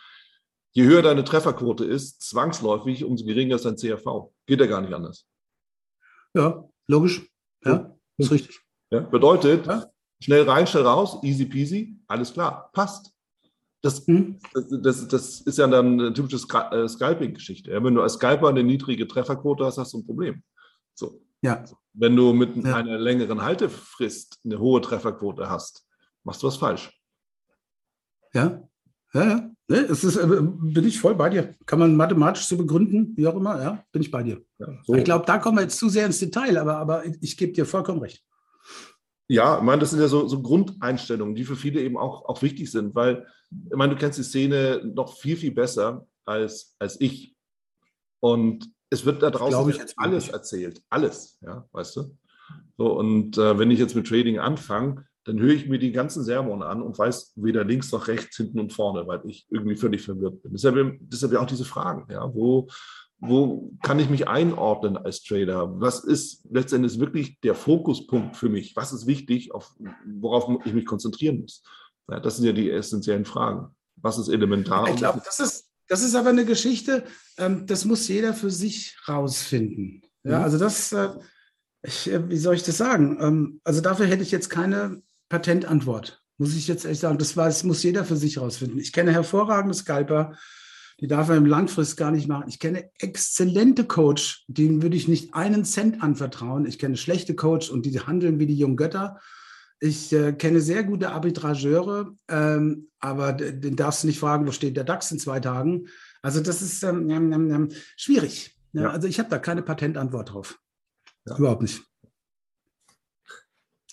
Je 0.74 0.86
höher 0.86 1.02
deine 1.02 1.24
Trefferquote 1.24 1.84
ist, 1.84 2.22
zwangsläufig, 2.22 3.04
umso 3.04 3.26
geringer 3.26 3.56
ist 3.56 3.66
dein 3.66 3.76
CRV. 3.76 4.32
Geht 4.46 4.62
ja 4.62 4.68
gar 4.68 4.82
nicht 4.82 4.94
anders. 4.94 5.28
Ja, 6.34 6.64
logisch. 6.88 7.30
Ja, 7.66 7.96
ist 8.18 8.32
richtig. 8.32 8.62
Ja, 8.90 9.02
bedeutet, 9.02 9.68
ja. 9.68 9.86
schnell 10.22 10.44
rein, 10.44 10.68
schnell 10.68 10.84
raus, 10.84 11.18
easy 11.24 11.46
peasy, 11.46 12.00
alles 12.08 12.34
klar, 12.34 12.70
passt. 12.74 13.14
Das, 13.82 14.06
hm. 14.06 14.40
das, 14.54 14.66
das, 14.70 15.08
das, 15.08 15.42
ist 15.42 15.58
ja 15.58 15.68
dann 15.68 16.00
eine 16.00 16.14
typische 16.14 16.38
äh, 16.38 16.88
Scalping-Geschichte. 16.88 17.72
Ja, 17.72 17.84
wenn 17.84 17.96
du 17.96 18.02
als 18.02 18.14
Scalper 18.14 18.50
eine 18.50 18.64
niedrige 18.64 19.08
Trefferquote 19.08 19.66
hast, 19.66 19.78
hast 19.78 19.94
du 19.94 20.00
ein 20.00 20.06
Problem. 20.06 20.44
So. 20.94 21.20
Ja. 21.42 21.66
Wenn 21.94 22.16
du 22.16 22.32
mit 22.34 22.56
ja. 22.64 22.76
einer 22.76 23.00
längeren 23.00 23.42
Haltefrist 23.42 24.40
eine 24.46 24.60
hohe 24.60 24.82
Trefferquote 24.82 25.50
hast, 25.50 25.88
machst 26.24 26.44
du 26.44 26.48
was 26.48 26.58
falsch. 26.58 26.92
Ja, 28.34 28.62
ja, 29.14 29.24
ja. 29.24 29.51
Nee, 29.72 29.86
es 29.90 30.04
ist, 30.04 30.18
äh, 30.18 30.28
bin 30.28 30.86
ich 30.86 31.00
voll 31.00 31.16
bei 31.16 31.30
dir. 31.30 31.56
Kann 31.66 31.80
man 31.80 31.96
mathematisch 31.96 32.46
so 32.46 32.58
begründen, 32.58 33.14
wie 33.16 33.26
auch 33.26 33.36
immer, 33.36 33.62
ja, 33.62 33.86
bin 33.94 34.02
ich 34.02 34.12
bei 34.12 34.22
dir. 34.22 34.42
Ja, 34.60 34.68
so. 34.84 34.96
Ich 34.96 35.06
glaube, 35.06 35.26
da 35.26 35.38
kommen 35.38 35.58
wir 35.58 35.62
jetzt 35.62 35.78
zu 35.78 35.88
sehr 35.88 36.06
ins 36.06 36.20
Detail, 36.20 36.58
aber, 36.58 36.76
aber 36.76 37.06
ich, 37.06 37.16
ich 37.22 37.38
gebe 37.38 37.54
dir 37.54 37.66
vollkommen 37.66 38.02
recht. 38.02 38.22
Ja, 39.30 39.60
ich 39.60 39.64
meine, 39.64 39.80
das 39.80 39.92
sind 39.92 40.02
ja 40.02 40.10
so, 40.10 40.28
so, 40.28 40.42
Grundeinstellungen, 40.42 41.36
die 41.36 41.46
für 41.46 41.56
viele 41.56 41.82
eben 41.82 41.98
auch, 41.98 42.26
auch 42.26 42.42
wichtig 42.42 42.70
sind, 42.70 42.96
weil, 42.96 43.26
ich 43.50 43.78
meine, 43.78 43.94
du 43.94 44.00
kennst 44.00 44.20
die 44.20 44.24
Szene 44.24 44.82
noch 44.94 45.18
viel, 45.18 45.38
viel 45.38 45.52
besser 45.52 46.06
als, 46.26 46.76
als 46.78 47.00
ich. 47.00 47.34
Und 48.20 48.70
es 48.90 49.06
wird 49.06 49.24
da 49.24 49.30
draußen 49.30 49.70
jetzt 49.72 49.94
alles 49.96 50.28
erzählt. 50.28 50.84
Alles, 50.90 51.40
ja, 51.40 51.66
weißt 51.72 51.96
du? 51.96 52.18
So, 52.78 52.92
und 52.98 53.38
äh, 53.38 53.58
wenn 53.58 53.72
ich 53.72 53.80
jetzt 53.80 53.96
mit 53.96 54.06
Trading 54.06 54.38
anfange, 54.38 55.06
dann 55.26 55.40
höre 55.40 55.54
ich 55.54 55.68
mir 55.68 55.80
die 55.80 55.92
ganzen 55.92 56.24
Sermon 56.24 56.64
an 56.64 56.82
und 56.82 56.98
weiß 56.98 57.34
weder 57.36 57.64
links 57.64 57.92
noch 57.92 58.08
rechts, 58.08 58.38
hinten 58.38 58.60
und 58.60 58.74
vorne, 58.74 59.06
weil 59.08 59.22
ich 59.28 59.48
irgendwie 59.50 59.76
völlig 59.76 60.02
verwirrt 60.02 60.42
bin. 60.42 60.54
Deshalb, 60.54 60.98
deshalb 61.02 61.34
ja 61.34 61.40
auch 61.40 61.46
diese 61.46 61.66
Fragen, 61.66 62.12
ja, 62.12 62.34
wo, 62.34 62.68
wo 63.20 63.72
kann 63.84 64.00
ich 64.00 64.10
mich 64.10 64.28
einordnen 64.28 64.98
als 64.98 65.24
Trader? 65.24 65.80
Was 65.80 66.04
ist 66.04 66.44
letztendlich 66.50 67.00
wirklich 67.00 67.40
der 67.42 67.54
Fokuspunkt 67.54 68.36
für 68.36 68.50
mich? 68.50 68.76
Was 68.76 68.94
ist 68.94 69.06
wichtig, 69.06 69.54
auf, 69.54 69.76
worauf 70.06 70.50
ich 70.66 70.74
mich 70.74 70.86
konzentrieren 70.86 71.42
muss? 71.42 71.64
Ja, 72.10 72.20
das 72.20 72.38
sind 72.38 72.46
ja 72.46 72.52
die 72.52 72.72
essentiellen 72.72 73.26
Fragen. 73.26 73.76
Was 73.98 74.18
ist 74.18 74.28
elementar? 74.28 74.90
Ich 74.90 74.96
glaube, 74.96 75.22
das 75.24 75.40
ist, 75.40 75.70
das 75.88 76.02
ist 76.02 76.16
aber 76.16 76.30
eine 76.30 76.46
Geschichte, 76.46 77.04
ähm, 77.38 77.68
das 77.68 77.86
muss 77.86 78.08
jeder 78.08 78.34
für 78.34 78.50
sich 78.50 78.98
rausfinden. 79.08 80.02
Ja, 80.24 80.40
mhm. 80.40 80.44
also 80.44 80.58
das, 80.58 80.92
äh, 80.92 81.10
ich, 81.84 82.10
äh, 82.10 82.28
wie 82.28 82.38
soll 82.38 82.56
ich 82.56 82.64
das 82.64 82.78
sagen? 82.78 83.18
Ähm, 83.22 83.62
also 83.64 83.82
dafür 83.82 84.08
hätte 84.08 84.24
ich 84.24 84.32
jetzt 84.32 84.50
keine 84.50 85.02
Patentantwort, 85.32 86.22
muss 86.38 86.56
ich 86.56 86.67
jetzt 86.67 86.84
echt 86.84 87.00
sagen. 87.00 87.17
Das, 87.17 87.36
das 87.36 87.63
muss 87.63 87.82
jeder 87.84 88.04
für 88.04 88.17
sich 88.17 88.38
rausfinden. 88.38 88.80
Ich 88.80 88.91
kenne 88.91 89.13
hervorragende 89.13 89.74
Scalper, 89.74 90.36
die 91.00 91.08
darf 91.08 91.30
er 91.30 91.38
im 91.38 91.46
Langfrist 91.46 91.96
gar 91.96 92.12
nicht 92.12 92.28
machen. 92.28 92.50
Ich 92.50 92.60
kenne 92.60 92.91
exzellente 93.00 93.86
Coach, 93.86 94.44
denen 94.50 94.82
würde 94.82 94.98
ich 94.98 95.08
nicht 95.08 95.34
einen 95.34 95.63
Cent 95.63 96.04
anvertrauen. 96.04 96.65
Ich 96.65 96.78
kenne 96.80 96.98
schlechte 96.98 97.34
Coach 97.34 97.70
und 97.70 97.86
die 97.86 97.98
handeln 98.02 98.39
wie 98.39 98.46
die 98.46 98.58
jungen 98.58 98.76
Götter. 98.76 99.22
Ich 99.80 100.12
äh, 100.12 100.34
kenne 100.34 100.60
sehr 100.60 100.84
gute 100.84 101.12
Arbitrageure, 101.12 102.13
ähm, 102.28 102.89
aber 103.00 103.32
den 103.32 103.78
darfst 103.78 104.04
du 104.04 104.08
nicht 104.08 104.20
fragen, 104.20 104.46
wo 104.46 104.52
steht 104.52 104.76
der 104.76 104.84
DAX 104.84 105.12
in 105.12 105.17
zwei 105.17 105.39
Tagen. 105.39 105.88
Also 106.22 106.41
das 106.41 106.62
ist 106.62 106.84
ähm, 106.84 107.10
ähm, 107.10 107.32
ähm, 107.32 107.52
ähm 107.52 107.70
schwierig. 107.96 108.60
Ja, 108.74 108.82
ja. 108.82 108.89
Also 108.91 109.08
ich 109.08 109.17
habe 109.17 109.30
da 109.30 109.39
keine 109.39 109.62
Patentantwort 109.62 110.34
drauf. 110.34 110.60
Ja. 111.26 111.38
Überhaupt 111.38 111.62
nicht. 111.62 111.82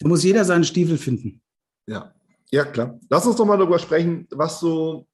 Da 0.01 0.09
muss 0.09 0.25
jeder 0.25 0.45
seinen 0.45 0.65
Stiefel 0.65 0.99
finden. 0.99 1.43
Ja, 1.87 2.15
ja 2.51 2.65
klar. 2.65 2.99
Lass 3.09 3.27
uns 3.27 3.37
doch 3.37 3.45
mal 3.45 3.59
darüber 3.59 3.79
sprechen, 3.79 4.27
was 4.31 4.61
so 4.61 5.07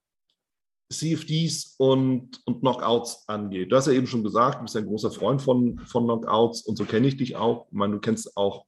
CFDs 0.91 1.75
und, 1.79 2.41
und 2.45 2.61
Knockouts 2.61 3.29
angeht. 3.29 3.73
Du 3.73 3.77
hast 3.77 3.87
ja 3.87 3.93
eben 3.93 4.07
schon 4.07 4.23
gesagt, 4.23 4.59
du 4.59 4.63
bist 4.63 4.77
ein 4.77 4.87
großer 4.87 5.11
Freund 5.11 5.41
von, 5.41 5.79
von 5.87 6.05
Knockouts 6.05 6.63
und 6.63 6.77
so 6.77 6.85
kenne 6.85 7.07
ich 7.07 7.17
dich 7.17 7.37
auch. 7.37 7.67
Ich 7.71 7.77
meine, 7.77 7.95
du 7.95 8.01
kennst 8.01 8.37
auch 8.37 8.67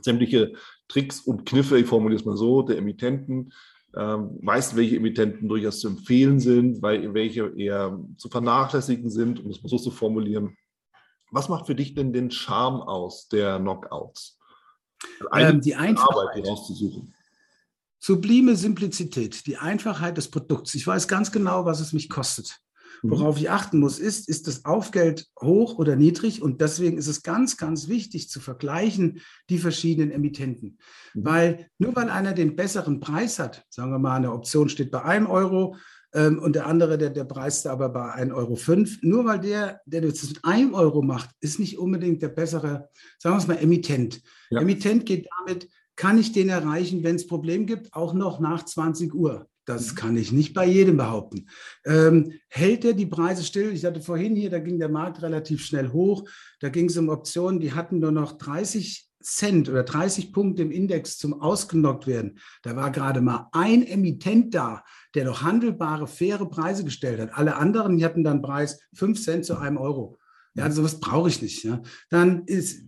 sämtliche 0.00 0.52
Tricks 0.88 1.20
und 1.20 1.46
Kniffe, 1.46 1.78
ich 1.78 1.86
formuliere 1.86 2.20
es 2.20 2.26
mal 2.26 2.36
so, 2.36 2.62
der 2.62 2.78
Emittenten. 2.78 3.52
Ähm, 3.94 4.38
weißt, 4.42 4.76
welche 4.76 4.96
Emittenten 4.96 5.48
durchaus 5.48 5.80
zu 5.80 5.88
empfehlen 5.88 6.40
sind, 6.40 6.80
weil 6.80 7.12
welche 7.12 7.52
eher 7.56 7.98
zu 8.16 8.28
vernachlässigen 8.30 9.10
sind, 9.10 9.44
um 9.44 9.50
es 9.50 9.62
mal 9.62 9.68
so 9.68 9.76
zu 9.76 9.90
formulieren. 9.90 10.56
Was 11.30 11.48
macht 11.48 11.66
für 11.66 11.74
dich 11.74 11.94
denn 11.94 12.12
den 12.12 12.30
Charme 12.30 12.82
aus 12.82 13.28
der 13.28 13.58
Knockouts? 13.58 14.38
Ähm, 15.32 15.60
die 15.60 15.74
Einfachheit. 15.74 16.46
Sublime 17.98 18.56
Simplizität, 18.56 19.46
die 19.46 19.58
Einfachheit 19.58 20.16
des 20.16 20.28
Produkts. 20.28 20.74
Ich 20.74 20.86
weiß 20.86 21.06
ganz 21.06 21.30
genau, 21.30 21.64
was 21.64 21.80
es 21.80 21.92
mich 21.92 22.08
kostet. 22.08 22.58
Mhm. 23.02 23.10
Worauf 23.10 23.38
ich 23.38 23.50
achten 23.50 23.78
muss, 23.78 23.98
ist, 23.98 24.28
ist 24.28 24.46
das 24.46 24.64
Aufgeld 24.64 25.28
hoch 25.40 25.78
oder 25.78 25.96
niedrig? 25.96 26.42
Und 26.42 26.60
deswegen 26.60 26.98
ist 26.98 27.06
es 27.06 27.22
ganz, 27.22 27.56
ganz 27.56 27.88
wichtig 27.88 28.28
zu 28.28 28.40
vergleichen 28.40 29.20
die 29.50 29.58
verschiedenen 29.58 30.10
Emittenten. 30.10 30.78
Mhm. 31.14 31.24
Weil 31.24 31.70
nur 31.78 31.94
weil 31.94 32.10
einer 32.10 32.32
den 32.32 32.56
besseren 32.56 33.00
Preis 33.00 33.38
hat, 33.38 33.64
sagen 33.68 33.92
wir 33.92 33.98
mal, 33.98 34.16
eine 34.16 34.32
Option 34.32 34.68
steht 34.68 34.90
bei 34.90 35.02
einem 35.02 35.26
Euro 35.26 35.76
ähm, 36.14 36.38
und 36.38 36.54
der 36.54 36.66
andere, 36.66 36.98
der, 36.98 37.10
der 37.10 37.24
preist 37.24 37.66
aber 37.66 37.88
bei 37.88 38.14
1,05 38.14 38.32
Euro, 38.34 38.58
nur 39.02 39.24
weil 39.24 39.40
der, 39.40 39.80
der 39.86 40.00
das 40.00 40.28
mit 40.28 40.44
einem 40.44 40.74
Euro 40.74 41.02
macht, 41.02 41.30
ist 41.40 41.58
nicht 41.58 41.78
unbedingt 41.78 42.22
der 42.22 42.28
bessere, 42.28 42.88
sagen 43.18 43.36
wir 43.36 43.38
es 43.38 43.46
mal, 43.46 43.58
Emittent. 43.58 44.22
Ja. 44.50 44.60
Emittent 44.60 45.06
geht 45.06 45.28
damit 45.38 45.68
kann 45.96 46.18
ich 46.18 46.32
den 46.32 46.48
erreichen, 46.48 47.02
wenn 47.02 47.16
es 47.16 47.26
Problem 47.26 47.66
gibt, 47.66 47.94
auch 47.94 48.14
noch 48.14 48.40
nach 48.40 48.64
20 48.64 49.14
Uhr? 49.14 49.46
Das 49.64 49.92
mhm. 49.92 49.96
kann 49.96 50.16
ich 50.16 50.32
nicht 50.32 50.54
bei 50.54 50.66
jedem 50.66 50.96
behaupten. 50.96 51.46
Ähm, 51.84 52.32
hält 52.48 52.84
er 52.84 52.94
die 52.94 53.06
Preise 53.06 53.44
still? 53.44 53.72
Ich 53.72 53.84
hatte 53.84 54.00
vorhin 54.00 54.34
hier, 54.34 54.50
da 54.50 54.58
ging 54.58 54.78
der 54.78 54.88
Markt 54.88 55.22
relativ 55.22 55.64
schnell 55.64 55.92
hoch. 55.92 56.28
Da 56.60 56.68
ging 56.68 56.86
es 56.86 56.96
um 56.96 57.08
Optionen, 57.08 57.60
die 57.60 57.72
hatten 57.72 58.00
nur 58.00 58.12
noch 58.12 58.32
30 58.32 59.08
Cent 59.22 59.68
oder 59.68 59.82
30 59.82 60.32
Punkte 60.32 60.62
im 60.62 60.70
Index 60.70 61.18
zum 61.18 61.40
Ausgenockt 61.40 62.06
werden. 62.06 62.38
Da 62.62 62.76
war 62.76 62.90
gerade 62.90 63.20
mal 63.20 63.48
ein 63.52 63.86
Emittent 63.86 64.54
da, 64.54 64.84
der 65.14 65.24
noch 65.24 65.42
handelbare, 65.42 66.06
faire 66.06 66.46
Preise 66.46 66.84
gestellt 66.84 67.20
hat. 67.20 67.30
Alle 67.34 67.56
anderen, 67.56 67.96
die 67.96 68.04
hatten 68.04 68.24
dann 68.24 68.42
Preis 68.42 68.80
5 68.94 69.22
Cent 69.22 69.44
zu 69.44 69.56
einem 69.56 69.76
Euro. 69.76 70.18
Ja, 70.54 70.70
sowas 70.70 71.00
brauche 71.00 71.28
ich 71.28 71.40
nicht. 71.40 71.64
Ja. 71.64 71.82
Dann 72.10 72.44
ist 72.44 72.82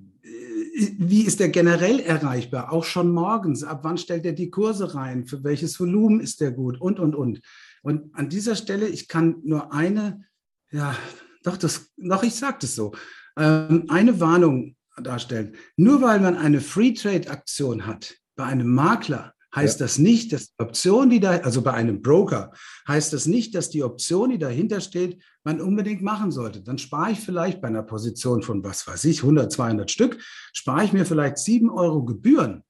wie 0.74 1.22
ist 1.22 1.38
der 1.38 1.50
generell 1.50 2.00
erreichbar? 2.00 2.72
Auch 2.72 2.84
schon 2.84 3.12
morgens. 3.12 3.62
Ab 3.62 3.80
wann 3.84 3.96
stellt 3.96 4.26
er 4.26 4.32
die 4.32 4.50
Kurse 4.50 4.94
rein? 4.94 5.24
Für 5.24 5.44
welches 5.44 5.78
Volumen 5.78 6.20
ist 6.20 6.40
der 6.40 6.50
gut? 6.50 6.80
Und, 6.80 6.98
und, 6.98 7.14
und. 7.14 7.40
Und 7.82 8.14
an 8.14 8.28
dieser 8.28 8.56
Stelle, 8.56 8.88
ich 8.88 9.06
kann 9.06 9.36
nur 9.44 9.72
eine, 9.72 10.24
ja, 10.72 10.96
doch, 11.44 11.56
das, 11.56 11.92
doch, 11.96 12.22
ich 12.24 12.34
sage 12.34 12.58
das 12.62 12.74
so, 12.74 12.92
ähm, 13.36 13.84
eine 13.88 14.18
Warnung 14.18 14.74
darstellen. 15.02 15.54
Nur 15.76 16.02
weil 16.02 16.20
man 16.20 16.36
eine 16.36 16.60
Free 16.60 16.92
Trade 16.92 17.30
Aktion 17.30 17.86
hat 17.86 18.14
bei 18.36 18.44
einem 18.44 18.72
Makler, 18.72 19.34
heißt 19.54 19.80
ja. 19.80 19.86
das 19.86 19.98
nicht, 19.98 20.32
dass 20.32 20.46
die 20.46 20.62
Option, 20.62 21.10
die 21.10 21.20
da, 21.20 21.38
also 21.38 21.62
bei 21.62 21.72
einem 21.72 22.02
Broker, 22.02 22.52
heißt 22.88 23.12
das 23.12 23.26
nicht, 23.26 23.54
dass 23.54 23.70
die 23.70 23.84
Option, 23.84 24.30
die 24.30 24.38
dahinter 24.38 24.80
steht, 24.80 25.22
man 25.44 25.60
unbedingt 25.60 26.02
machen 26.02 26.30
sollte. 26.30 26.62
Dann 26.62 26.78
spare 26.78 27.12
ich 27.12 27.20
vielleicht 27.20 27.60
bei 27.60 27.68
einer 27.68 27.82
Position 27.82 28.42
von, 28.42 28.64
was 28.64 28.86
weiß 28.86 29.04
ich, 29.04 29.22
100, 29.22 29.52
200 29.52 29.90
Stück, 29.90 30.20
spare 30.52 30.84
ich 30.84 30.92
mir 30.92 31.06
vielleicht 31.06 31.38
7 31.38 31.70
Euro 31.70 32.04
Gebühren, 32.04 32.62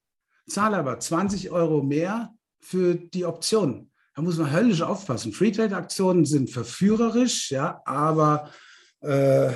zahle 0.46 0.76
aber 0.76 0.98
20 0.98 1.50
Euro 1.50 1.82
mehr 1.82 2.34
für 2.60 2.94
die 2.94 3.24
Option. 3.24 3.90
Da 4.14 4.22
muss 4.22 4.38
man 4.38 4.52
höllisch 4.52 4.82
aufpassen. 4.82 5.32
Free-Trade-Aktionen 5.32 6.24
sind 6.24 6.50
verführerisch, 6.50 7.50
ja, 7.50 7.82
aber 7.84 8.50
äh, 9.00 9.50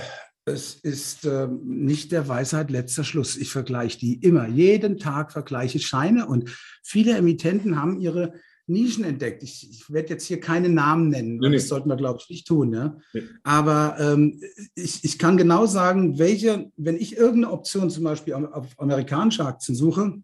es 0.49 0.75
ist 0.75 1.25
äh, 1.25 1.49
nicht 1.65 2.13
der 2.13 2.29
Weisheit 2.29 2.71
letzter 2.71 3.05
Schluss. 3.05 3.37
Ich 3.37 3.51
vergleiche 3.51 3.99
die 3.99 4.15
immer. 4.15 4.49
Jeden 4.49 4.99
Tag 4.99 5.33
vergleiche 5.33 5.79
ich 5.79 5.87
Scheine 5.87 6.27
und 6.27 6.51
viele 6.83 7.17
Emittenten 7.17 7.81
haben 7.81 8.01
ihre 8.01 8.33
Nischen 8.69 9.05
entdeckt. 9.05 9.43
Ich, 9.43 9.69
ich 9.71 9.91
werde 9.91 10.11
jetzt 10.11 10.27
hier 10.27 10.41
keine 10.41 10.69
Namen 10.69 11.09
nennen, 11.09 11.39
nee, 11.39 11.51
das 11.53 11.69
sollten 11.69 11.89
wir, 11.89 11.97
glaube 11.97 12.19
ich, 12.21 12.29
nicht 12.29 12.47
tun. 12.47 12.73
Ja? 12.73 12.97
Nee. 13.15 13.23
Aber 13.43 13.97
ähm, 13.99 14.41
ich, 14.75 15.05
ich 15.05 15.19
kann 15.19 15.37
genau 15.37 15.67
sagen, 15.67 16.19
welche, 16.19 16.71
wenn 16.77 16.97
ich 16.97 17.17
irgendeine 17.17 17.53
Option 17.53 17.91
zum 17.91 18.05
Beispiel 18.05 18.35
auf 18.35 18.67
amerikanische 18.79 19.45
Aktien 19.45 19.75
suche, 19.75 20.23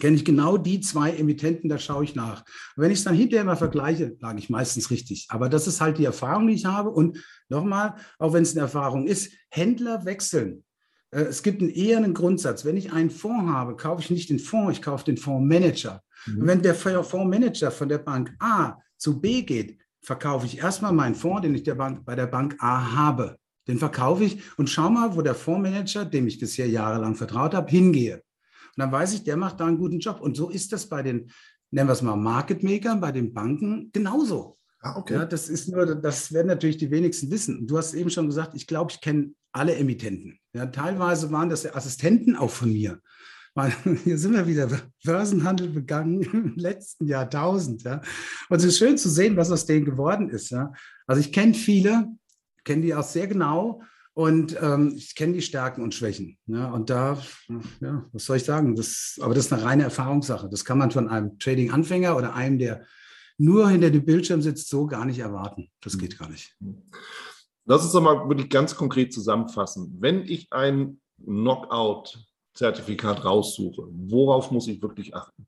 kenne 0.00 0.16
ich 0.16 0.24
genau 0.24 0.56
die 0.56 0.80
zwei 0.80 1.10
Emittenten, 1.12 1.68
da 1.68 1.78
schaue 1.78 2.04
ich 2.04 2.14
nach. 2.14 2.40
Und 2.76 2.82
wenn 2.82 2.90
ich 2.90 2.98
es 2.98 3.04
dann 3.04 3.14
hinterher 3.14 3.44
mal 3.44 3.56
vergleiche, 3.56 4.16
lag 4.20 4.36
ich 4.36 4.50
meistens 4.50 4.90
richtig. 4.90 5.26
Aber 5.28 5.48
das 5.48 5.66
ist 5.66 5.80
halt 5.80 5.98
die 5.98 6.04
Erfahrung, 6.04 6.46
die 6.46 6.54
ich 6.54 6.66
habe. 6.66 6.90
Und 6.90 7.22
nochmal, 7.48 7.94
auch 8.18 8.32
wenn 8.32 8.42
es 8.42 8.52
eine 8.52 8.62
Erfahrung 8.62 9.06
ist, 9.06 9.32
Händler 9.50 10.04
wechseln. 10.04 10.64
Äh, 11.10 11.22
es 11.22 11.42
gibt 11.42 11.62
einen, 11.62 11.70
eher 11.70 11.96
einen 11.96 12.14
Grundsatz. 12.14 12.64
Wenn 12.64 12.76
ich 12.76 12.92
einen 12.92 13.10
Fonds 13.10 13.50
habe, 13.50 13.76
kaufe 13.76 14.02
ich 14.02 14.10
nicht 14.10 14.30
den 14.30 14.38
Fonds, 14.38 14.76
ich 14.76 14.82
kaufe 14.82 15.04
den 15.04 15.16
Fondsmanager. 15.16 16.02
Mhm. 16.26 16.40
Und 16.40 16.46
wenn 16.46 16.62
der 16.62 16.74
Fondsmanager 16.74 17.70
von 17.70 17.88
der 17.88 17.98
Bank 17.98 18.34
A 18.38 18.76
zu 18.96 19.20
B 19.20 19.42
geht, 19.42 19.78
verkaufe 20.02 20.46
ich 20.46 20.58
erstmal 20.58 20.92
meinen 20.92 21.14
Fonds, 21.14 21.42
den 21.42 21.54
ich 21.54 21.64
der 21.64 21.74
Bank, 21.74 22.04
bei 22.04 22.14
der 22.14 22.26
Bank 22.26 22.56
A 22.60 22.94
habe. 22.94 23.36
Den 23.66 23.78
verkaufe 23.78 24.24
ich 24.24 24.40
und 24.56 24.70
schau 24.70 24.88
mal, 24.88 25.16
wo 25.16 25.22
der 25.22 25.34
Fondsmanager, 25.34 26.04
dem 26.04 26.28
ich 26.28 26.38
bisher 26.38 26.68
jahrelang 26.68 27.16
vertraut 27.16 27.54
habe, 27.54 27.68
hingehe. 27.68 28.22
Und 28.76 28.82
dann 28.82 28.92
weiß 28.92 29.14
ich, 29.14 29.24
der 29.24 29.36
macht 29.36 29.60
da 29.60 29.66
einen 29.66 29.78
guten 29.78 30.00
Job. 30.00 30.20
Und 30.20 30.36
so 30.36 30.50
ist 30.50 30.72
das 30.72 30.88
bei 30.88 31.02
den, 31.02 31.30
nennen 31.70 31.88
wir 31.88 31.94
es 31.94 32.02
mal, 32.02 32.16
Market 32.16 32.62
Makern, 32.62 33.00
bei 33.00 33.10
den 33.10 33.32
Banken 33.32 33.90
genauso. 33.92 34.58
Ah, 34.80 34.98
okay. 34.98 35.14
Ja, 35.14 35.24
das 35.24 35.48
ist 35.48 35.68
nur, 35.68 35.86
das 35.86 36.32
werden 36.32 36.48
natürlich 36.48 36.76
die 36.76 36.90
wenigsten 36.90 37.30
wissen. 37.30 37.66
Du 37.66 37.78
hast 37.78 37.94
eben 37.94 38.10
schon 38.10 38.26
gesagt, 38.26 38.54
ich 38.54 38.66
glaube, 38.66 38.92
ich 38.92 39.00
kenne 39.00 39.32
alle 39.52 39.74
Emittenten. 39.74 40.38
Ja, 40.52 40.66
teilweise 40.66 41.32
waren 41.32 41.48
das 41.48 41.66
Assistenten 41.74 42.36
auch 42.36 42.50
von 42.50 42.72
mir. 42.72 43.00
Hier 44.04 44.18
sind 44.18 44.34
wir 44.34 44.46
wieder 44.46 44.68
Börsenhandel 45.02 45.70
begangen 45.70 46.22
im 46.32 46.54
letzten 46.56 47.06
Jahrtausend. 47.06 47.84
Ja. 47.84 48.02
Und 48.50 48.58
es 48.58 48.64
ist 48.64 48.78
schön 48.78 48.98
zu 48.98 49.08
sehen, 49.08 49.36
was 49.36 49.50
aus 49.50 49.64
denen 49.64 49.86
geworden 49.86 50.28
ist. 50.28 50.50
Ja. 50.50 50.72
Also 51.06 51.20
ich 51.20 51.32
kenne 51.32 51.54
viele, 51.54 52.08
kenne 52.64 52.82
die 52.82 52.94
auch 52.94 53.02
sehr 53.02 53.26
genau 53.26 53.82
und 54.16 54.56
ähm, 54.62 54.94
ich 54.96 55.14
kenne 55.14 55.34
die 55.34 55.42
Stärken 55.42 55.82
und 55.82 55.94
Schwächen. 55.94 56.38
Ja. 56.46 56.70
Und 56.70 56.88
da, 56.88 57.22
ja, 57.82 58.08
was 58.12 58.24
soll 58.24 58.38
ich 58.38 58.44
sagen? 58.44 58.74
Das, 58.74 59.18
aber 59.20 59.34
das 59.34 59.44
ist 59.44 59.52
eine 59.52 59.62
reine 59.62 59.82
Erfahrungssache. 59.82 60.48
Das 60.48 60.64
kann 60.64 60.78
man 60.78 60.90
von 60.90 61.10
einem 61.10 61.38
Trading-Anfänger 61.38 62.16
oder 62.16 62.34
einem, 62.34 62.58
der 62.58 62.86
nur 63.36 63.68
hinter 63.68 63.90
dem 63.90 64.06
Bildschirm 64.06 64.40
sitzt, 64.40 64.70
so 64.70 64.86
gar 64.86 65.04
nicht 65.04 65.18
erwarten. 65.18 65.70
Das 65.82 65.98
geht 65.98 66.18
gar 66.18 66.30
nicht. 66.30 66.56
Lass 67.66 67.82
uns 67.82 67.92
doch 67.92 68.00
mal 68.00 68.26
wirklich 68.26 68.48
ganz 68.48 68.74
konkret 68.74 69.12
zusammenfassen. 69.12 69.94
Wenn 70.00 70.22
ich 70.22 70.50
ein 70.50 70.98
Knockout-Zertifikat 71.22 73.22
raussuche, 73.22 73.82
worauf 73.90 74.50
muss 74.50 74.66
ich 74.66 74.80
wirklich 74.80 75.14
achten? 75.14 75.46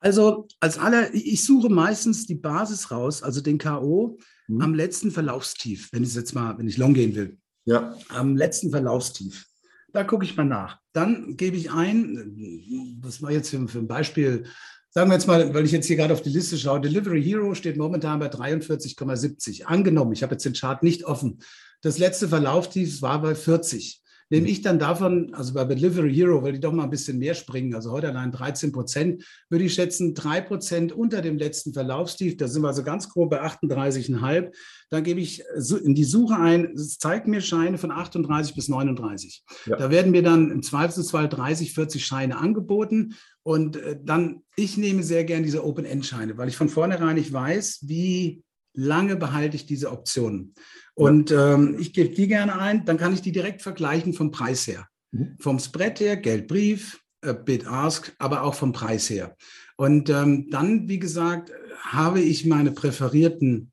Also 0.00 0.48
als 0.58 0.78
aller, 0.78 1.14
ich 1.14 1.44
suche 1.44 1.68
meistens 1.68 2.26
die 2.26 2.34
Basis 2.34 2.90
raus, 2.90 3.22
also 3.22 3.40
den 3.40 3.58
K.O. 3.58 4.18
Hm. 4.48 4.60
am 4.60 4.74
letzten 4.74 5.10
Verlaufstief, 5.10 5.92
wenn 5.92 6.02
ich 6.02 6.14
jetzt 6.14 6.34
mal, 6.34 6.58
wenn 6.58 6.68
ich 6.68 6.78
long 6.78 6.94
gehen 6.94 7.14
will. 7.14 7.38
Ja. 7.64 7.96
Am 8.08 8.36
letzten 8.36 8.70
Verlaufstief. 8.70 9.46
Da 9.92 10.04
gucke 10.04 10.24
ich 10.24 10.36
mal 10.36 10.44
nach. 10.44 10.78
Dann 10.92 11.36
gebe 11.36 11.56
ich 11.56 11.70
ein, 11.70 12.98
das 13.02 13.22
war 13.22 13.30
jetzt 13.30 13.50
für, 13.50 13.68
für 13.68 13.78
ein 13.78 13.88
Beispiel, 13.88 14.44
sagen 14.90 15.10
wir 15.10 15.14
jetzt 15.14 15.26
mal, 15.26 15.52
weil 15.54 15.64
ich 15.64 15.72
jetzt 15.72 15.86
hier 15.86 15.96
gerade 15.96 16.12
auf 16.12 16.22
die 16.22 16.30
Liste 16.30 16.56
schaue, 16.58 16.80
Delivery 16.80 17.22
Hero 17.22 17.54
steht 17.54 17.76
momentan 17.76 18.18
bei 18.18 18.30
43,70. 18.30 19.64
Angenommen, 19.64 20.12
ich 20.12 20.22
habe 20.22 20.32
jetzt 20.32 20.44
den 20.44 20.54
Chart 20.54 20.82
nicht 20.82 21.04
offen. 21.04 21.40
Das 21.82 21.98
letzte 21.98 22.28
Verlauftief 22.28 23.02
war 23.02 23.22
bei 23.22 23.34
40 23.34 24.02
nehme 24.30 24.46
mhm. 24.46 24.52
ich 24.52 24.62
dann 24.62 24.78
davon, 24.78 25.32
also 25.34 25.54
bei 25.54 25.64
Delivery 25.64 26.14
Hero, 26.14 26.42
weil 26.42 26.52
die 26.52 26.60
doch 26.60 26.72
mal 26.72 26.84
ein 26.84 26.90
bisschen 26.90 27.18
mehr 27.18 27.34
springen, 27.34 27.74
also 27.74 27.90
heute 27.90 28.08
allein 28.08 28.32
13 28.32 28.72
Prozent, 28.72 29.24
würde 29.48 29.64
ich 29.64 29.74
schätzen, 29.74 30.14
drei 30.14 30.40
Prozent 30.40 30.92
unter 30.92 31.22
dem 31.22 31.38
letzten 31.38 31.72
Verlaufstief, 31.72 32.36
da 32.36 32.48
sind 32.48 32.62
wir 32.62 32.68
also 32.68 32.82
ganz 32.82 33.08
grob 33.08 33.30
bei 33.30 33.42
38,5. 33.42 34.52
Dann 34.90 35.04
gebe 35.04 35.20
ich 35.20 35.42
in 35.84 35.94
die 35.94 36.04
Suche 36.04 36.36
ein, 36.36 36.72
es 36.74 36.98
zeigt 36.98 37.28
mir 37.28 37.40
Scheine 37.40 37.78
von 37.78 37.90
38 37.90 38.54
bis 38.54 38.68
39. 38.68 39.44
Ja. 39.66 39.76
Da 39.76 39.90
werden 39.90 40.12
mir 40.12 40.22
dann 40.22 40.50
im 40.50 40.62
Zweifelsfall 40.62 41.28
30, 41.28 41.74
40 41.74 42.04
Scheine 42.04 42.38
angeboten. 42.38 43.14
Und 43.42 43.76
äh, 43.76 43.98
dann, 44.02 44.42
ich 44.56 44.76
nehme 44.76 45.02
sehr 45.02 45.24
gern 45.24 45.42
diese 45.42 45.64
Open-End-Scheine, 45.64 46.36
weil 46.36 46.48
ich 46.48 46.56
von 46.56 46.68
vornherein 46.68 47.16
nicht 47.16 47.32
weiß, 47.32 47.80
wie 47.86 48.42
lange 48.78 49.16
behalte 49.16 49.56
ich 49.56 49.66
diese 49.66 49.90
Optionen. 49.90 50.54
Und 50.94 51.32
ähm, 51.32 51.76
ich 51.80 51.92
gebe 51.92 52.14
die 52.14 52.28
gerne 52.28 52.58
ein, 52.58 52.84
dann 52.84 52.96
kann 52.96 53.12
ich 53.12 53.22
die 53.22 53.32
direkt 53.32 53.60
vergleichen 53.60 54.14
vom 54.14 54.30
Preis 54.30 54.66
her. 54.66 54.86
Mhm. 55.10 55.36
Vom 55.40 55.58
Spread 55.58 55.98
her, 56.00 56.16
Geldbrief, 56.16 57.00
äh, 57.22 57.34
Bid-Ask, 57.34 58.14
aber 58.18 58.42
auch 58.42 58.54
vom 58.54 58.72
Preis 58.72 59.10
her. 59.10 59.36
Und 59.76 60.10
ähm, 60.10 60.48
dann, 60.50 60.88
wie 60.88 61.00
gesagt, 61.00 61.52
habe 61.80 62.20
ich 62.20 62.46
meine 62.46 62.70
präferierten 62.70 63.72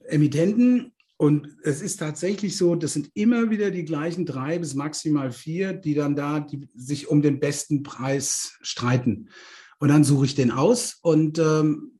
Emittenten. 0.00 0.92
Und 1.16 1.56
es 1.62 1.80
ist 1.80 1.98
tatsächlich 1.98 2.56
so, 2.56 2.74
das 2.74 2.92
sind 2.92 3.10
immer 3.14 3.50
wieder 3.50 3.70
die 3.70 3.84
gleichen 3.84 4.26
drei 4.26 4.58
bis 4.58 4.74
maximal 4.74 5.30
vier, 5.30 5.72
die 5.74 5.94
dann 5.94 6.16
da 6.16 6.40
die 6.40 6.68
sich 6.74 7.08
um 7.08 7.22
den 7.22 7.38
besten 7.38 7.84
Preis 7.84 8.58
streiten. 8.62 9.28
Und 9.78 9.88
dann 9.88 10.04
suche 10.04 10.26
ich 10.26 10.34
den 10.34 10.50
aus 10.50 10.98
und 11.02 11.38
ähm, 11.38 11.92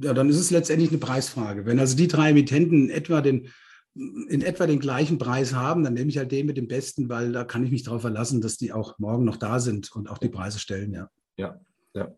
ja, 0.00 0.12
dann 0.12 0.28
ist 0.28 0.38
es 0.38 0.50
letztendlich 0.50 0.90
eine 0.90 0.98
Preisfrage. 0.98 1.66
Wenn 1.66 1.78
also 1.78 1.96
die 1.96 2.08
drei 2.08 2.30
Emittenten 2.30 2.90
etwa 2.90 3.20
den 3.20 3.48
in 3.94 4.42
etwa 4.42 4.66
den 4.66 4.80
gleichen 4.80 5.18
Preis 5.18 5.54
haben, 5.54 5.84
dann 5.84 5.94
nehme 5.94 6.10
ich 6.10 6.18
halt 6.18 6.32
den 6.32 6.46
mit 6.46 6.56
dem 6.56 6.66
besten, 6.66 7.08
weil 7.08 7.30
da 7.30 7.44
kann 7.44 7.64
ich 7.64 7.70
mich 7.70 7.84
darauf 7.84 8.00
verlassen, 8.00 8.40
dass 8.40 8.56
die 8.56 8.72
auch 8.72 8.98
morgen 8.98 9.24
noch 9.24 9.36
da 9.36 9.60
sind 9.60 9.94
und 9.94 10.10
auch 10.10 10.18
die 10.18 10.28
Preise 10.28 10.58
stellen, 10.58 10.92
ja. 10.92 11.08
Ja, 11.36 11.60
ja. 11.94 12.12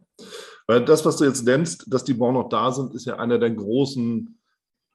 Weil 0.66 0.84
das, 0.86 1.04
was 1.04 1.18
du 1.18 1.24
jetzt 1.24 1.44
nennst, 1.44 1.84
dass 1.92 2.04
die 2.04 2.14
morgen 2.14 2.34
noch 2.34 2.48
da 2.48 2.72
sind, 2.72 2.94
ist 2.94 3.04
ja 3.04 3.18
einer 3.18 3.38
der 3.38 3.50
großen 3.50 4.38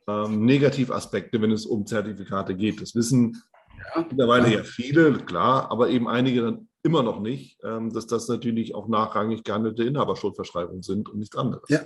ähm, 0.07 0.45
Negativaspekte, 0.45 1.39
wenn 1.41 1.51
es 1.51 1.67
um 1.67 1.85
Zertifikate 1.85 2.55
geht. 2.55 2.81
Das 2.81 2.95
wissen 2.95 3.41
ja, 3.95 4.05
mittlerweile 4.09 4.49
ja. 4.49 4.57
ja 4.57 4.63
viele, 4.63 5.13
klar, 5.19 5.69
aber 5.69 5.89
eben 5.89 6.07
einige 6.07 6.41
dann 6.41 6.67
immer 6.83 7.03
noch 7.03 7.19
nicht, 7.19 7.57
ähm, 7.63 7.91
dass 7.91 8.07
das 8.07 8.27
natürlich 8.27 8.75
auch 8.75 8.87
nachrangig 8.87 9.43
gehandelte 9.43 9.83
Inhaberschuldverschreibungen 9.83 10.83
sind 10.83 11.09
und 11.09 11.19
nichts 11.19 11.35
anderes. 11.35 11.69
Ja, 11.69 11.81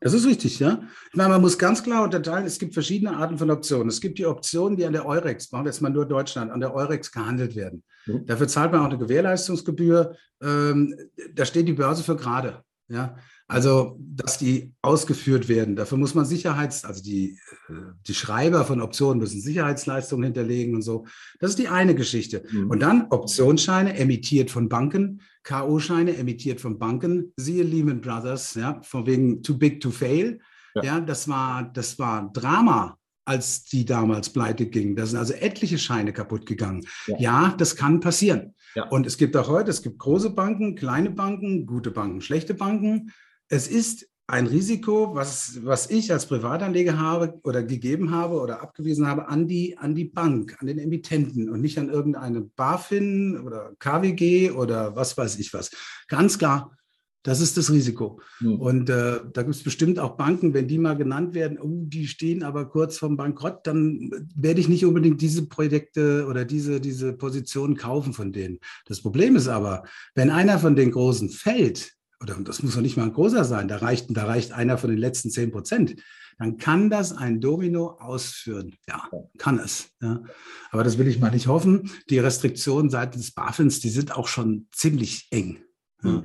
das 0.00 0.12
ist 0.12 0.26
richtig, 0.26 0.60
ja. 0.60 0.80
Ich 1.10 1.16
meine, 1.16 1.30
man 1.30 1.40
muss 1.40 1.58
ganz 1.58 1.82
klar 1.82 2.04
unterteilen, 2.04 2.46
es 2.46 2.58
gibt 2.58 2.74
verschiedene 2.74 3.16
Arten 3.16 3.36
von 3.36 3.50
Optionen. 3.50 3.88
Es 3.88 4.00
gibt 4.00 4.18
die 4.18 4.26
Optionen, 4.26 4.76
die 4.76 4.84
an 4.84 4.92
der 4.92 5.06
Eurex, 5.06 5.50
machen 5.50 5.64
wir 5.64 5.70
jetzt 5.70 5.80
mal 5.80 5.90
nur 5.90 6.06
Deutschland, 6.06 6.52
an 6.52 6.60
der 6.60 6.72
Eurex 6.72 7.10
gehandelt 7.10 7.56
werden. 7.56 7.82
Mhm. 8.06 8.26
Dafür 8.26 8.46
zahlt 8.46 8.70
man 8.70 8.82
auch 8.82 8.90
eine 8.90 8.98
Gewährleistungsgebühr. 8.98 10.14
Ähm, 10.40 10.94
da 11.34 11.44
steht 11.44 11.66
die 11.66 11.72
Börse 11.72 12.04
für 12.04 12.16
gerade. 12.16 12.62
Ja, 12.90 13.16
also, 13.46 13.98
dass 14.00 14.38
die 14.38 14.72
ausgeführt 14.82 15.48
werden. 15.48 15.76
Dafür 15.76 15.98
muss 15.98 16.14
man 16.14 16.24
Sicherheits, 16.24 16.84
also 16.84 17.02
die, 17.02 17.38
äh, 17.68 17.72
die 18.06 18.14
Schreiber 18.14 18.64
von 18.64 18.80
Optionen 18.80 19.18
müssen 19.18 19.40
Sicherheitsleistungen 19.40 20.24
hinterlegen 20.24 20.74
und 20.74 20.82
so. 20.82 21.06
Das 21.38 21.50
ist 21.50 21.58
die 21.58 21.68
eine 21.68 21.94
Geschichte. 21.94 22.44
Mhm. 22.50 22.70
Und 22.70 22.80
dann 22.80 23.06
Optionsscheine 23.10 23.98
emittiert 23.98 24.50
von 24.50 24.68
Banken, 24.68 25.20
K.O.-Scheine 25.44 26.16
emittiert 26.16 26.60
von 26.60 26.78
Banken, 26.78 27.32
siehe 27.36 27.62
Lehman 27.62 28.00
Brothers, 28.00 28.54
ja, 28.54 28.80
von 28.82 29.06
wegen 29.06 29.42
too 29.42 29.56
big 29.56 29.80
to 29.80 29.90
fail. 29.90 30.40
Ja, 30.74 30.82
ja 30.82 31.00
das 31.00 31.28
war, 31.28 31.70
das 31.72 31.98
war 31.98 32.30
Drama, 32.32 32.97
als 33.28 33.64
die 33.64 33.84
damals 33.84 34.30
pleite 34.30 34.66
gingen. 34.66 34.96
Da 34.96 35.06
sind 35.06 35.18
also 35.18 35.34
etliche 35.34 35.78
Scheine 35.78 36.12
kaputt 36.12 36.46
gegangen. 36.46 36.86
Ja, 37.06 37.16
ja 37.18 37.54
das 37.56 37.76
kann 37.76 38.00
passieren. 38.00 38.54
Ja. 38.74 38.88
Und 38.88 39.06
es 39.06 39.16
gibt 39.16 39.36
auch 39.36 39.48
heute, 39.48 39.70
es 39.70 39.82
gibt 39.82 39.98
große 39.98 40.30
Banken, 40.30 40.74
kleine 40.74 41.10
Banken, 41.10 41.66
gute 41.66 41.90
Banken, 41.90 42.20
schlechte 42.20 42.54
Banken 42.54 43.12
es 43.48 43.68
ist 43.68 44.06
ein 44.26 44.46
Risiko, 44.46 45.14
was, 45.14 45.64
was 45.64 45.88
ich 45.88 46.12
als 46.12 46.26
Privatanleger 46.26 46.98
habe 46.98 47.40
oder 47.44 47.62
gegeben 47.62 48.10
habe 48.10 48.38
oder 48.38 48.60
abgewiesen 48.60 49.06
habe 49.06 49.26
an 49.28 49.48
die, 49.48 49.78
an 49.78 49.94
die 49.94 50.04
Bank, 50.04 50.54
an 50.60 50.66
den 50.66 50.78
Emittenten 50.78 51.48
und 51.48 51.62
nicht 51.62 51.78
an 51.78 51.88
irgendeine 51.88 52.42
BaFin 52.42 53.40
oder 53.40 53.72
KWG 53.78 54.50
oder 54.50 54.94
was 54.94 55.16
weiß 55.16 55.38
ich 55.38 55.54
was. 55.54 55.70
Ganz 56.08 56.38
klar, 56.38 56.76
das 57.22 57.40
ist 57.40 57.56
das 57.56 57.70
Risiko. 57.70 58.20
Hm. 58.38 58.60
Und 58.60 58.90
äh, 58.90 59.20
da 59.32 59.42
gibt 59.42 59.54
es 59.54 59.62
bestimmt 59.62 59.98
auch 59.98 60.16
Banken, 60.16 60.54
wenn 60.54 60.68
die 60.68 60.78
mal 60.78 60.96
genannt 60.96 61.34
werden, 61.34 61.58
oh, 61.58 61.84
die 61.86 62.06
stehen 62.06 62.42
aber 62.42 62.66
kurz 62.66 62.98
vom 62.98 63.16
Bankrott, 63.16 63.66
dann 63.66 64.10
werde 64.34 64.60
ich 64.60 64.68
nicht 64.68 64.84
unbedingt 64.84 65.20
diese 65.20 65.46
Projekte 65.46 66.26
oder 66.28 66.44
diese, 66.44 66.80
diese 66.80 67.12
Positionen 67.12 67.76
kaufen 67.76 68.12
von 68.12 68.32
denen. 68.32 68.58
Das 68.86 69.02
Problem 69.02 69.36
ist 69.36 69.48
aber, 69.48 69.84
wenn 70.14 70.30
einer 70.30 70.58
von 70.58 70.76
den 70.76 70.92
Großen 70.92 71.30
fällt, 71.30 71.92
oder 72.20 72.34
das 72.34 72.62
muss 72.62 72.74
noch 72.74 72.82
nicht 72.82 72.96
mal 72.96 73.04
ein 73.04 73.12
großer 73.12 73.44
sein, 73.44 73.68
da 73.68 73.76
reicht, 73.76 74.16
da 74.16 74.24
reicht 74.24 74.52
einer 74.52 74.78
von 74.78 74.90
den 74.90 74.98
letzten 74.98 75.30
10 75.30 75.52
Prozent, 75.52 75.96
dann 76.38 76.56
kann 76.56 76.88
das 76.88 77.12
ein 77.12 77.40
Domino 77.40 77.96
ausführen. 77.98 78.76
Ja, 78.86 79.08
kann 79.38 79.58
es. 79.58 79.90
Ja. 80.00 80.22
Aber 80.70 80.84
das 80.84 80.96
will 80.98 81.08
ich 81.08 81.18
mal 81.18 81.32
nicht 81.32 81.48
hoffen. 81.48 81.90
Die 82.10 82.18
Restriktionen 82.18 82.90
seitens 82.90 83.26
des 83.26 83.34
BaFins, 83.34 83.80
die 83.80 83.90
sind 83.90 84.16
auch 84.16 84.28
schon 84.28 84.68
ziemlich 84.72 85.26
eng. 85.30 85.58
Ja. 86.02 86.24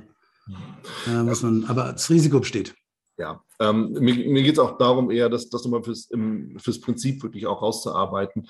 Da 1.06 1.22
muss 1.22 1.42
man, 1.42 1.64
aber 1.64 1.92
das 1.92 2.10
Risiko 2.10 2.40
besteht. 2.40 2.74
Ja, 3.16 3.42
ähm, 3.60 3.92
mir, 3.92 4.14
mir 4.14 4.42
geht 4.42 4.54
es 4.54 4.58
auch 4.58 4.76
darum, 4.76 5.10
eher 5.10 5.28
das, 5.28 5.48
das 5.48 5.64
nochmal 5.64 5.84
fürs, 5.84 6.10
im, 6.10 6.58
fürs 6.58 6.80
Prinzip 6.80 7.22
wirklich 7.22 7.46
auch 7.46 7.62
rauszuarbeiten 7.62 8.48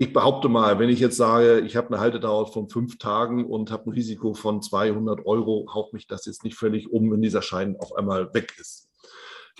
ich 0.00 0.12
behaupte 0.12 0.48
mal, 0.48 0.78
wenn 0.78 0.88
ich 0.88 1.00
jetzt 1.00 1.16
sage, 1.16 1.60
ich 1.60 1.76
habe 1.76 1.88
eine 1.88 1.98
Haltedauer 1.98 2.52
von 2.52 2.68
fünf 2.68 2.98
Tagen 2.98 3.44
und 3.44 3.72
habe 3.72 3.90
ein 3.90 3.92
Risiko 3.92 4.32
von 4.32 4.62
200 4.62 5.26
Euro, 5.26 5.68
haut 5.74 5.92
mich 5.92 6.06
das 6.06 6.24
jetzt 6.26 6.44
nicht 6.44 6.56
völlig 6.56 6.90
um, 6.92 7.10
wenn 7.10 7.20
dieser 7.20 7.42
Schein 7.42 7.76
auf 7.78 7.94
einmal 7.96 8.32
weg 8.32 8.54
ist. 8.58 8.88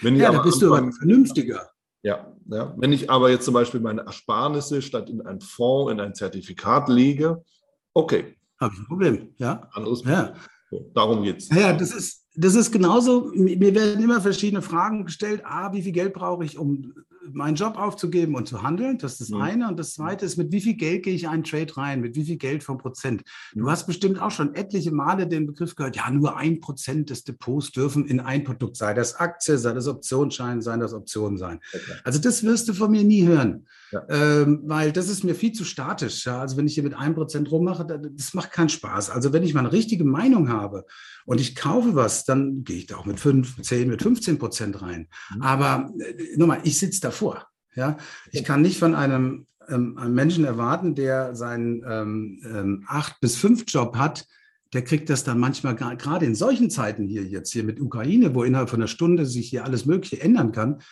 Wenn 0.01 0.15
ja, 0.15 0.31
da 0.31 0.41
bist 0.41 0.63
anfange, 0.63 0.93
du 0.93 0.97
vernünftiger. 0.97 1.69
Ja, 2.03 2.33
ja, 2.47 2.73
wenn 2.79 2.93
ich 2.93 3.11
aber 3.11 3.31
jetzt 3.31 3.45
zum 3.45 3.55
Beispiel 3.55 3.81
meine 3.81 4.03
Ersparnisse 4.03 4.81
statt 4.81 5.11
in 5.11 5.21
einen 5.23 5.41
Fonds, 5.41 5.91
in 5.91 5.99
ein 5.99 6.15
Zertifikat 6.15 6.89
lege, 6.89 7.45
okay. 7.93 8.37
Habe 8.61 8.75
ich 8.75 8.81
ein 8.81 8.87
Problem, 8.87 9.35
ja. 9.39 9.69
Anderes 9.73 10.05
ja. 10.05 10.35
So, 10.71 10.91
darum 10.95 11.23
geht 11.23 11.39
es. 11.39 11.49
Ja, 11.49 11.73
das 11.73 11.93
ist, 11.93 12.27
das 12.35 12.55
ist 12.55 12.71
genauso, 12.71 13.33
mir 13.35 13.75
werden 13.75 14.03
immer 14.03 14.21
verschiedene 14.21 14.63
Fragen 14.63 15.05
gestellt. 15.05 15.43
A, 15.45 15.73
wie 15.73 15.83
viel 15.83 15.93
Geld 15.93 16.13
brauche 16.13 16.45
ich, 16.45 16.59
um 16.59 16.95
meinen 17.33 17.57
Job 17.57 17.77
aufzugeben 17.77 18.35
und 18.35 18.49
zu 18.49 18.63
handeln? 18.63 18.99
Das 18.99 19.13
ist 19.13 19.21
das 19.21 19.29
mhm. 19.31 19.41
eine. 19.41 19.69
Und 19.69 19.79
das 19.79 19.95
zweite 19.95 20.25
ist, 20.25 20.37
mit 20.37 20.53
wie 20.53 20.61
viel 20.61 20.75
Geld 20.75 21.05
gehe 21.05 21.15
ich 21.15 21.25
in 21.25 21.29
einen 21.29 21.45
Trade 21.45 21.77
rein? 21.77 22.01
Mit 22.01 22.17
wie 22.17 22.25
viel 22.25 22.37
Geld 22.37 22.63
vom 22.63 22.79
Prozent? 22.79 23.23
Du 23.55 23.65
mhm. 23.65 23.71
hast 23.71 23.87
bestimmt 23.87 24.21
auch 24.21 24.31
schon 24.31 24.55
etliche 24.55 24.93
Male 24.93 25.27
den 25.27 25.47
Begriff 25.47 25.75
gehört, 25.75 25.97
ja, 25.97 26.11
nur 26.11 26.37
ein 26.37 26.61
Prozent 26.61 27.11
des 27.11 27.25
Depots 27.25 27.73
dürfen 27.73 28.07
in 28.07 28.21
ein 28.21 28.45
Produkt 28.45 28.77
sein. 28.77 28.97
Das 28.97 29.17
Aktie, 29.17 29.59
sei 29.59 29.73
das 29.73 29.89
Optionsschein, 29.89 30.63
sei 30.63 30.77
das 30.77 30.93
Optionen 30.93 31.39
sein. 31.39 31.61
Okay. 31.73 31.93
Also 32.05 32.19
das 32.19 32.43
wirst 32.43 32.69
du 32.69 32.75
von 32.75 32.91
mir 32.91 33.05
nie 33.05 33.27
hören. 33.27 33.67
Ja. 33.91 34.05
Ähm, 34.11 34.63
weil 34.65 34.93
das 34.93 35.09
ist 35.09 35.25
mir 35.25 35.35
viel 35.35 35.53
zu 35.53 35.65
statisch. 35.65 36.27
Ja? 36.27 36.41
Also 36.41 36.57
wenn 36.57 36.67
ich 36.67 36.75
hier 36.75 36.83
mit 36.83 36.95
einem 36.95 37.15
Prozent 37.15 37.51
rummache, 37.51 37.87
das 37.87 38.35
macht 38.35 38.53
keinen 38.53 38.69
Spaß. 38.69 39.11
Also 39.11 39.33
wenn 39.33 39.43
ich 39.43 39.55
mal 39.55 39.61
eine 39.61 39.73
richtige 39.73 40.05
Meinung 40.05 40.51
habe 40.51 40.85
und 41.25 41.41
ich 41.41 41.55
kaufe 41.57 41.95
was, 41.95 42.25
dann 42.25 42.65
gehe 42.65 42.77
ich 42.77 42.87
da 42.87 42.97
auch 42.97 43.07
mit 43.07 43.19
5, 43.19 43.63
10, 43.63 43.89
mit 43.89 44.03
15 44.03 44.39
Prozent 44.39 44.83
rein. 44.83 45.09
Mhm. 45.35 45.43
Aber 45.43 45.91
äh, 45.99 46.37
nochmal, 46.37 46.61
ich 46.65 46.79
sitze 46.79 47.01
davor. 47.19 47.47
Ja? 47.75 47.97
Ich 48.31 48.45
kann 48.45 48.63
nicht 48.63 48.79
von 48.79 48.95
einem, 48.95 49.47
ähm, 49.69 49.99
einem 49.99 50.15
Menschen 50.15 50.45
erwarten, 50.45 50.95
der 50.95 51.35
seinen 51.35 51.85
ähm, 51.89 52.43
ähm, 52.45 52.85
8 52.89 53.21
bis 53.21 53.37
5 53.37 53.65
Job 53.67 53.97
hat, 53.97 54.27
der 54.75 54.83
kriegt 54.83 55.09
das 55.09 55.25
dann 55.25 55.39
manchmal 55.39 55.75
gerade 55.75 56.27
in 56.27 56.35
solchen 56.35 56.69
Zeiten 56.69 57.07
hier 57.07 57.25
jetzt 57.25 57.53
hier 57.53 57.65
mit 57.65 57.81
Ukraine, 57.81 58.35
wo 58.35 58.45
innerhalb 58.45 58.69
von 58.69 58.81
einer 58.81 58.89
Stunde 58.89 59.25
sich 59.25 59.49
hier 59.49 59.65
alles 59.65 59.87
Mögliche 59.87 60.21
ändern 60.21 60.53
kann. 60.53 60.83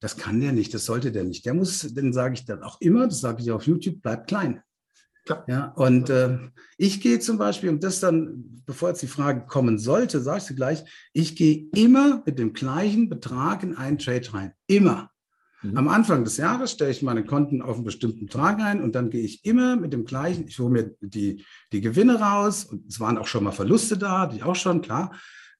Das 0.00 0.16
kann 0.16 0.40
der 0.40 0.52
nicht, 0.52 0.74
das 0.74 0.84
sollte 0.84 1.12
der 1.12 1.24
nicht. 1.24 1.46
Der 1.46 1.54
muss, 1.54 1.94
dann 1.94 2.12
sage 2.12 2.34
ich 2.34 2.44
dann 2.44 2.62
auch 2.62 2.80
immer, 2.80 3.06
das 3.06 3.20
sage 3.20 3.42
ich 3.42 3.50
auf 3.50 3.66
YouTube, 3.66 4.02
bleibt 4.02 4.28
klein. 4.28 4.60
Klar. 5.24 5.44
Ja, 5.46 5.66
und 5.76 6.10
äh, 6.10 6.36
ich 6.76 7.00
gehe 7.00 7.20
zum 7.20 7.38
Beispiel, 7.38 7.70
und 7.70 7.84
das 7.84 8.00
dann, 8.00 8.62
bevor 8.66 8.88
jetzt 8.88 9.02
die 9.02 9.06
Frage 9.06 9.46
kommen 9.46 9.78
sollte, 9.78 10.20
sage 10.20 10.38
ich 10.38 10.44
sie 10.44 10.56
gleich, 10.56 10.84
ich 11.12 11.36
gehe 11.36 11.68
immer 11.74 12.22
mit 12.26 12.40
dem 12.40 12.52
gleichen 12.52 13.08
Betrag 13.08 13.62
in 13.62 13.76
einen 13.76 13.98
Trade 13.98 14.34
rein. 14.34 14.52
Immer. 14.66 15.11
Mhm. 15.62 15.76
Am 15.76 15.88
Anfang 15.88 16.24
des 16.24 16.36
Jahres 16.36 16.72
stelle 16.72 16.90
ich 16.90 17.02
meine 17.02 17.24
Konten 17.24 17.62
auf 17.62 17.76
einen 17.76 17.84
bestimmten 17.84 18.26
Betrag 18.26 18.60
ein 18.60 18.82
und 18.82 18.94
dann 18.94 19.10
gehe 19.10 19.22
ich 19.22 19.44
immer 19.44 19.76
mit 19.76 19.92
dem 19.92 20.04
gleichen, 20.04 20.46
ich 20.46 20.58
hole 20.58 20.70
mir 20.70 20.94
die, 21.00 21.44
die 21.72 21.80
Gewinne 21.80 22.20
raus 22.20 22.64
und 22.64 22.86
es 22.88 23.00
waren 23.00 23.18
auch 23.18 23.26
schon 23.26 23.44
mal 23.44 23.52
Verluste 23.52 23.96
da, 23.96 24.26
die 24.26 24.42
auch 24.42 24.56
schon, 24.56 24.82
klar. 24.82 25.12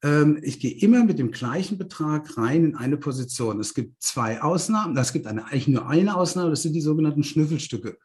Ähm, 0.02 0.38
ich 0.42 0.58
gehe 0.58 0.76
immer 0.78 1.04
mit 1.04 1.18
dem 1.18 1.30
gleichen 1.30 1.78
Betrag 1.78 2.36
rein 2.36 2.64
in 2.64 2.76
eine 2.76 2.96
Position. 2.96 3.60
Es 3.60 3.74
gibt 3.74 4.02
zwei 4.02 4.42
Ausnahmen, 4.42 4.96
es 4.96 5.12
gibt 5.12 5.26
eine, 5.26 5.44
eigentlich 5.44 5.68
nur 5.68 5.88
eine 5.88 6.16
Ausnahme, 6.16 6.50
das 6.50 6.62
sind 6.62 6.72
die 6.72 6.80
sogenannten 6.80 7.22
Schnüffelstücke. 7.22 7.96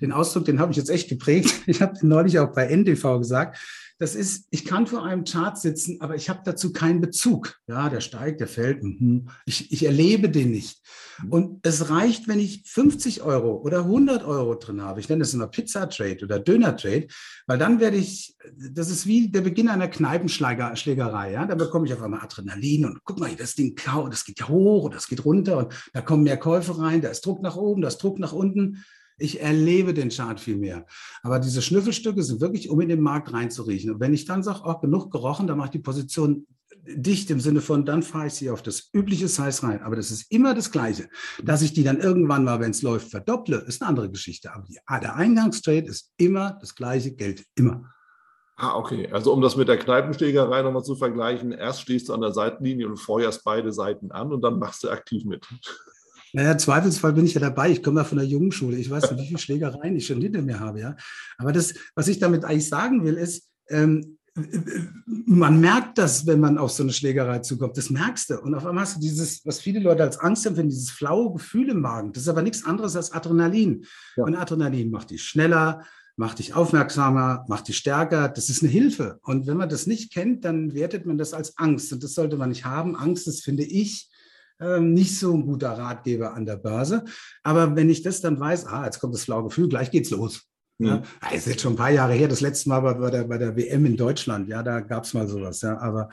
Den 0.00 0.12
Ausdruck, 0.12 0.44
den 0.44 0.60
habe 0.60 0.72
ich 0.72 0.76
jetzt 0.76 0.90
echt 0.90 1.08
geprägt. 1.08 1.52
Ich 1.66 1.80
habe 1.80 1.98
den 1.98 2.08
neulich 2.08 2.38
auch 2.38 2.52
bei 2.52 2.66
NTV 2.68 3.18
gesagt 3.18 3.58
das 3.98 4.14
ist, 4.14 4.46
ich 4.50 4.64
kann 4.66 4.86
vor 4.86 5.04
einem 5.04 5.24
Chart 5.24 5.56
sitzen, 5.56 6.00
aber 6.00 6.16
ich 6.16 6.28
habe 6.28 6.42
dazu 6.44 6.72
keinen 6.72 7.00
Bezug. 7.00 7.56
Ja, 7.66 7.88
der 7.88 8.00
steigt, 8.00 8.40
der 8.40 8.48
fällt. 8.48 8.82
Mhm. 8.82 9.28
Ich, 9.46 9.72
ich 9.72 9.86
erlebe 9.86 10.28
den 10.28 10.50
nicht. 10.50 10.82
Mhm. 11.22 11.32
Und 11.32 11.66
es 11.66 11.88
reicht, 11.88 12.28
wenn 12.28 12.38
ich 12.38 12.62
50 12.66 13.22
Euro 13.22 13.56
oder 13.56 13.80
100 13.80 14.24
Euro 14.24 14.54
drin 14.54 14.82
habe. 14.82 15.00
Ich 15.00 15.08
nenne 15.08 15.22
es 15.22 15.32
immer 15.32 15.46
Pizza-Trade 15.46 16.24
oder 16.24 16.38
Döner-Trade, 16.38 17.06
weil 17.46 17.58
dann 17.58 17.80
werde 17.80 17.96
ich, 17.96 18.36
das 18.54 18.90
ist 18.90 19.06
wie 19.06 19.30
der 19.30 19.40
Beginn 19.40 19.68
einer 19.68 19.88
Kneipenschlägerei. 19.88 21.32
Ja? 21.32 21.46
Da 21.46 21.54
bekomme 21.54 21.86
ich 21.86 21.94
auf 21.94 22.02
einmal 22.02 22.20
Adrenalin 22.20 22.84
und 22.84 23.00
guck 23.04 23.18
mal, 23.18 23.34
das 23.34 23.54
Ding, 23.54 23.74
das 24.10 24.24
geht 24.24 24.40
ja 24.40 24.48
hoch 24.48 24.84
und 24.84 24.94
das 24.94 25.08
geht 25.08 25.24
runter 25.24 25.56
und 25.58 25.74
da 25.94 26.02
kommen 26.02 26.24
mehr 26.24 26.36
Käufe 26.36 26.78
rein, 26.78 27.00
da 27.00 27.08
ist 27.08 27.24
Druck 27.24 27.40
nach 27.40 27.56
oben, 27.56 27.80
da 27.80 27.88
ist 27.88 28.02
Druck 28.02 28.18
nach 28.18 28.32
unten. 28.32 28.84
Ich 29.18 29.40
erlebe 29.40 29.94
den 29.94 30.10
Chart 30.10 30.38
viel 30.38 30.56
mehr. 30.56 30.86
Aber 31.22 31.38
diese 31.38 31.62
Schnüffelstücke 31.62 32.22
sind 32.22 32.40
wirklich, 32.40 32.68
um 32.68 32.80
in 32.80 32.88
den 32.88 33.00
Markt 33.00 33.32
reinzuriechen. 33.32 33.92
Und 33.92 34.00
wenn 34.00 34.14
ich 34.14 34.24
dann 34.24 34.42
sage, 34.42 34.64
auch 34.64 34.80
genug 34.80 35.10
gerochen, 35.10 35.46
dann 35.46 35.58
mache 35.58 35.68
ich 35.68 35.72
die 35.72 35.78
Position 35.78 36.46
dicht 36.88 37.30
im 37.30 37.40
Sinne 37.40 37.60
von, 37.60 37.84
dann 37.84 38.02
fahre 38.02 38.28
ich 38.28 38.34
sie 38.34 38.50
auf 38.50 38.62
das 38.62 38.90
übliche 38.92 39.28
Size 39.28 39.62
rein. 39.62 39.82
Aber 39.82 39.96
das 39.96 40.10
ist 40.10 40.30
immer 40.30 40.54
das 40.54 40.70
Gleiche. 40.70 41.08
Dass 41.42 41.62
ich 41.62 41.72
die 41.72 41.84
dann 41.84 42.00
irgendwann 42.00 42.44
mal, 42.44 42.60
wenn 42.60 42.70
es 42.70 42.82
läuft, 42.82 43.10
verdopple, 43.10 43.58
ist 43.66 43.82
eine 43.82 43.88
andere 43.88 44.10
Geschichte. 44.10 44.52
Aber 44.52 44.64
die, 44.64 44.78
ah, 44.86 45.00
der 45.00 45.16
Eingangstrade 45.16 45.86
ist 45.86 46.12
immer 46.16 46.58
das 46.60 46.74
gleiche 46.74 47.12
Geld. 47.12 47.44
Immer. 47.54 47.92
Ah, 48.56 48.76
okay. 48.76 49.08
Also 49.12 49.32
um 49.32 49.42
das 49.42 49.56
mit 49.56 49.68
der 49.68 49.78
Kneipenstegerei 49.78 50.62
nochmal 50.62 50.84
zu 50.84 50.96
vergleichen, 50.96 51.52
erst 51.52 51.82
stehst 51.82 52.08
du 52.08 52.14
an 52.14 52.22
der 52.22 52.32
Seitenlinie 52.32 52.88
und 52.88 52.96
feuerst 52.96 53.44
beide 53.44 53.72
Seiten 53.72 54.10
an 54.12 54.32
und 54.32 54.40
dann 54.42 54.58
machst 54.58 54.82
du 54.82 54.88
aktiv 54.88 55.24
mit. 55.24 55.46
Naja, 56.36 56.58
Zweifelsfall 56.58 57.14
bin 57.14 57.24
ich 57.24 57.32
ja 57.32 57.40
dabei. 57.40 57.70
Ich 57.70 57.82
komme 57.82 58.00
ja 58.00 58.04
von 58.04 58.18
der 58.18 58.26
Jungschule. 58.26 58.76
Ich 58.76 58.90
weiß 58.90 59.10
nicht, 59.10 59.22
wie 59.22 59.26
viele 59.28 59.38
Schlägereien 59.38 59.96
ich 59.96 60.06
schon 60.06 60.20
hinter 60.20 60.42
mir 60.42 60.60
habe. 60.60 60.80
Ja? 60.80 60.94
Aber 61.38 61.50
das, 61.50 61.72
was 61.94 62.08
ich 62.08 62.18
damit 62.18 62.44
eigentlich 62.44 62.68
sagen 62.68 63.04
will, 63.04 63.14
ist, 63.14 63.48
ähm, 63.70 64.18
man 65.24 65.60
merkt 65.60 65.96
das, 65.96 66.26
wenn 66.26 66.40
man 66.40 66.58
auf 66.58 66.72
so 66.72 66.82
eine 66.82 66.92
Schlägerei 66.92 67.38
zukommt. 67.38 67.78
Das 67.78 67.88
merkst 67.88 68.28
du. 68.28 68.38
Und 68.38 68.54
auf 68.54 68.66
einmal 68.66 68.82
hast 68.82 68.96
du 68.96 69.00
dieses, 69.00 69.46
was 69.46 69.60
viele 69.60 69.80
Leute 69.80 70.02
als 70.02 70.18
Angst 70.18 70.44
empfinden, 70.44 70.68
dieses 70.68 70.90
flaue 70.90 71.32
Gefühl 71.32 71.70
im 71.70 71.80
Magen. 71.80 72.12
Das 72.12 72.24
ist 72.24 72.28
aber 72.28 72.42
nichts 72.42 72.66
anderes 72.66 72.96
als 72.96 73.12
Adrenalin. 73.12 73.86
Ja. 74.16 74.24
Und 74.24 74.36
Adrenalin 74.36 74.90
macht 74.90 75.12
dich 75.12 75.22
schneller, 75.22 75.84
macht 76.16 76.38
dich 76.38 76.52
aufmerksamer, 76.52 77.46
macht 77.48 77.68
dich 77.68 77.78
stärker. 77.78 78.28
Das 78.28 78.50
ist 78.50 78.62
eine 78.62 78.70
Hilfe. 78.70 79.20
Und 79.22 79.46
wenn 79.46 79.56
man 79.56 79.70
das 79.70 79.86
nicht 79.86 80.12
kennt, 80.12 80.44
dann 80.44 80.74
wertet 80.74 81.06
man 81.06 81.16
das 81.16 81.32
als 81.32 81.56
Angst. 81.56 81.94
Und 81.94 82.04
das 82.04 82.12
sollte 82.12 82.36
man 82.36 82.50
nicht 82.50 82.66
haben. 82.66 82.94
Angst 82.94 83.26
ist, 83.26 83.42
finde 83.42 83.64
ich, 83.64 84.10
ähm, 84.60 84.94
nicht 84.94 85.18
so 85.18 85.34
ein 85.34 85.44
guter 85.44 85.72
Ratgeber 85.72 86.34
an 86.34 86.46
der 86.46 86.56
Börse. 86.56 87.04
Aber 87.42 87.76
wenn 87.76 87.90
ich 87.90 88.02
das 88.02 88.20
dann 88.20 88.38
weiß, 88.38 88.66
ah, 88.66 88.84
jetzt 88.84 89.00
kommt 89.00 89.14
das 89.14 89.24
flaue 89.24 89.44
Gefühl, 89.44 89.68
gleich 89.68 89.90
geht's 89.90 90.10
los. 90.10 90.42
Mhm. 90.78 90.86
Ja, 90.86 91.02
das 91.20 91.34
ist 91.34 91.46
jetzt 91.46 91.62
schon 91.62 91.74
ein 91.74 91.76
paar 91.76 91.90
Jahre 91.90 92.12
her, 92.12 92.28
das 92.28 92.40
letzte 92.40 92.68
Mal 92.68 92.80
bei 92.80 93.10
der, 93.10 93.24
bei 93.24 93.38
der 93.38 93.56
WM 93.56 93.86
in 93.86 93.96
Deutschland, 93.96 94.48
ja, 94.48 94.62
da 94.62 94.80
gab 94.80 95.04
es 95.04 95.14
mal 95.14 95.26
sowas, 95.26 95.62
ja, 95.62 95.78
aber 95.78 96.10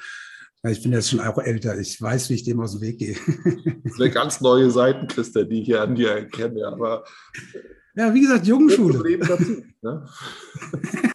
ich 0.65 0.81
bin 0.81 0.93
jetzt 0.93 1.09
schon 1.09 1.19
auch 1.19 1.37
älter, 1.37 1.77
ich 1.77 2.01
weiß, 2.01 2.29
wie 2.29 2.35
ich 2.35 2.43
dem 2.43 2.61
aus 2.61 2.71
dem 2.71 2.81
Weg 2.81 2.97
gehe. 2.97 3.17
Eine 3.99 4.09
ganz 4.09 4.39
neue 4.39 4.71
Seiten, 4.71 5.07
Christa, 5.07 5.43
die 5.43 5.61
ich 5.61 5.65
hier 5.65 5.81
an 5.81 5.95
dir 5.95 6.11
erkenne, 6.11 6.65
aber 6.65 7.03
ja, 7.95 8.13
wie 8.13 8.21
gesagt, 8.21 8.47
Jugendschule. 8.47 9.19
Dazu, 9.19 9.63
ne? 9.81 10.07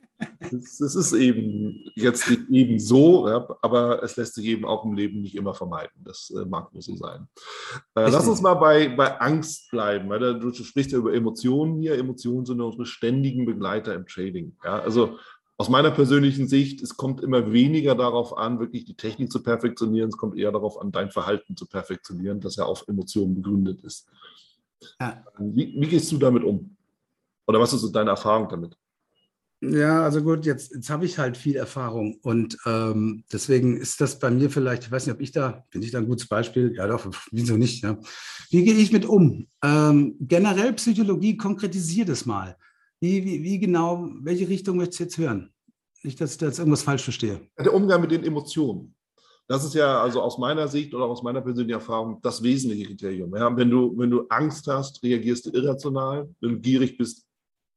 Es, 0.52 0.80
ist 0.80 1.12
eben 1.12 1.84
jetzt 1.94 2.28
nicht 2.28 2.48
eben 2.50 2.78
so, 2.78 3.28
ja, 3.28 3.46
aber 3.62 4.02
es 4.02 4.16
lässt 4.16 4.34
sich 4.34 4.46
eben 4.46 4.64
auch 4.64 4.84
im 4.84 4.94
Leben 4.94 5.20
nicht 5.20 5.34
immer 5.34 5.54
vermeiden. 5.54 6.02
Das 6.04 6.30
äh, 6.30 6.44
mag 6.44 6.72
nur 6.72 6.82
so 6.82 6.96
sein. 6.96 7.28
Äh, 7.94 8.10
lass 8.10 8.26
uns 8.28 8.40
mal 8.40 8.54
bei, 8.54 8.88
bei 8.88 9.20
Angst 9.20 9.70
bleiben, 9.70 10.08
weil 10.08 10.20
du, 10.20 10.50
du 10.50 10.52
sprichst 10.52 10.92
ja 10.92 10.98
über 10.98 11.14
Emotionen 11.14 11.80
hier. 11.80 11.96
Emotionen 11.98 12.46
sind 12.46 12.60
unsere 12.60 12.86
ständigen 12.86 13.46
Begleiter 13.46 13.94
im 13.94 14.06
Trading. 14.06 14.56
Ja, 14.64 14.80
also 14.80 15.18
aus 15.60 15.68
meiner 15.68 15.90
persönlichen 15.90 16.46
Sicht, 16.46 16.82
es 16.82 16.96
kommt 16.96 17.20
immer 17.20 17.52
weniger 17.52 17.96
darauf 17.96 18.36
an, 18.38 18.60
wirklich 18.60 18.84
die 18.84 18.94
Technik 18.94 19.32
zu 19.32 19.42
perfektionieren. 19.42 20.08
Es 20.08 20.16
kommt 20.16 20.38
eher 20.38 20.52
darauf 20.52 20.80
an, 20.80 20.92
dein 20.92 21.10
Verhalten 21.10 21.56
zu 21.56 21.66
perfektionieren, 21.66 22.40
das 22.40 22.56
ja 22.56 22.64
auf 22.64 22.86
Emotionen 22.86 23.34
begründet 23.34 23.80
ist. 23.82 24.08
Ja. 25.00 25.24
Wie, 25.38 25.74
wie, 25.76 25.88
gehst 25.88 26.12
du 26.12 26.18
damit 26.18 26.44
um? 26.44 26.76
Oder 27.48 27.58
was 27.58 27.72
ist 27.72 27.80
so 27.80 27.90
deine 27.90 28.10
Erfahrung 28.10 28.48
damit? 28.48 28.76
Ja, 29.60 30.04
also 30.04 30.22
gut, 30.22 30.46
jetzt, 30.46 30.72
jetzt 30.72 30.88
habe 30.88 31.04
ich 31.04 31.18
halt 31.18 31.36
viel 31.36 31.56
Erfahrung 31.56 32.18
und 32.22 32.56
ähm, 32.64 33.24
deswegen 33.32 33.76
ist 33.76 34.00
das 34.00 34.20
bei 34.20 34.30
mir 34.30 34.50
vielleicht, 34.50 34.84
ich 34.84 34.90
weiß 34.92 35.06
nicht, 35.06 35.14
ob 35.16 35.20
ich 35.20 35.32
da, 35.32 35.64
bin 35.72 35.82
ich 35.82 35.90
da 35.90 35.98
ein 35.98 36.06
gutes 36.06 36.28
Beispiel? 36.28 36.74
Ja 36.76 36.86
doch, 36.86 37.10
wieso 37.32 37.56
nicht? 37.56 37.82
Ja. 37.82 37.98
Wie 38.50 38.64
gehe 38.64 38.74
ich 38.74 38.92
mit 38.92 39.04
um? 39.04 39.48
Ähm, 39.64 40.14
generell 40.20 40.74
Psychologie, 40.74 41.36
konkretisiert 41.36 42.08
es 42.08 42.24
mal. 42.24 42.56
Wie, 43.00 43.24
wie, 43.24 43.42
wie 43.42 43.58
genau, 43.58 44.08
welche 44.22 44.48
Richtung 44.48 44.76
möchtest 44.76 45.00
du 45.00 45.04
jetzt 45.04 45.18
hören? 45.18 45.52
Nicht, 46.04 46.20
dass 46.20 46.32
ich 46.32 46.38
da 46.38 46.46
jetzt 46.46 46.60
irgendwas 46.60 46.82
falsch 46.82 47.02
verstehe. 47.02 47.40
Der 47.58 47.74
Umgang 47.74 48.00
mit 48.00 48.12
den 48.12 48.24
Emotionen. 48.24 48.94
Das 49.48 49.64
ist 49.64 49.74
ja 49.74 50.02
also 50.02 50.20
aus 50.20 50.38
meiner 50.38 50.68
Sicht 50.68 50.94
oder 50.94 51.06
aus 51.06 51.22
meiner 51.22 51.40
persönlichen 51.40 51.80
Erfahrung 51.80 52.20
das 52.22 52.42
wesentliche 52.42 52.84
Kriterium. 52.84 53.34
Ja, 53.34 53.56
wenn, 53.56 53.70
du, 53.70 53.96
wenn 53.96 54.10
du 54.10 54.26
Angst 54.28 54.66
hast, 54.68 55.02
reagierst 55.02 55.46
du 55.46 55.50
irrational. 55.50 56.28
Wenn 56.40 56.50
du 56.50 56.60
gierig 56.60 56.96
bist, 56.98 57.27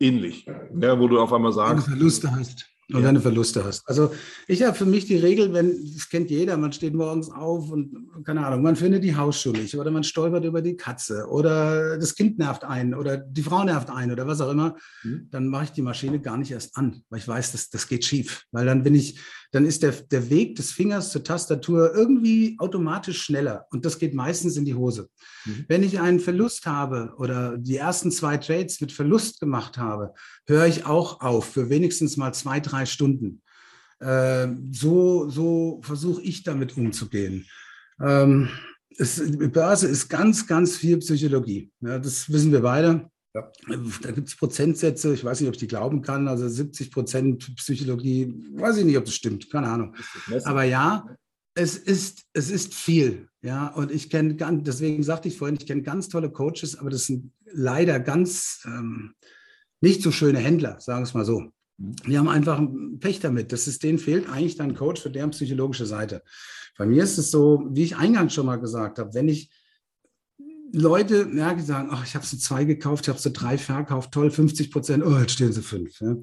ähnlich. 0.01 0.45
Ja, 0.79 0.99
wo 0.99 1.07
du 1.07 1.19
auf 1.19 1.31
einmal 1.31 1.53
sagst. 1.53 1.87
Wenn 1.87 1.93
du 1.93 1.97
Verluste 1.97 2.31
hast. 2.35 2.65
Und 2.93 3.03
wenn 3.03 3.15
du 3.15 3.21
Verluste 3.21 3.63
hast. 3.63 3.87
Also 3.87 4.11
ich 4.47 4.63
habe 4.63 4.75
für 4.75 4.85
mich 4.85 5.05
die 5.05 5.15
Regel, 5.15 5.53
wenn, 5.53 5.73
das 5.93 6.09
kennt 6.09 6.29
jeder, 6.29 6.57
man 6.57 6.73
steht 6.73 6.93
morgens 6.93 7.31
auf 7.31 7.71
und, 7.71 7.95
keine 8.25 8.45
Ahnung, 8.45 8.61
man 8.61 8.75
findet 8.75 9.03
die 9.03 9.15
Hausschuhe 9.15 9.53
nicht 9.53 9.75
oder 9.75 9.91
man 9.91 10.03
stolpert 10.03 10.43
über 10.43 10.61
die 10.61 10.75
Katze 10.75 11.25
oder 11.29 11.97
das 11.97 12.15
Kind 12.15 12.37
nervt 12.37 12.63
ein 12.63 12.93
oder 12.93 13.17
die 13.17 13.43
Frau 13.43 13.63
nervt 13.63 13.89
ein 13.89 14.11
oder 14.11 14.27
was 14.27 14.41
auch 14.41 14.51
immer, 14.51 14.75
mhm. 15.03 15.27
dann 15.31 15.47
mache 15.47 15.65
ich 15.65 15.71
die 15.71 15.81
Maschine 15.81 16.19
gar 16.19 16.37
nicht 16.37 16.51
erst 16.51 16.75
an, 16.75 17.03
weil 17.09 17.19
ich 17.19 17.27
weiß, 17.27 17.53
das, 17.53 17.69
das 17.69 17.87
geht 17.87 18.03
schief. 18.03 18.43
Weil 18.51 18.65
dann 18.65 18.83
bin 18.83 18.95
ich, 18.95 19.19
dann 19.51 19.65
ist 19.65 19.83
der, 19.83 19.91
der 19.91 20.29
Weg 20.29 20.55
des 20.55 20.71
Fingers 20.71 21.11
zur 21.11 21.23
Tastatur 21.23 21.93
irgendwie 21.93 22.55
automatisch 22.57 23.21
schneller 23.21 23.67
und 23.71 23.85
das 23.85 23.99
geht 23.99 24.13
meistens 24.13 24.57
in 24.57 24.65
die 24.65 24.75
Hose. 24.75 25.09
Mhm. 25.45 25.65
Wenn 25.67 25.83
ich 25.83 25.99
einen 25.99 26.19
Verlust 26.19 26.65
habe 26.65 27.13
oder 27.17 27.57
die 27.57 27.77
ersten 27.77 28.11
zwei 28.11 28.37
Trades 28.37 28.79
mit 28.81 28.91
Verlust 28.91 29.39
gemacht 29.39 29.77
habe, 29.77 30.13
höre 30.45 30.65
ich 30.65 30.85
auch 30.85 31.21
auf 31.21 31.45
für 31.45 31.69
wenigstens 31.69 32.17
mal 32.17 32.33
zwei, 32.33 32.59
drei 32.59 32.85
Stunden. 32.85 33.41
Äh, 33.99 34.47
so 34.71 35.29
so 35.29 35.81
versuche 35.83 36.21
ich 36.21 36.43
damit 36.43 36.77
umzugehen. 36.77 37.45
Ähm, 38.01 38.49
es, 38.97 39.21
Börse 39.51 39.87
ist 39.87 40.09
ganz, 40.09 40.47
ganz 40.47 40.75
viel 40.77 40.97
Psychologie. 40.97 41.71
Ja, 41.81 41.99
das 41.99 42.31
wissen 42.31 42.51
wir 42.51 42.61
beide. 42.61 43.09
Ja. 43.33 43.49
Da 44.01 44.11
gibt 44.11 44.27
es 44.27 44.35
Prozentsätze, 44.35 45.13
ich 45.13 45.23
weiß 45.23 45.39
nicht, 45.39 45.47
ob 45.47 45.55
ich 45.55 45.59
die 45.59 45.67
glauben 45.67 46.01
kann, 46.01 46.27
also 46.27 46.47
70 46.49 46.91
Prozent 46.91 47.55
Psychologie, 47.55 48.33
weiß 48.55 48.77
ich 48.77 48.85
nicht, 48.85 48.97
ob 48.97 49.05
das 49.05 49.15
stimmt, 49.15 49.49
keine 49.49 49.69
Ahnung. 49.69 49.95
Aber 50.43 50.63
ja, 50.63 51.05
es 51.53 51.77
ist, 51.77 52.23
es 52.33 52.51
ist 52.51 52.73
viel. 52.73 53.29
Ja, 53.41 53.67
und 53.67 53.91
ich 53.91 54.09
kenne, 54.09 54.35
deswegen 54.61 55.01
sagte 55.03 55.27
ich 55.27 55.37
vorhin, 55.37 55.57
ich 55.59 55.65
kenne 55.65 55.81
ganz 55.81 56.09
tolle 56.09 56.29
Coaches, 56.29 56.77
aber 56.77 56.89
das 56.89 57.05
sind 57.05 57.31
leider 57.45 57.99
ganz 57.99 58.61
ähm, 58.65 59.15
nicht 59.81 60.01
so 60.01 60.11
schöne 60.11 60.39
Händler, 60.39 60.79
sagen 60.79 60.99
wir 60.99 61.03
es 61.03 61.13
mal 61.13 61.25
so. 61.25 61.51
Mhm. 61.77 61.95
Die 62.07 62.17
haben 62.17 62.29
einfach 62.29 62.61
Pech 62.99 63.19
damit. 63.19 63.51
Das 63.51 63.67
ist, 63.67 63.83
denen 63.83 63.97
fehlt 63.97 64.29
eigentlich 64.29 64.57
dann 64.57 64.75
Coach 64.75 65.01
für 65.01 65.09
deren 65.09 65.31
psychologische 65.31 65.85
Seite. 65.85 66.23
Bei 66.77 66.85
mir 66.85 67.03
ist 67.03 67.17
es 67.17 67.31
so, 67.31 67.67
wie 67.71 67.83
ich 67.83 67.97
eingangs 67.97 68.33
schon 68.33 68.45
mal 68.45 68.59
gesagt 68.59 68.99
habe, 68.99 69.13
wenn 69.13 69.27
ich 69.27 69.49
Leute, 70.73 71.29
ja, 71.33 71.53
die 71.53 71.63
sagen, 71.63 71.89
oh, 71.91 72.01
ich 72.03 72.15
habe 72.15 72.25
sie 72.25 72.37
zwei 72.37 72.63
gekauft, 72.63 73.05
ich 73.05 73.09
habe 73.09 73.19
sie 73.19 73.31
drei 73.31 73.57
verkauft, 73.57 74.11
toll, 74.11 74.31
50 74.31 74.71
Prozent, 74.71 75.03
oh, 75.05 75.17
jetzt 75.17 75.33
stehen 75.33 75.53
sie 75.53 75.61
fünf. 75.61 75.99
Ja. 75.99 76.15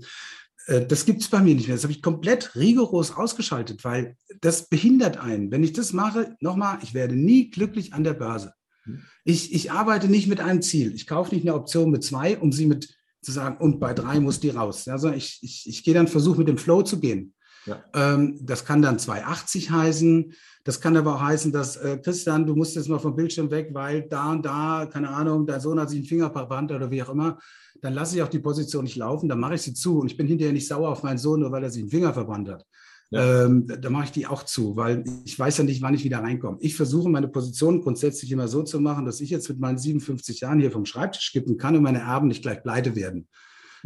Äh, 0.66 0.86
das 0.86 1.04
gibt 1.04 1.22
es 1.22 1.28
bei 1.28 1.40
mir 1.40 1.54
nicht 1.54 1.66
mehr. 1.66 1.76
Das 1.76 1.84
habe 1.84 1.92
ich 1.92 2.02
komplett 2.02 2.54
rigoros 2.54 3.10
ausgeschaltet, 3.10 3.84
weil 3.84 4.16
das 4.40 4.68
behindert 4.68 5.18
einen. 5.18 5.50
Wenn 5.50 5.64
ich 5.64 5.72
das 5.72 5.92
mache, 5.92 6.36
nochmal, 6.40 6.78
ich 6.82 6.94
werde 6.94 7.16
nie 7.16 7.50
glücklich 7.50 7.92
an 7.94 8.04
der 8.04 8.14
Börse. 8.14 8.52
Hm. 8.84 9.02
Ich, 9.24 9.52
ich 9.54 9.72
arbeite 9.72 10.08
nicht 10.08 10.28
mit 10.28 10.40
einem 10.40 10.62
Ziel. 10.62 10.94
Ich 10.94 11.06
kaufe 11.06 11.34
nicht 11.34 11.46
eine 11.46 11.54
Option 11.54 11.90
mit 11.90 12.04
zwei, 12.04 12.38
um 12.38 12.52
sie 12.52 12.66
mit 12.66 12.94
zu 13.20 13.32
sagen, 13.32 13.56
und 13.58 13.80
bei 13.80 13.94
drei 13.94 14.20
muss 14.20 14.40
die 14.40 14.50
raus. 14.50 14.86
Also 14.88 15.10
ich, 15.10 15.40
ich, 15.42 15.68
ich 15.68 15.82
gehe 15.82 15.94
dann, 15.94 16.08
versuche 16.08 16.38
mit 16.38 16.48
dem 16.48 16.58
Flow 16.58 16.82
zu 16.82 17.00
gehen. 17.00 17.34
Ja. 17.66 17.84
Ähm, 17.94 18.38
das 18.40 18.64
kann 18.64 18.80
dann 18.80 18.98
280 18.98 19.70
heißen. 19.70 20.32
Das 20.68 20.82
kann 20.82 20.98
aber 20.98 21.14
auch 21.14 21.22
heißen, 21.22 21.50
dass, 21.50 21.78
äh, 21.78 21.96
Christian, 21.96 22.44
du 22.44 22.54
musst 22.54 22.76
jetzt 22.76 22.90
mal 22.90 22.98
vom 22.98 23.16
Bildschirm 23.16 23.50
weg, 23.50 23.70
weil 23.72 24.02
da 24.02 24.32
und 24.32 24.44
da, 24.44 24.84
keine 24.84 25.08
Ahnung, 25.08 25.46
dein 25.46 25.62
Sohn 25.62 25.80
hat 25.80 25.88
sich 25.88 26.00
einen 26.00 26.06
Finger 26.06 26.30
verbannt 26.30 26.70
oder 26.70 26.90
wie 26.90 27.02
auch 27.02 27.08
immer. 27.08 27.38
Dann 27.80 27.94
lasse 27.94 28.16
ich 28.16 28.22
auch 28.22 28.28
die 28.28 28.38
Position 28.38 28.84
nicht 28.84 28.96
laufen, 28.96 29.30
dann 29.30 29.40
mache 29.40 29.54
ich 29.54 29.62
sie 29.62 29.72
zu. 29.72 29.98
Und 29.98 30.10
ich 30.10 30.18
bin 30.18 30.26
hinterher 30.26 30.52
nicht 30.52 30.68
sauer 30.68 30.90
auf 30.90 31.02
meinen 31.02 31.16
Sohn, 31.16 31.40
nur 31.40 31.50
weil 31.52 31.62
er 31.62 31.70
sich 31.70 31.80
einen 31.80 31.90
Finger 31.90 32.12
verbannt 32.12 32.50
hat. 32.50 32.66
Ja. 33.08 33.46
Ähm, 33.46 33.66
da 33.66 33.88
mache 33.88 34.04
ich 34.04 34.12
die 34.12 34.26
auch 34.26 34.42
zu, 34.42 34.76
weil 34.76 35.04
ich 35.24 35.38
weiß 35.38 35.56
ja 35.56 35.64
nicht, 35.64 35.80
wann 35.80 35.94
ich 35.94 36.04
wieder 36.04 36.18
reinkomme. 36.18 36.58
Ich 36.60 36.76
versuche 36.76 37.08
meine 37.08 37.28
Position 37.28 37.80
grundsätzlich 37.80 38.30
immer 38.30 38.46
so 38.46 38.62
zu 38.62 38.78
machen, 38.78 39.06
dass 39.06 39.22
ich 39.22 39.30
jetzt 39.30 39.48
mit 39.48 39.60
meinen 39.60 39.78
57 39.78 40.40
Jahren 40.40 40.60
hier 40.60 40.70
vom 40.70 40.84
Schreibtisch 40.84 41.32
kippen 41.32 41.56
kann 41.56 41.76
und 41.76 41.82
meine 41.82 42.00
Erben 42.00 42.28
nicht 42.28 42.42
gleich 42.42 42.62
pleite 42.62 42.94
werden. 42.94 43.26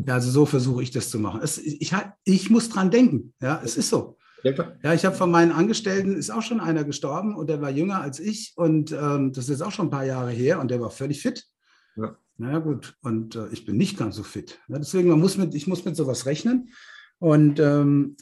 Ja, 0.04 0.14
also 0.14 0.32
so 0.32 0.46
versuche 0.46 0.82
ich 0.82 0.90
das 0.90 1.10
zu 1.10 1.20
machen. 1.20 1.42
Es, 1.44 1.58
ich, 1.58 1.94
ich 2.24 2.50
muss 2.50 2.70
dran 2.70 2.90
denken. 2.90 3.34
Ja, 3.40 3.62
es 3.64 3.76
ist 3.76 3.88
so. 3.88 4.16
Ja, 4.44 4.92
ich 4.92 5.04
habe 5.04 5.14
von 5.14 5.30
meinen 5.30 5.52
Angestellten, 5.52 6.16
ist 6.16 6.30
auch 6.30 6.42
schon 6.42 6.60
einer 6.60 6.84
gestorben 6.84 7.36
und 7.36 7.48
der 7.48 7.60
war 7.60 7.70
jünger 7.70 8.00
als 8.00 8.18
ich 8.18 8.52
und 8.56 8.92
ähm, 8.92 9.32
das 9.32 9.44
ist 9.44 9.50
jetzt 9.50 9.62
auch 9.62 9.70
schon 9.72 9.86
ein 9.86 9.90
paar 9.90 10.04
Jahre 10.04 10.30
her 10.30 10.60
und 10.60 10.70
der 10.70 10.80
war 10.80 10.90
völlig 10.90 11.22
fit. 11.22 11.46
Ja. 11.96 12.16
Na 12.38 12.58
gut, 12.58 12.96
und 13.02 13.36
äh, 13.36 13.48
ich 13.52 13.64
bin 13.64 13.76
nicht 13.76 13.98
ganz 13.98 14.16
so 14.16 14.22
fit. 14.22 14.58
Ja, 14.68 14.78
deswegen, 14.78 15.08
man 15.10 15.20
muss 15.20 15.36
mit, 15.36 15.54
ich 15.54 15.66
muss 15.66 15.84
mit 15.84 15.96
sowas 15.96 16.26
rechnen. 16.26 16.70
Und 17.18 17.60
ähm, 17.60 18.16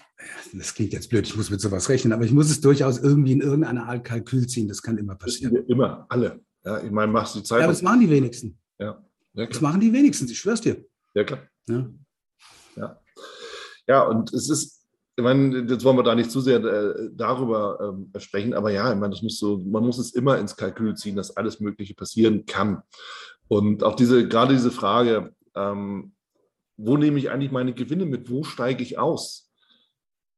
das 0.52 0.74
klingt 0.74 0.92
jetzt 0.92 1.08
blöd, 1.08 1.26
ich 1.26 1.34
muss 1.34 1.48
mit 1.48 1.62
sowas 1.62 1.88
rechnen, 1.88 2.12
aber 2.12 2.24
ich 2.24 2.32
muss 2.32 2.50
es 2.50 2.60
durchaus 2.60 2.98
irgendwie 2.98 3.32
in 3.32 3.40
irgendeine 3.40 3.86
Art 3.86 4.04
Kalkül 4.04 4.46
ziehen. 4.46 4.68
Das 4.68 4.82
kann 4.82 4.98
immer 4.98 5.14
passieren. 5.14 5.56
Immer, 5.68 6.04
alle. 6.10 6.40
Ja, 6.64 6.82
ich 6.82 6.90
meine, 6.90 7.10
machst 7.10 7.34
du 7.34 7.38
die 7.38 7.46
Zeit. 7.46 7.62
Ja, 7.62 7.66
das 7.66 7.80
machen 7.80 8.00
die 8.00 8.10
wenigsten. 8.10 8.58
Ja. 8.78 9.02
ja 9.32 9.46
das 9.46 9.62
machen 9.62 9.80
die 9.80 9.90
wenigsten, 9.90 10.28
ich 10.28 10.38
schwör's 10.38 10.60
dir. 10.60 10.84
Ja, 11.14 11.24
klar. 11.24 11.48
Ja. 11.66 11.90
Ja. 12.76 13.00
ja, 13.86 14.02
und 14.02 14.34
es 14.34 14.50
ist, 14.50 14.79
ich 15.20 15.24
meine, 15.24 15.66
jetzt 15.68 15.84
wollen 15.84 15.96
wir 15.96 16.02
da 16.02 16.14
nicht 16.14 16.30
zu 16.30 16.40
sehr 16.40 16.64
äh, 16.64 17.10
darüber 17.12 17.78
ähm, 17.80 18.10
sprechen, 18.20 18.54
aber 18.54 18.70
ja, 18.70 18.92
ich 18.92 18.98
meine, 18.98 19.12
das 19.12 19.22
muss 19.22 19.38
so, 19.38 19.58
man 19.58 19.84
muss 19.84 19.98
es 19.98 20.12
immer 20.12 20.38
ins 20.38 20.56
Kalkül 20.56 20.96
ziehen, 20.96 21.16
dass 21.16 21.36
alles 21.36 21.60
Mögliche 21.60 21.94
passieren 21.94 22.46
kann. 22.46 22.82
Und 23.48 23.84
auch 23.84 23.96
diese, 23.96 24.26
gerade 24.28 24.54
diese 24.54 24.70
Frage, 24.70 25.34
ähm, 25.54 26.12
wo 26.76 26.96
nehme 26.96 27.18
ich 27.18 27.30
eigentlich 27.30 27.52
meine 27.52 27.74
Gewinne 27.74 28.06
mit? 28.06 28.30
Wo 28.30 28.44
steige 28.44 28.82
ich 28.82 28.98
aus? 28.98 29.50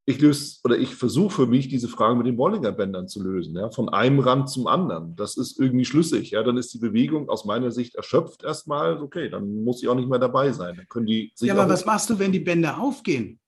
ich 0.04 0.20
löse 0.20 0.58
oder 0.64 0.76
ich 0.76 0.94
versuche 0.94 1.30
für 1.30 1.46
mich 1.46 1.68
diese 1.68 1.88
Frage 1.88 2.16
mit 2.16 2.26
den 2.26 2.36
Bollinger-Bändern 2.36 3.06
zu 3.06 3.22
lösen, 3.22 3.54
ja, 3.54 3.70
von 3.70 3.88
einem 3.88 4.18
Rand 4.18 4.50
zum 4.50 4.66
anderen. 4.66 5.14
Das 5.14 5.36
ist 5.36 5.60
irgendwie 5.60 5.84
schlüssig. 5.84 6.32
Ja, 6.32 6.42
dann 6.42 6.56
ist 6.56 6.74
die 6.74 6.78
Bewegung 6.78 7.28
aus 7.28 7.44
meiner 7.44 7.70
Sicht 7.70 7.94
erschöpft 7.94 8.42
erstmal. 8.42 9.00
Okay, 9.00 9.30
dann 9.30 9.62
muss 9.62 9.82
ich 9.82 9.88
auch 9.88 9.94
nicht 9.94 10.08
mehr 10.08 10.18
dabei 10.18 10.50
sein. 10.50 10.74
Dann 10.76 10.88
können 10.88 11.06
die 11.06 11.32
ja, 11.38 11.54
aber 11.54 11.72
was 11.72 11.84
machst 11.84 12.10
du, 12.10 12.18
wenn 12.18 12.32
die 12.32 12.40
Bänder 12.40 12.80
aufgehen? 12.80 13.38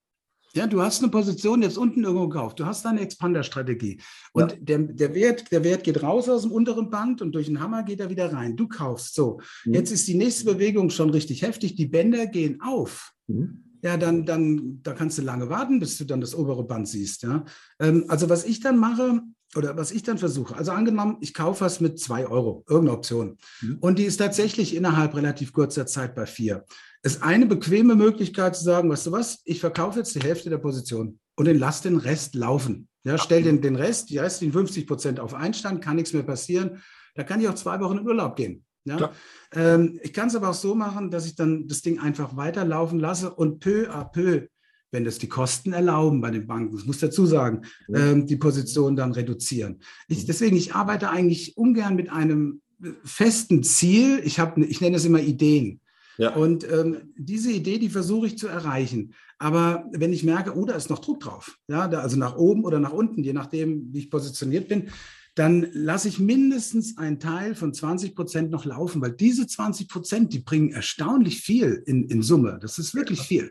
Ja, 0.54 0.66
du 0.66 0.82
hast 0.82 1.02
eine 1.02 1.10
Position 1.10 1.62
jetzt 1.62 1.78
unten 1.78 2.04
irgendwo 2.04 2.28
gekauft. 2.28 2.60
Du 2.60 2.66
hast 2.66 2.86
eine 2.86 3.00
Expander-Strategie. 3.00 4.00
Und 4.32 4.52
ja. 4.52 4.58
der, 4.60 4.78
der, 4.78 5.14
Wert, 5.14 5.50
der 5.50 5.64
Wert 5.64 5.84
geht 5.84 6.02
raus 6.02 6.28
aus 6.28 6.42
dem 6.42 6.52
unteren 6.52 6.90
Band 6.90 7.22
und 7.22 7.32
durch 7.32 7.46
den 7.46 7.60
Hammer 7.60 7.82
geht 7.82 8.00
er 8.00 8.10
wieder 8.10 8.32
rein. 8.32 8.56
Du 8.56 8.68
kaufst 8.68 9.14
so. 9.14 9.40
Mhm. 9.64 9.74
Jetzt 9.74 9.90
ist 9.90 10.06
die 10.06 10.14
nächste 10.14 10.44
Bewegung 10.44 10.90
schon 10.90 11.10
richtig 11.10 11.42
heftig. 11.42 11.74
Die 11.74 11.86
Bänder 11.86 12.26
gehen 12.26 12.60
auf. 12.60 13.12
Mhm 13.26 13.64
ja, 13.84 13.98
dann, 13.98 14.24
dann 14.24 14.80
da 14.82 14.94
kannst 14.94 15.18
du 15.18 15.22
lange 15.22 15.50
warten, 15.50 15.78
bis 15.78 15.98
du 15.98 16.04
dann 16.04 16.22
das 16.22 16.34
obere 16.34 16.64
Band 16.64 16.88
siehst. 16.88 17.22
Ja? 17.22 17.44
Ähm, 17.78 18.06
also 18.08 18.30
was 18.30 18.46
ich 18.46 18.60
dann 18.60 18.78
mache 18.78 19.20
oder 19.56 19.76
was 19.76 19.92
ich 19.92 20.02
dann 20.02 20.16
versuche, 20.16 20.56
also 20.56 20.72
angenommen, 20.72 21.18
ich 21.20 21.34
kaufe 21.34 21.60
was 21.60 21.80
mit 21.80 22.00
zwei 22.00 22.26
Euro, 22.26 22.64
irgendeine 22.66 22.96
Option, 22.96 23.36
mhm. 23.60 23.76
und 23.80 23.98
die 23.98 24.04
ist 24.04 24.16
tatsächlich 24.16 24.74
innerhalb 24.74 25.14
relativ 25.14 25.52
kurzer 25.52 25.86
Zeit 25.86 26.14
bei 26.14 26.24
vier. 26.24 26.64
Ist 27.04 27.22
eine 27.22 27.44
bequeme 27.44 27.96
Möglichkeit 27.96 28.56
zu 28.56 28.64
sagen, 28.64 28.88
weißt 28.88 29.08
du 29.08 29.12
was, 29.12 29.42
ich 29.44 29.60
verkaufe 29.60 29.98
jetzt 29.98 30.14
die 30.14 30.20
Hälfte 30.20 30.48
der 30.48 30.56
Position 30.56 31.18
und 31.36 31.44
den 31.44 31.58
lass 31.58 31.82
den 31.82 31.98
Rest 31.98 32.34
laufen. 32.34 32.88
Ja, 33.04 33.18
stell 33.18 33.42
den, 33.42 33.60
den 33.60 33.76
Rest, 33.76 34.08
die 34.08 34.16
restlichen 34.16 34.54
50 34.54 34.86
Prozent 34.86 35.20
auf 35.20 35.34
Einstand, 35.34 35.82
kann 35.82 35.96
nichts 35.96 36.14
mehr 36.14 36.22
passieren. 36.22 36.82
Da 37.14 37.22
kann 37.22 37.42
ich 37.42 37.48
auch 37.48 37.54
zwei 37.54 37.78
Wochen 37.80 37.98
in 37.98 38.06
Urlaub 38.06 38.36
gehen. 38.36 38.64
Ja? 38.84 39.12
Ähm, 39.52 40.00
ich 40.02 40.14
kann 40.14 40.28
es 40.28 40.34
aber 40.34 40.48
auch 40.48 40.54
so 40.54 40.74
machen, 40.74 41.10
dass 41.10 41.26
ich 41.26 41.36
dann 41.36 41.68
das 41.68 41.82
Ding 41.82 41.98
einfach 41.98 42.36
weiterlaufen 42.36 42.98
lasse 42.98 43.34
und 43.34 43.60
peu 43.60 43.90
à 43.90 44.10
peu, 44.10 44.48
wenn 44.90 45.04
das 45.04 45.18
die 45.18 45.28
Kosten 45.28 45.74
erlauben 45.74 46.22
bei 46.22 46.30
den 46.30 46.46
Banken, 46.46 46.74
das 46.74 46.86
muss 46.86 47.00
dazu 47.00 47.26
sagen, 47.26 47.66
ja. 47.88 47.98
ähm, 47.98 48.26
die 48.26 48.36
Position 48.36 48.96
dann 48.96 49.12
reduzieren. 49.12 49.80
Ich, 50.08 50.22
mhm. 50.22 50.26
deswegen, 50.26 50.56
ich 50.56 50.74
arbeite 50.74 51.10
eigentlich 51.10 51.58
ungern 51.58 51.96
mit 51.96 52.10
einem 52.10 52.62
festen 53.04 53.62
Ziel. 53.62 54.22
Ich, 54.24 54.40
hab, 54.40 54.56
ich 54.56 54.80
nenne 54.80 54.96
es 54.96 55.04
immer 55.04 55.20
Ideen. 55.20 55.80
Ja. 56.18 56.34
Und 56.34 56.70
ähm, 56.70 57.12
diese 57.16 57.50
Idee, 57.50 57.78
die 57.78 57.88
versuche 57.88 58.26
ich 58.26 58.38
zu 58.38 58.48
erreichen. 58.48 59.14
Aber 59.38 59.86
wenn 59.92 60.12
ich 60.12 60.22
merke, 60.22 60.56
oh, 60.56 60.64
da 60.64 60.74
ist 60.74 60.90
noch 60.90 61.00
Druck 61.00 61.20
drauf, 61.20 61.58
ja, 61.68 61.88
da, 61.88 62.00
also 62.00 62.16
nach 62.16 62.36
oben 62.36 62.64
oder 62.64 62.78
nach 62.78 62.92
unten, 62.92 63.22
je 63.22 63.32
nachdem, 63.32 63.92
wie 63.92 63.98
ich 63.98 64.10
positioniert 64.10 64.68
bin, 64.68 64.88
dann 65.34 65.66
lasse 65.72 66.08
ich 66.08 66.20
mindestens 66.20 66.96
einen 66.96 67.18
Teil 67.18 67.56
von 67.56 67.74
20 67.74 68.14
Prozent 68.14 68.50
noch 68.50 68.64
laufen, 68.64 69.02
weil 69.02 69.10
diese 69.12 69.46
20 69.46 69.88
Prozent, 69.88 70.32
die 70.32 70.38
bringen 70.38 70.70
erstaunlich 70.70 71.40
viel 71.40 71.82
in, 71.86 72.08
in 72.08 72.22
Summe. 72.22 72.58
Das 72.62 72.78
ist 72.78 72.94
wirklich 72.94 73.20
viel. 73.20 73.50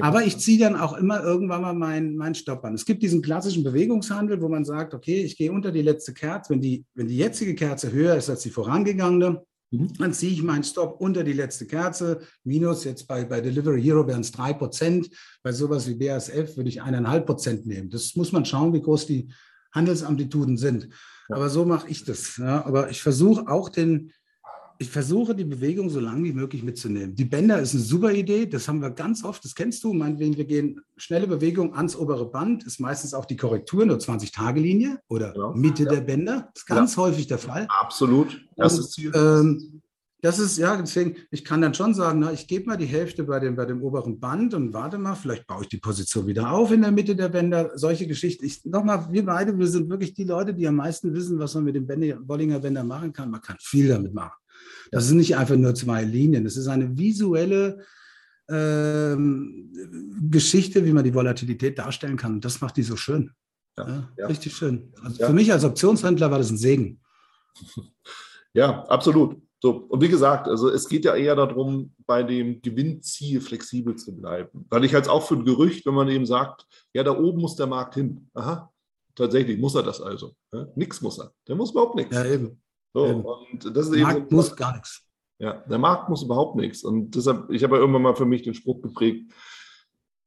Aber 0.00 0.24
ich 0.24 0.38
ziehe 0.38 0.58
dann 0.58 0.76
auch 0.76 0.94
immer 0.94 1.22
irgendwann 1.22 1.60
mal 1.60 1.74
meinen 1.74 2.16
mein 2.16 2.34
Stopp 2.34 2.64
an. 2.64 2.74
Es 2.74 2.86
gibt 2.86 3.02
diesen 3.02 3.20
klassischen 3.20 3.62
Bewegungshandel, 3.62 4.40
wo 4.40 4.48
man 4.48 4.64
sagt, 4.64 4.94
okay, 4.94 5.22
ich 5.22 5.36
gehe 5.36 5.52
unter 5.52 5.70
die 5.70 5.82
letzte 5.82 6.14
Kerze. 6.14 6.54
Wenn 6.54 6.62
die, 6.62 6.86
wenn 6.94 7.08
die 7.08 7.18
jetzige 7.18 7.54
Kerze 7.54 7.92
höher 7.92 8.16
ist 8.16 8.30
als 8.30 8.40
die 8.40 8.50
vorangegangene, 8.50 9.44
mhm. 9.72 9.92
dann 9.98 10.12
ziehe 10.12 10.32
ich 10.32 10.42
meinen 10.42 10.64
Stop 10.64 11.00
unter 11.00 11.24
die 11.24 11.32
letzte 11.32 11.66
Kerze. 11.66 12.20
Minus 12.44 12.84
jetzt 12.84 13.08
bei, 13.08 13.24
bei 13.24 13.40
Delivery 13.40 13.82
Hero 13.82 14.06
wären 14.06 14.20
es 14.20 14.32
3 14.32 14.52
Prozent. 14.54 15.10
Bei 15.42 15.52
sowas 15.52 15.88
wie 15.88 15.94
BASF 15.94 16.56
würde 16.56 16.68
ich 16.68 16.82
1,5 16.82 17.20
Prozent 17.20 17.66
nehmen. 17.66 17.90
Das 17.90 18.14
muss 18.14 18.32
man 18.32 18.44
schauen, 18.44 18.72
wie 18.72 18.82
groß 18.82 19.06
die 19.06 19.28
Handelsamplituden 19.72 20.56
sind. 20.56 20.88
Ja. 21.28 21.36
Aber 21.36 21.48
so 21.48 21.64
mache 21.64 21.88
ich 21.88 22.04
das. 22.04 22.36
Ja. 22.36 22.64
Aber 22.64 22.90
ich 22.90 23.02
versuche 23.02 23.48
auch 23.48 23.68
den, 23.68 24.12
ich 24.82 24.90
versuche 24.90 25.34
die 25.34 25.44
Bewegung 25.44 25.88
so 25.88 26.00
lange 26.00 26.24
wie 26.24 26.32
möglich 26.32 26.62
mitzunehmen. 26.62 27.14
Die 27.14 27.24
Bänder 27.24 27.60
ist 27.60 27.72
eine 27.72 27.82
super 27.82 28.12
Idee, 28.12 28.46
das 28.46 28.66
haben 28.66 28.80
wir 28.80 28.90
ganz 28.90 29.24
oft, 29.24 29.44
das 29.44 29.54
kennst 29.54 29.84
du, 29.84 29.92
meinetwegen, 29.92 30.36
wir 30.36 30.44
gehen 30.44 30.80
schnelle 30.96 31.28
Bewegung 31.28 31.74
ans 31.74 31.94
obere 31.96 32.28
Band, 32.28 32.64
ist 32.64 32.80
meistens 32.80 33.14
auch 33.14 33.24
die 33.24 33.36
Korrektur, 33.36 33.86
nur 33.86 33.98
20-Tage-Linie 33.98 35.00
oder 35.08 35.34
ja, 35.36 35.52
Mitte 35.54 35.84
ja. 35.84 35.90
der 35.90 36.00
Bänder, 36.00 36.50
das 36.52 36.62
ist 36.62 36.66
ganz 36.66 36.96
ja. 36.96 37.02
häufig 37.02 37.28
der 37.28 37.38
Fall. 37.38 37.66
Absolut, 37.68 38.44
das 38.56 38.78
ist 38.78 38.92
Ziel. 38.92 39.12
Ähm, 39.14 39.82
das 40.20 40.38
ist, 40.38 40.56
ja, 40.56 40.76
deswegen, 40.76 41.16
ich 41.32 41.44
kann 41.44 41.60
dann 41.60 41.74
schon 41.74 41.94
sagen, 41.94 42.20
na, 42.20 42.32
ich 42.32 42.46
gebe 42.46 42.66
mal 42.66 42.76
die 42.76 42.86
Hälfte 42.86 43.24
bei 43.24 43.40
dem, 43.40 43.56
bei 43.56 43.64
dem 43.64 43.82
oberen 43.82 44.20
Band 44.20 44.54
und 44.54 44.72
warte 44.72 44.96
mal, 44.96 45.16
vielleicht 45.16 45.48
baue 45.48 45.62
ich 45.62 45.68
die 45.68 45.78
Position 45.78 46.28
wieder 46.28 46.52
auf 46.52 46.70
in 46.70 46.82
der 46.82 46.92
Mitte 46.92 47.16
der 47.16 47.28
Bänder. 47.28 47.72
Solche 47.74 48.06
Geschichten. 48.06 48.44
Ich, 48.44 48.64
nochmal, 48.64 49.08
wir 49.10 49.26
beide, 49.26 49.58
wir 49.58 49.66
sind 49.66 49.90
wirklich 49.90 50.14
die 50.14 50.22
Leute, 50.22 50.54
die 50.54 50.68
am 50.68 50.76
meisten 50.76 51.12
wissen, 51.12 51.40
was 51.40 51.56
man 51.56 51.64
mit 51.64 51.74
dem 51.74 51.88
Bollinger 52.24 52.60
Bänder 52.60 52.84
machen 52.84 53.12
kann. 53.12 53.32
Man 53.32 53.40
kann 53.40 53.56
viel 53.58 53.88
damit 53.88 54.14
machen. 54.14 54.41
Das 54.92 55.08
sind 55.08 55.16
nicht 55.16 55.36
einfach 55.36 55.56
nur 55.56 55.74
zwei 55.74 56.04
Linien. 56.04 56.44
Das 56.44 56.56
ist 56.56 56.68
eine 56.68 56.96
visuelle 56.96 57.84
ähm, 58.48 59.72
Geschichte, 60.30 60.84
wie 60.84 60.92
man 60.92 61.02
die 61.02 61.14
Volatilität 61.14 61.78
darstellen 61.78 62.16
kann. 62.16 62.34
Und 62.34 62.44
das 62.44 62.60
macht 62.60 62.76
die 62.76 62.82
so 62.82 62.96
schön. 62.96 63.32
Ja, 63.78 64.08
ja, 64.18 64.26
Richtig 64.26 64.54
schön. 64.54 64.92
Also 65.02 65.24
für 65.26 65.32
mich 65.32 65.50
als 65.50 65.64
Optionshändler 65.64 66.30
war 66.30 66.38
das 66.38 66.50
ein 66.50 66.58
Segen. 66.58 67.00
Ja, 68.54 68.84
absolut. 68.84 69.40
So, 69.62 69.86
und 69.88 70.02
wie 70.02 70.08
gesagt, 70.08 70.46
also 70.46 70.68
es 70.68 70.88
geht 70.88 71.04
ja 71.04 71.14
eher 71.14 71.36
darum, 71.36 71.94
bei 72.04 72.22
dem 72.22 72.60
Gewinnziel 72.60 73.40
flexibel 73.40 73.96
zu 73.96 74.14
bleiben. 74.14 74.66
Weil 74.68 74.84
ich 74.84 74.92
halt 74.92 75.08
auch 75.08 75.26
für 75.26 75.36
ein 75.36 75.44
Gerücht, 75.44 75.86
wenn 75.86 75.94
man 75.94 76.08
eben 76.08 76.26
sagt, 76.26 76.66
ja, 76.92 77.02
da 77.02 77.16
oben 77.16 77.40
muss 77.40 77.56
der 77.56 77.66
Markt 77.66 77.94
hin. 77.94 78.28
Aha, 78.34 78.70
tatsächlich 79.14 79.58
muss 79.58 79.74
er 79.74 79.84
das 79.84 80.02
also. 80.02 80.34
Ja, 80.52 80.66
nix 80.74 81.00
muss 81.00 81.18
er. 81.18 81.32
Der 81.48 81.54
muss 81.54 81.70
überhaupt 81.70 81.94
nichts. 81.94 82.14
Ja, 82.14 82.26
eben. 82.26 82.60
So, 82.92 83.06
eben. 83.06 83.24
Und 83.24 83.76
das 83.76 83.86
ist 83.86 83.94
der 83.94 84.02
Markt 84.02 84.32
muss 84.32 84.56
gar 84.56 84.74
nichts. 84.74 85.06
Ja, 85.38 85.54
der 85.54 85.78
Markt 85.78 86.08
muss 86.08 86.22
überhaupt 86.22 86.56
nichts. 86.56 86.84
Und 86.84 87.14
deshalb, 87.16 87.50
ich 87.50 87.64
habe 87.64 87.76
ja 87.76 87.80
irgendwann 87.80 88.02
mal 88.02 88.14
für 88.14 88.26
mich 88.26 88.42
den 88.42 88.54
Spruch 88.54 88.80
geprägt, 88.80 89.32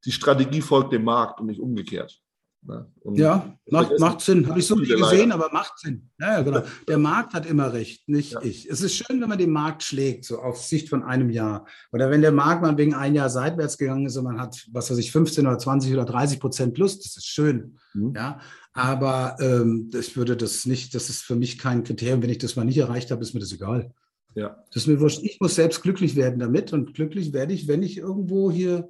die 0.03 0.11
Strategie 0.11 0.61
folgt 0.61 0.91
dem 0.91 1.03
Markt 1.03 1.39
und 1.39 1.47
nicht 1.47 1.61
umgekehrt. 1.61 2.22
Ne? 2.68 2.88
ja, 3.13 3.57
macht, 3.70 3.99
macht 3.99 4.22
Sinn. 4.22 4.47
Habe 4.47 4.59
ich 4.59 4.66
so 4.66 4.76
nie 4.76 4.88
gesehen, 4.88 5.32
aber 5.32 5.51
macht 5.51 5.78
Sinn. 5.78 6.09
Ja, 6.20 6.41
genau. 6.41 6.63
Der 6.88 6.97
Markt 6.97 7.34
hat 7.34 7.45
immer 7.45 7.74
recht, 7.74 8.09
nicht 8.09 8.34
ja. 8.34 8.41
ich. 8.41 8.68
Es 8.68 8.82
ist 8.82 8.95
schön, 8.95 9.22
wenn 9.22 9.30
man 9.30 9.38
den 9.38 9.51
Markt 9.51 9.84
schlägt, 9.84 10.26
so 10.26 10.39
auf 10.39 10.61
Sicht 10.61 10.89
von 10.89 11.03
einem 11.03 11.30
Jahr. 11.30 11.68
Oder 11.91 12.09
wenn 12.09 12.22
der 12.22 12.32
Markt 12.32 12.63
mal 12.63 12.78
wegen 12.78 12.95
ein 12.95 13.13
Jahr 13.13 13.30
seitwärts 13.30 13.78
gegangen 13.78 14.07
ist 14.07 14.18
und 14.18 14.24
man 14.24 14.41
hat, 14.41 14.66
was 14.72 14.89
weiß 14.89 14.97
ich, 14.97 15.11
15 15.11 15.45
oder 15.45 15.59
20 15.59 15.93
oder 15.93 16.05
30 16.05 16.39
Prozent 16.39 16.74
plus, 16.74 16.99
das 16.99 17.18
ist 17.18 17.28
schön. 17.28 17.78
Mhm. 17.93 18.13
Ja, 18.16 18.39
aber 18.74 19.38
ähm, 19.39 19.91
ich 19.93 20.18
würde 20.18 20.36
das 20.36 20.66
nicht, 20.66 20.95
das 20.95 21.09
ist 21.09 21.22
für 21.22 21.36
mich 21.36 21.59
kein 21.59 21.84
Kriterium. 21.84 22.24
Wenn 22.24 22.32
ich 22.32 22.39
das 22.39 22.55
mal 22.55 22.66
nicht 22.66 22.78
erreicht 22.78 23.11
habe, 23.11 23.22
ist 23.22 23.34
mir 23.34 23.41
das 23.41 23.53
egal. 23.53 23.93
Ja. 24.34 24.63
Das 24.74 24.84
ist 24.84 24.88
mir 24.88 24.99
wurscht. 24.99 25.22
Ich 25.24 25.39
muss 25.39 25.55
selbst 25.55 25.82
glücklich 25.82 26.16
werden 26.16 26.39
damit 26.39 26.74
und 26.74 26.93
glücklich 26.93 27.32
werde 27.32 27.53
ich, 27.53 27.68
wenn 27.68 27.84
ich 27.84 27.97
irgendwo 27.97 28.51
hier 28.51 28.89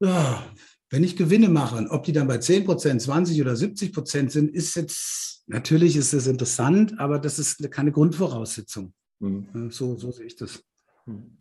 ja, 0.00 0.42
wenn 0.90 1.04
ich 1.04 1.16
Gewinne 1.16 1.48
mache, 1.48 1.84
ob 1.90 2.04
die 2.04 2.12
dann 2.12 2.28
bei 2.28 2.38
10 2.38 2.64
Prozent, 2.64 3.02
20 3.02 3.40
oder 3.40 3.56
70 3.56 3.92
Prozent 3.92 4.32
sind, 4.32 4.50
ist 4.54 4.74
jetzt, 4.76 5.44
natürlich 5.46 5.96
ist 5.96 6.12
das 6.12 6.26
interessant, 6.26 6.98
aber 6.98 7.18
das 7.18 7.38
ist 7.38 7.70
keine 7.70 7.92
Grundvoraussetzung. 7.92 8.92
Mhm. 9.20 9.70
So, 9.70 9.96
so 9.96 10.12
sehe 10.12 10.26
ich 10.26 10.36
das. 10.36 10.62
Mhm. 11.06 11.36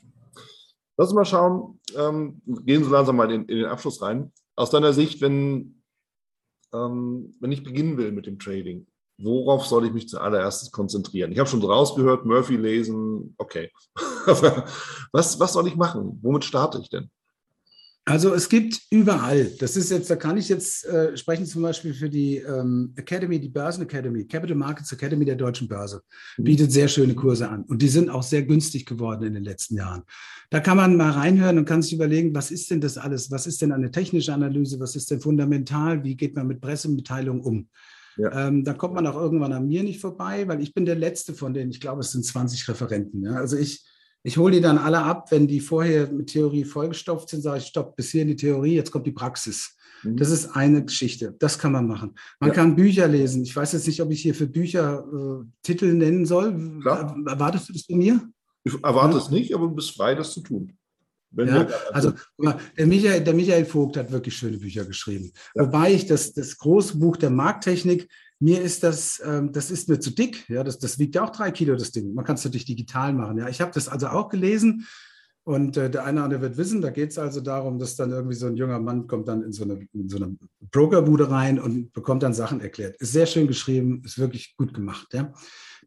Lass 0.97 1.09
uns 1.09 1.15
mal 1.15 1.25
schauen, 1.25 1.79
ähm, 1.95 2.41
gehen 2.65 2.83
so 2.83 2.89
langsam 2.89 3.17
mal 3.17 3.31
in, 3.31 3.41
in, 3.45 3.57
den 3.57 3.65
Abschluss 3.65 4.01
rein. 4.01 4.31
Aus 4.55 4.69
deiner 4.69 4.93
Sicht, 4.93 5.21
wenn, 5.21 5.81
ähm, 6.73 7.35
wenn 7.41 7.51
ich 7.51 7.63
beginnen 7.63 7.97
will 7.97 8.13
mit 8.13 8.25
dem 8.27 8.39
Trading, 8.39 8.87
worauf 9.17 9.65
soll 9.65 9.85
ich 9.85 9.93
mich 9.93 10.07
zuallererst 10.07 10.71
konzentrieren? 10.71 11.31
Ich 11.31 11.39
habe 11.39 11.49
schon 11.49 11.61
rausgehört, 11.61 12.25
Murphy 12.25 12.55
lesen, 12.55 13.35
okay. 13.37 13.71
was, 15.11 15.39
was 15.39 15.53
soll 15.53 15.67
ich 15.67 15.75
machen? 15.75 16.19
Womit 16.21 16.45
starte 16.45 16.79
ich 16.79 16.89
denn? 16.89 17.09
Also 18.07 18.35
es 18.35 18.49
gibt 18.49 18.81
überall, 18.91 19.45
das 19.59 19.75
ist 19.75 19.89
jetzt, 19.89 20.11
da 20.11 20.15
kann 20.15 20.37
ich 20.37 20.47
jetzt 20.47 20.85
äh, 20.85 21.17
sprechen 21.17 21.47
zum 21.47 21.63
Beispiel 21.63 21.91
für 21.91 22.07
die 22.07 22.37
ähm, 22.37 22.93
Academy, 22.95 23.39
die 23.39 23.49
Börsen 23.49 23.81
Academy, 23.81 24.25
Capital 24.25 24.55
Markets 24.55 24.91
Academy 24.91 25.25
der 25.25 25.35
Deutschen 25.35 25.67
Börse, 25.67 26.03
mhm. 26.37 26.43
bietet 26.43 26.71
sehr 26.71 26.87
schöne 26.87 27.15
Kurse 27.15 27.49
an 27.49 27.63
und 27.63 27.81
die 27.81 27.87
sind 27.87 28.11
auch 28.11 28.21
sehr 28.21 28.43
günstig 28.43 28.85
geworden 28.85 29.23
in 29.23 29.33
den 29.33 29.43
letzten 29.43 29.75
Jahren. 29.75 30.03
Da 30.51 30.59
kann 30.59 30.77
man 30.77 30.95
mal 30.95 31.11
reinhören 31.11 31.57
und 31.57 31.65
kann 31.65 31.81
sich 31.81 31.93
überlegen, 31.93 32.35
was 32.35 32.51
ist 32.51 32.69
denn 32.69 32.79
das 32.79 32.99
alles? 32.99 33.31
Was 33.31 33.47
ist 33.47 33.63
denn 33.63 33.71
eine 33.71 33.89
technische 33.89 34.33
Analyse? 34.33 34.79
Was 34.79 34.95
ist 34.95 35.09
denn 35.09 35.19
fundamental? 35.19 36.03
Wie 36.03 36.15
geht 36.15 36.35
man 36.35 36.45
mit 36.45 36.61
Pressemitteilungen 36.61 37.41
um? 37.41 37.69
Ja. 38.17 38.47
Ähm, 38.47 38.63
da 38.63 38.73
kommt 38.73 38.93
man 38.93 39.07
auch 39.07 39.15
irgendwann 39.15 39.51
an 39.51 39.67
mir 39.67 39.83
nicht 39.83 39.99
vorbei, 39.99 40.47
weil 40.47 40.61
ich 40.61 40.75
bin 40.75 40.85
der 40.85 40.95
Letzte 40.95 41.33
von 41.33 41.55
denen, 41.55 41.71
ich 41.71 41.81
glaube, 41.81 42.01
es 42.01 42.11
sind 42.11 42.23
20 42.23 42.69
Referenten. 42.69 43.23
Ja? 43.23 43.33
Also 43.33 43.57
ich 43.57 43.83
ich 44.25 44.37
hole 44.37 44.53
die 44.53 44.61
dann 44.61 44.79
alle 44.79 45.03
ab, 45.03 45.31
wenn 45.31 45.47
die 45.47 45.59
vorher 45.59 46.11
mit 46.11 46.27
Theorie 46.31 46.65
vollgestopft 46.65 47.29
sind, 47.29 47.41
sage 47.41 47.59
ich, 47.59 47.67
stopp, 47.67 47.95
bis 47.95 48.09
hier 48.09 48.23
in 48.23 48.29
die 48.29 48.35
Theorie, 48.35 48.73
jetzt 48.73 48.91
kommt 48.91 49.05
die 49.05 49.11
Praxis. 49.11 49.77
Mhm. 50.01 50.17
Das 50.17 50.31
ist 50.31 50.55
eine 50.55 50.83
Geschichte. 50.83 51.35
Das 51.37 51.59
kann 51.59 51.71
man 51.71 51.87
machen. 51.87 52.15
Man 52.39 52.49
ja. 52.49 52.55
kann 52.55 52.75
Bücher 52.75 53.07
lesen. 53.07 53.43
Ich 53.43 53.55
weiß 53.55 53.73
jetzt 53.73 53.85
nicht, 53.85 54.01
ob 54.01 54.09
ich 54.09 54.23
hier 54.23 54.33
für 54.33 54.47
Bücher 54.47 55.05
äh, 55.13 55.45
Titel 55.61 55.93
nennen 55.93 56.25
soll. 56.25 56.79
Klar. 56.81 57.15
Erwartest 57.27 57.69
du 57.69 57.73
das 57.73 57.83
von 57.83 57.97
mir? 57.97 58.19
Ich 58.63 58.73
erwarte 58.73 59.17
ja. 59.17 59.23
es 59.23 59.29
nicht, 59.29 59.53
aber 59.53 59.67
du 59.67 59.75
bist 59.75 59.95
frei, 59.95 60.15
das 60.15 60.33
zu 60.33 60.41
tun. 60.41 60.73
Ja, 61.37 61.67
also 61.91 62.13
der 62.39 62.87
Michael, 62.87 63.23
der 63.23 63.33
Michael 63.33 63.65
Vogt 63.65 63.97
hat 63.97 64.11
wirklich 64.11 64.35
schöne 64.35 64.57
Bücher 64.57 64.85
geschrieben. 64.85 65.31
Ja. 65.53 65.65
Wobei 65.65 65.93
ich 65.93 66.07
das, 66.07 66.33
das 66.33 66.57
große 66.57 66.97
Buch 66.97 67.17
der 67.17 67.29
Markttechnik, 67.29 68.09
mir 68.39 68.61
ist 68.61 68.83
das, 68.83 69.21
ähm, 69.25 69.51
das 69.51 69.71
ist 69.71 69.89
mir 69.89 69.99
zu 69.99 70.11
dick. 70.11 70.47
Ja, 70.49 70.63
das, 70.63 70.77
das 70.79 70.99
wiegt 70.99 71.15
ja 71.15 71.23
auch 71.23 71.31
drei 71.31 71.51
Kilo, 71.51 71.75
das 71.75 71.91
Ding. 71.91 72.13
Man 72.13 72.25
kann 72.25 72.35
es 72.35 72.43
natürlich 72.43 72.65
digital 72.65 73.13
machen. 73.13 73.37
Ja, 73.37 73.47
ich 73.47 73.61
habe 73.61 73.71
das 73.73 73.87
also 73.87 74.07
auch 74.07 74.29
gelesen. 74.29 74.85
Und 75.47 75.77
äh, 75.77 75.91
der 75.91 76.05
eine 76.05 76.17
oder 76.17 76.23
andere 76.25 76.41
wird 76.41 76.57
wissen, 76.57 76.81
da 76.81 76.89
geht 76.89 77.11
es 77.11 77.19
also 77.19 77.39
darum, 77.39 77.77
dass 77.77 77.95
dann 77.95 78.09
irgendwie 78.09 78.35
so 78.35 78.47
ein 78.47 78.57
junger 78.57 78.79
Mann 78.79 79.05
kommt 79.05 79.27
dann 79.27 79.43
in 79.43 79.51
so 79.51 79.63
eine, 79.63 79.87
in 79.93 80.09
so 80.09 80.17
eine 80.17 80.35
Brokerbude 80.71 81.29
rein 81.29 81.59
und 81.59 81.93
bekommt 81.93 82.23
dann 82.23 82.33
Sachen 82.33 82.61
erklärt. 82.61 82.95
Ist 82.97 83.13
sehr 83.13 83.27
schön 83.27 83.45
geschrieben, 83.45 84.01
ist 84.03 84.17
wirklich 84.17 84.55
gut 84.57 84.73
gemacht. 84.73 85.13
Ja. 85.13 85.31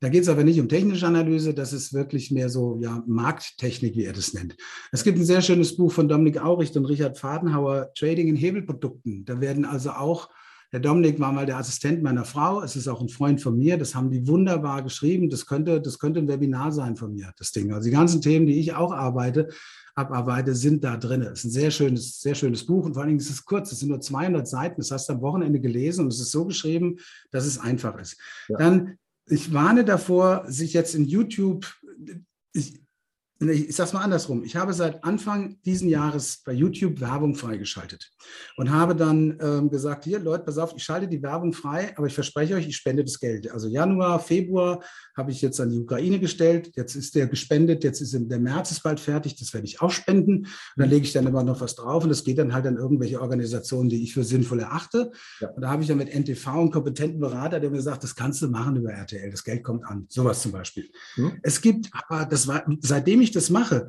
Da 0.01 0.09
geht 0.11 0.23
es 0.23 0.29
aber 0.29 0.45
nicht 0.45 0.61
um 0.61 0.69
technische 0.69 1.09
Analyse, 1.09 1.55
das 1.55 1.73
ist 1.73 1.93
wirklich 1.93 2.31
mehr 2.31 2.49
so 2.49 2.79
ja, 2.81 3.03
Markttechnik, 3.09 3.97
wie 3.97 4.05
er 4.05 4.13
das 4.13 4.33
nennt. 4.33 4.57
Es 4.93 5.03
gibt 5.03 5.19
ein 5.19 5.25
sehr 5.25 5.43
schönes 5.43 5.77
Buch 5.77 5.91
von 5.91 6.09
Dominik 6.09 6.41
Auricht 6.41 6.77
und 6.77 6.85
Richard 6.85 7.19
Fadenhauer, 7.19 7.91
Trading 7.99 8.29
in 8.29 8.37
Hebelprodukten. 8.37 9.25
Da 9.25 9.41
werden 9.41 9.65
also 9.65 9.91
auch 9.91 10.29
der 10.73 10.81
Dominik 10.81 11.19
war 11.19 11.33
mal 11.33 11.47
der 11.47 11.57
Assistent 11.57 12.03
meiner 12.03 12.25
Frau. 12.25 12.63
Es 12.63 12.77
ist 12.77 12.89
auch 12.89 13.01
ein 13.01 13.09
Freund 13.09 13.41
von 13.41 13.57
mir. 13.57 13.79
Das 13.79 13.95
haben 13.95 14.11
die 14.11 14.27
wunderbar 14.27 14.83
geschrieben. 14.83 15.31
Das 15.31 15.47
könnte, 15.47 15.81
das 15.81 15.99
könnte 15.99 16.21
ein 16.21 16.29
Webinar 16.29 16.73
sein 16.73 16.97
von 16.97 17.15
mir, 17.15 17.33
das 17.39 17.53
Ding. 17.53 17.73
Also 17.73 17.87
die 17.87 17.95
ganzen 17.95 18.21
Themen, 18.21 18.47
die 18.47 18.61
ich 18.61 18.75
auch 18.75 18.93
arbeite, 18.93 19.49
abarbeite, 19.95 20.55
sind 20.55 20.85
da 20.85 20.99
drin. 20.99 21.23
Es 21.23 21.41
ist 21.41 21.45
ein 21.45 21.51
sehr 21.51 21.71
schönes, 21.71 22.21
sehr 22.21 22.35
schönes 22.35 22.67
Buch 22.67 22.85
und 22.85 22.93
vor 22.93 23.03
allen 23.03 23.09
Dingen 23.09 23.21
ist 23.21 23.31
es 23.31 23.45
kurz. 23.45 23.73
Es 23.73 23.81
sind 23.81 23.89
nur 23.89 24.01
200 24.01 24.47
Seiten. 24.47 24.81
Das 24.83 24.91
hast 24.91 25.09
du 25.09 25.15
am 25.15 25.23
Wochenende 25.23 25.59
gelesen 25.59 26.05
und 26.05 26.13
es 26.13 26.21
ist 26.21 26.33
so 26.33 26.45
geschrieben, 26.45 26.99
dass 27.31 27.47
es 27.47 27.59
einfach 27.59 27.99
ist. 27.99 28.19
Ja. 28.49 28.59
Dann, 28.59 28.99
ich 29.27 29.55
warne 29.55 29.85
davor, 29.85 30.45
sich 30.49 30.75
jetzt 30.75 30.95
in 30.95 31.07
YouTube, 31.07 31.67
ich, 32.53 32.79
ich 33.41 33.77
sage 33.77 33.89
es 33.89 33.93
mal 33.93 34.03
andersrum. 34.03 34.43
Ich 34.43 34.57
habe 34.57 34.73
seit 34.73 35.05
Anfang 35.05 35.59
diesen 35.65 35.89
Jahres 35.89 36.43
bei 36.45 36.53
YouTube 36.53 37.01
Werbung 37.01 37.37
freigeschaltet 37.37 38.11
und 38.57 38.73
habe 38.73 38.97
dann 38.97 39.39
ähm, 39.41 39.71
gesagt, 39.71 40.05
hier 40.05 40.19
Leute, 40.19 40.45
pass 40.45 40.59
auf, 40.59 40.75
ich 40.77 40.83
schalte 40.83 41.07
die 41.07 41.23
Werbung 41.23 41.53
frei, 41.53 41.95
aber 41.97 42.09
ich 42.09 42.15
verspreche 42.15 42.57
euch, 42.57 42.67
ich 42.67 42.77
spende 42.77 43.05
das 43.05 43.21
Geld. 43.21 43.51
Also 43.51 43.69
Januar, 43.69 44.19
Februar 44.19 44.83
habe 45.17 45.31
ich 45.31 45.41
jetzt 45.41 45.61
an 45.61 45.71
die 45.71 45.79
Ukraine 45.79 46.19
gestellt, 46.19 46.73
jetzt 46.75 46.97
ist 46.97 47.15
der 47.15 47.29
gespendet, 47.29 47.85
jetzt 47.85 48.01
ist 48.01 48.17
der 48.19 48.39
März 48.41 48.73
ist 48.73 48.83
bald 48.83 48.99
fertig, 48.99 49.37
das 49.37 49.55
werde 49.55 49.67
ich 49.67 49.81
auch 49.81 49.91
spenden. 49.91 50.39
Und 50.39 50.49
dann 50.77 50.91
lege 50.91 51.05
ich 51.05 51.13
dann 51.13 51.27
immer 51.27 51.45
noch 51.45 51.61
was 51.61 51.77
drauf 51.77 52.03
und 52.03 52.11
das 52.11 52.25
geht 52.25 52.39
dann 52.39 52.53
halt 52.53 52.67
an 52.67 52.77
irgendwelche 52.77 53.21
Organisationen, 53.21 53.89
die 53.89 54.03
ich 54.03 54.15
für 54.15 54.25
sinnvoll 54.25 54.61
erachte. 54.61 55.13
Ja. 55.41 55.51
Und 55.51 55.63
da 55.63 55.71
habe 55.71 55.83
ich 55.83 55.89
dann 55.89 55.99
mit 55.99 56.13
NTV 56.13 56.49
einen 56.49 56.71
kompetenten 56.71 57.21
Berater, 57.21 57.61
der 57.61 57.71
mir 57.71 57.83
sagt, 57.83 58.03
das 58.03 58.17
kannst 58.17 58.43
du 58.43 58.49
machen 58.49 58.77
über 58.77 58.91
RTL, 58.91 59.31
das 59.31 59.45
Geld 59.45 59.63
kommt 59.63 59.85
an. 59.85 60.07
Sowas 60.09 60.43
zum 60.43 60.51
Beispiel. 60.51 60.91
Mhm. 61.17 61.39
Es 61.43 61.61
gibt 61.61 61.89
aber, 61.93 62.25
das 62.25 62.49
war, 62.49 62.65
seitdem 62.81 63.21
ich 63.21 63.28
das 63.33 63.51
mache, 63.51 63.89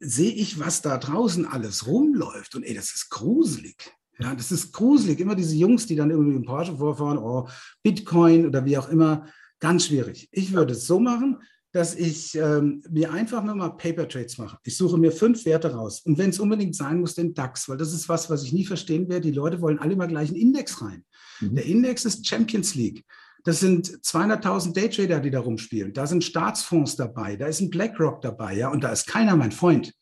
sehe 0.00 0.32
ich, 0.32 0.58
was 0.58 0.82
da 0.82 0.98
draußen 0.98 1.46
alles 1.46 1.86
rumläuft. 1.86 2.54
Und 2.54 2.64
ey, 2.64 2.74
das 2.74 2.94
ist 2.94 3.10
gruselig. 3.10 3.92
Ja, 4.18 4.34
das 4.34 4.52
ist 4.52 4.72
gruselig. 4.72 5.20
Immer 5.20 5.34
diese 5.34 5.56
Jungs, 5.56 5.86
die 5.86 5.96
dann 5.96 6.10
irgendwie 6.10 6.36
im 6.36 6.44
Porsche 6.44 6.76
vorfahren, 6.76 7.18
oh, 7.18 7.48
Bitcoin 7.82 8.46
oder 8.46 8.64
wie 8.64 8.76
auch 8.76 8.88
immer. 8.88 9.26
Ganz 9.60 9.86
schwierig. 9.86 10.28
Ich 10.32 10.52
würde 10.52 10.72
es 10.72 10.86
so 10.86 11.00
machen, 11.00 11.38
dass 11.72 11.94
ich 11.94 12.34
ähm, 12.34 12.82
mir 12.90 13.12
einfach 13.12 13.44
nur 13.44 13.54
mal 13.54 13.70
Paper 13.70 14.08
Trades 14.08 14.38
mache. 14.38 14.58
Ich 14.64 14.76
suche 14.76 14.98
mir 14.98 15.12
fünf 15.12 15.44
Werte 15.44 15.72
raus. 15.72 16.02
Und 16.04 16.18
wenn 16.18 16.30
es 16.30 16.40
unbedingt 16.40 16.74
sein 16.74 17.00
muss, 17.00 17.14
den 17.14 17.34
DAX, 17.34 17.68
weil 17.68 17.76
das 17.76 17.92
ist 17.92 18.08
was, 18.08 18.28
was 18.28 18.42
ich 18.42 18.52
nie 18.52 18.64
verstehen 18.64 19.08
werde. 19.08 19.28
Die 19.28 19.36
Leute 19.36 19.60
wollen 19.60 19.78
alle 19.78 19.92
immer 19.92 20.08
gleich 20.08 20.30
einen 20.30 20.38
Index 20.38 20.82
rein. 20.82 21.04
Mhm. 21.40 21.54
Der 21.54 21.66
Index 21.66 22.04
ist 22.04 22.26
Champions 22.26 22.74
League. 22.74 23.04
Das 23.44 23.60
sind 23.60 23.88
200.000 23.88 24.74
Daytrader, 24.74 25.20
die 25.20 25.30
da 25.30 25.40
rumspielen. 25.40 25.92
Da 25.92 26.06
sind 26.06 26.24
Staatsfonds 26.24 26.96
dabei. 26.96 27.36
Da 27.36 27.46
ist 27.46 27.60
ein 27.60 27.70
BlackRock 27.70 28.20
dabei. 28.20 28.54
Ja, 28.54 28.68
und 28.68 28.84
da 28.84 28.90
ist 28.90 29.06
keiner 29.06 29.36
mein 29.36 29.52
Freund. 29.52 29.94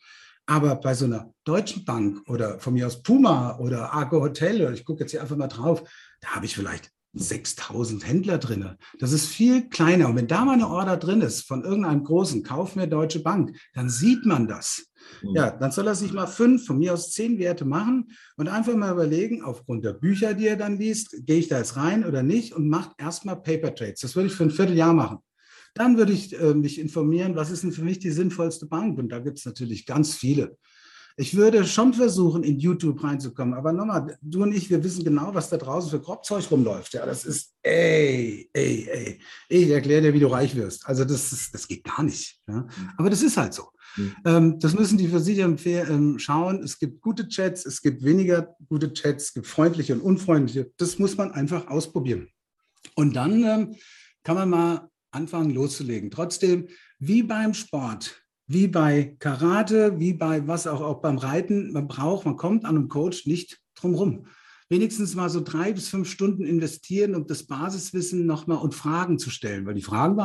Aber 0.47 0.77
bei 0.77 0.95
so 0.95 1.05
einer 1.05 1.33
deutschen 1.45 1.85
Bank 1.85 2.23
oder 2.29 2.59
von 2.59 2.75
mir 2.75 2.87
aus 2.87 3.03
Puma 3.03 3.59
oder 3.59 3.93
Argo 3.93 4.21
Hotel, 4.21 4.63
oder 4.63 4.73
ich 4.73 4.85
gucke 4.85 5.01
jetzt 5.01 5.11
hier 5.11 5.21
einfach 5.21 5.37
mal 5.37 5.49
drauf, 5.49 5.83
da 6.21 6.29
habe 6.31 6.47
ich 6.47 6.55
vielleicht 6.55 6.91
6000 7.15 8.07
Händler 8.07 8.39
drin. 8.39 8.77
Das 8.99 9.13
ist 9.13 9.27
viel 9.27 9.69
kleiner. 9.69 10.09
Und 10.09 10.17
wenn 10.17 10.27
da 10.27 10.45
mal 10.45 10.53
eine 10.53 10.69
Order 10.69 10.97
drin 10.97 11.21
ist 11.21 11.43
von 11.43 11.65
irgendeinem 11.65 12.05
großen, 12.05 12.43
kauf 12.43 12.77
mir 12.77 12.87
Deutsche 12.87 13.21
Bank, 13.21 13.57
dann 13.75 13.89
sieht 13.89 14.27
man 14.27 14.47
das. 14.47 14.89
Mhm. 15.23 15.35
Ja, 15.35 15.51
dann 15.51 15.73
soll 15.73 15.87
er 15.87 15.95
sich 15.95 16.13
mal 16.13 16.27
fünf, 16.27 16.67
von 16.67 16.79
mir 16.79 16.93
aus 16.93 17.13
zehn 17.13 17.39
Werte 17.39 17.65
machen 17.65 18.13
und 18.37 18.49
einfach 18.49 18.75
mal 18.77 18.93
überlegen, 18.93 19.43
aufgrund 19.43 19.85
der 19.85 19.95
Bücher, 19.95 20.35
die 20.35 20.47
er 20.47 20.57
dann 20.57 20.79
liest, 20.79 21.27
gehe 21.27 21.39
ich 21.39 21.49
da 21.49 21.59
jetzt 21.59 21.77
rein 21.77 22.05
oder 22.05 22.23
nicht 22.23 22.53
und 22.53 22.69
macht 22.69 22.93
erstmal 22.99 23.41
Paper 23.41 23.75
Trades. 23.75 24.01
Das 24.01 24.17
würde 24.17 24.29
ich 24.29 24.35
für 24.35 24.45
ein 24.45 24.51
Vierteljahr 24.51 24.93
machen. 24.93 25.19
Dann 25.75 25.97
würde 25.97 26.13
ich 26.13 26.39
äh, 26.39 26.55
mich 26.55 26.79
informieren, 26.79 27.37
was 27.37 27.51
ist 27.51 27.63
denn 27.63 27.73
für 27.73 27.85
mich 27.85 27.99
die 27.99 28.11
sinnvollste 28.11 28.67
Bank? 28.67 28.99
Und 28.99 29.11
da 29.11 29.19
gibt 29.19 29.39
es 29.39 29.45
natürlich 29.45 29.87
ganz 29.87 30.15
viele. 30.15 30.57
Ich 31.21 31.35
würde 31.35 31.67
schon 31.67 31.95
versuchen, 31.95 32.45
in 32.45 32.61
YouTube 32.61 33.03
reinzukommen. 33.03 33.53
Aber 33.55 33.73
nochmal, 33.73 34.17
du 34.23 34.45
und 34.45 34.53
ich, 34.53 34.71
wir 34.71 34.85
wissen 34.85 35.05
genau, 35.05 35.35
was 35.35 35.51
da 35.51 35.57
draußen 35.57 35.91
für 35.91 36.01
Grobzeug 36.01 36.49
rumläuft. 36.49 36.95
Ja, 36.95 37.05
das 37.05 37.25
ist, 37.25 37.57
ey, 37.61 38.49
ey, 38.53 38.89
ey. 38.89 39.21
Ich 39.49 39.69
erkläre 39.69 40.03
dir, 40.03 40.15
wie 40.15 40.21
du 40.21 40.29
reich 40.29 40.55
wirst. 40.55 40.87
Also 40.87 41.05
das, 41.05 41.33
ist, 41.33 41.53
das 41.53 41.67
geht 41.67 41.83
gar 41.83 42.05
nicht. 42.05 42.39
Ja? 42.47 42.61
Mhm. 42.61 42.69
Aber 42.97 43.11
das 43.11 43.23
ist 43.23 43.37
halt 43.37 43.53
so. 43.53 43.65
Mhm. 43.97 44.17
Ähm, 44.25 44.59
das 44.61 44.75
müssen 44.75 44.97
die 44.97 45.09
für 45.09 45.19
sich 45.19 45.39
ähm, 45.39 46.21
schauen. 46.21 46.63
Es 46.63 46.79
gibt 46.79 47.01
gute 47.01 47.27
Chats, 47.27 47.67
es 47.67 47.83
gibt 47.83 48.05
weniger 48.05 48.55
gute 48.69 48.93
Chats, 48.93 49.25
es 49.25 49.35
gibt 49.35 49.49
freundliche 49.49 49.95
und 49.95 50.03
unfreundliche. 50.03 50.71
Das 50.77 51.01
muss 51.01 51.17
man 51.17 51.33
einfach 51.33 51.67
ausprobieren. 51.67 52.29
Und 52.95 53.17
dann 53.17 53.43
ähm, 53.43 53.77
kann 54.23 54.37
man 54.37 54.51
mal 54.51 54.89
anfangen 55.11 55.51
loszulegen. 55.51 56.13
Trotzdem, 56.13 56.69
wie 57.01 57.25
beim 57.25 57.55
Sport, 57.55 58.23
wie 58.49 58.67
bei 58.67 59.15
Karate, 59.19 60.01
wie 60.01 60.15
bei 60.15 60.47
was 60.49 60.67
auch, 60.67 60.81
auch 60.81 61.01
beim 61.01 61.19
Reiten, 61.19 61.71
man 61.73 61.87
braucht, 61.87 62.25
man 62.25 62.37
kommt 62.37 62.65
an 62.65 62.77
einem 62.77 62.89
Coach 62.89 63.27
nicht 63.27 63.61
drum 63.75 63.95
rum. 63.95 64.27
Wenigstens 64.71 65.15
mal 65.15 65.31
so 65.31 65.41
drei 65.41 65.73
bis 65.73 65.89
fünf 65.89 66.11
Stunden 66.11 66.45
investieren, 66.45 67.15
um 67.15 67.27
das 67.27 67.45
Basiswissen 67.45 68.27
nochmal 68.27 68.59
und 68.59 68.75
Fragen 68.75 69.19
zu 69.19 69.31
stellen, 69.31 69.67
weil 69.67 69.75
die 69.75 69.83
Fragen 69.83 70.17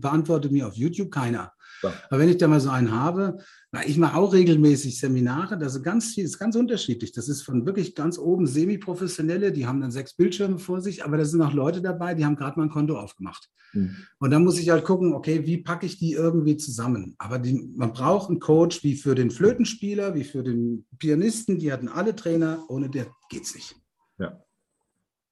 beantwortet 0.00 0.52
mir 0.52 0.66
auf 0.66 0.74
YouTube 0.74 1.10
keiner. 1.10 1.52
Ja. 1.82 1.92
Aber 2.10 2.20
wenn 2.20 2.28
ich 2.28 2.38
da 2.38 2.48
mal 2.48 2.60
so 2.60 2.70
einen 2.70 2.92
habe, 2.92 3.38
ich 3.86 3.98
mache 3.98 4.16
auch 4.16 4.32
regelmäßig 4.32 4.98
Seminare, 4.98 5.58
das 5.58 5.76
ist 5.76 5.82
ganz 5.82 6.14
viel, 6.14 6.24
ist 6.24 6.38
ganz 6.38 6.56
unterschiedlich. 6.56 7.12
Das 7.12 7.28
ist 7.28 7.42
von 7.42 7.66
wirklich 7.66 7.94
ganz 7.94 8.18
oben 8.18 8.46
semi-professionelle, 8.46 9.52
die 9.52 9.66
haben 9.66 9.80
dann 9.80 9.90
sechs 9.90 10.14
Bildschirme 10.14 10.58
vor 10.58 10.80
sich, 10.80 11.04
aber 11.04 11.18
da 11.18 11.24
sind 11.24 11.42
auch 11.42 11.52
Leute 11.52 11.82
dabei, 11.82 12.14
die 12.14 12.24
haben 12.24 12.36
gerade 12.36 12.58
mal 12.58 12.66
ein 12.66 12.70
Konto 12.70 12.98
aufgemacht. 12.98 13.50
Mhm. 13.74 13.96
Und 14.18 14.30
dann 14.30 14.44
muss 14.44 14.58
ich 14.58 14.70
halt 14.70 14.84
gucken, 14.84 15.12
okay, 15.12 15.46
wie 15.46 15.58
packe 15.58 15.84
ich 15.84 15.98
die 15.98 16.12
irgendwie 16.12 16.56
zusammen? 16.56 17.14
Aber 17.18 17.38
die, 17.38 17.70
man 17.76 17.92
braucht 17.92 18.30
einen 18.30 18.40
Coach 18.40 18.82
wie 18.84 18.96
für 18.96 19.14
den 19.14 19.30
Flötenspieler, 19.30 20.14
wie 20.14 20.24
für 20.24 20.42
den 20.42 20.86
Pianisten, 20.98 21.58
die 21.58 21.72
hatten 21.72 21.88
alle 21.88 22.16
Trainer, 22.16 22.64
ohne 22.68 22.88
der 22.88 23.06
geht 23.28 23.42
es 23.42 23.54
nicht. 23.54 23.76
Ja. 24.18 24.42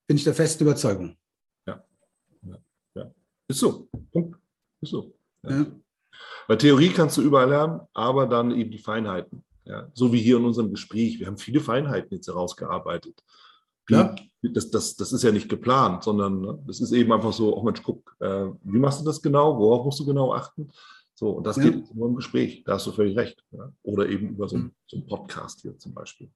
Bin 0.07 0.17
ich 0.17 0.25
der 0.25 0.35
festen 0.35 0.65
Überzeugung. 0.65 1.17
Ja. 1.67 1.83
ja. 2.43 2.59
ja. 2.95 3.15
Ist 3.49 3.61
so. 3.61 3.89
Punkt. 4.13 4.39
Ist 4.83 4.91
so. 4.91 5.19
Ja. 5.43 5.51
ja. 5.51 5.67
Weil 6.47 6.59
Theorie 6.59 6.91
kannst 6.91 7.17
du 7.17 7.23
überall 7.23 7.49
lernen, 7.49 7.81
aber 7.95 8.27
dann 8.27 8.53
eben 8.53 8.71
die 8.71 8.79
Feinheiten. 8.79 9.45
Ja, 9.65 9.89
so 9.95 10.13
wie 10.13 10.21
hier 10.21 10.37
in 10.37 10.45
unserem 10.45 10.71
Gespräch. 10.71 11.19
Wir 11.19 11.27
haben 11.27 11.39
viele 11.39 11.61
Feinheiten 11.61 12.15
jetzt 12.15 12.29
herausgearbeitet. 12.29 13.21
Klar. 13.87 14.17
Das, 14.43 14.71
das, 14.71 14.95
das 14.95 15.13
ist 15.13 15.23
ja 15.23 15.33
nicht 15.33 15.49
geplant, 15.49 16.05
sondern 16.05 16.41
ne, 16.41 16.59
das 16.67 16.81
ist 16.81 16.93
eben 16.93 17.13
einfach 17.13 17.33
so, 17.33 17.57
oh 17.57 17.63
Mensch, 17.65 17.83
guck, 17.83 18.15
äh, 18.21 18.47
wie 18.63 18.79
machst 18.79 19.01
du 19.01 19.05
das 19.05 19.21
genau? 19.21 19.59
Worauf 19.59 19.85
musst 19.85 19.99
du 19.99 20.07
genau 20.07 20.33
achten? 20.33 20.71
So, 21.15 21.31
und 21.31 21.47
das 21.47 21.57
ja. 21.57 21.65
geht 21.65 21.95
nur 21.95 22.09
im 22.09 22.17
Gespräch. 22.17 22.63
Da 22.65 22.75
hast 22.75 22.87
du 22.87 22.93
völlig 22.93 23.17
recht. 23.17 23.43
Ja? 23.51 23.73
Oder 23.83 24.09
eben 24.09 24.31
über 24.31 24.49
so, 24.49 24.59
mhm. 24.59 24.73
so 24.87 24.99
einen 24.99 25.07
Podcast 25.07 25.63
hier 25.63 25.77
zum 25.79 25.95
Beispiel. 25.95 26.31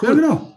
Cool. 0.00 0.08
Ja, 0.08 0.14
genau. 0.14 0.52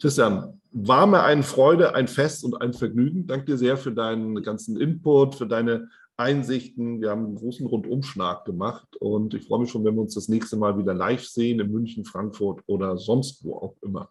Christian, 0.00 0.60
war 0.70 1.06
mir 1.06 1.22
eine 1.22 1.42
Freude, 1.42 1.94
ein 1.94 2.08
Fest 2.08 2.44
und 2.44 2.60
ein 2.60 2.72
Vergnügen. 2.72 3.26
Danke 3.26 3.46
dir 3.46 3.58
sehr 3.58 3.76
für 3.76 3.92
deinen 3.92 4.42
ganzen 4.42 4.80
Input, 4.80 5.34
für 5.34 5.46
deine 5.46 5.88
Einsichten. 6.18 7.00
Wir 7.00 7.10
haben 7.10 7.26
einen 7.26 7.36
großen 7.36 7.66
Rundumschlag 7.66 8.44
gemacht 8.44 8.96
und 8.96 9.34
ich 9.34 9.46
freue 9.46 9.60
mich 9.60 9.70
schon, 9.70 9.84
wenn 9.84 9.94
wir 9.94 10.02
uns 10.02 10.14
das 10.14 10.28
nächste 10.28 10.56
Mal 10.56 10.76
wieder 10.76 10.92
live 10.92 11.24
sehen 11.24 11.60
in 11.60 11.70
München, 11.70 12.04
Frankfurt 12.04 12.62
oder 12.66 12.98
sonst 12.98 13.44
wo 13.44 13.54
auch 13.54 13.76
immer. 13.82 14.10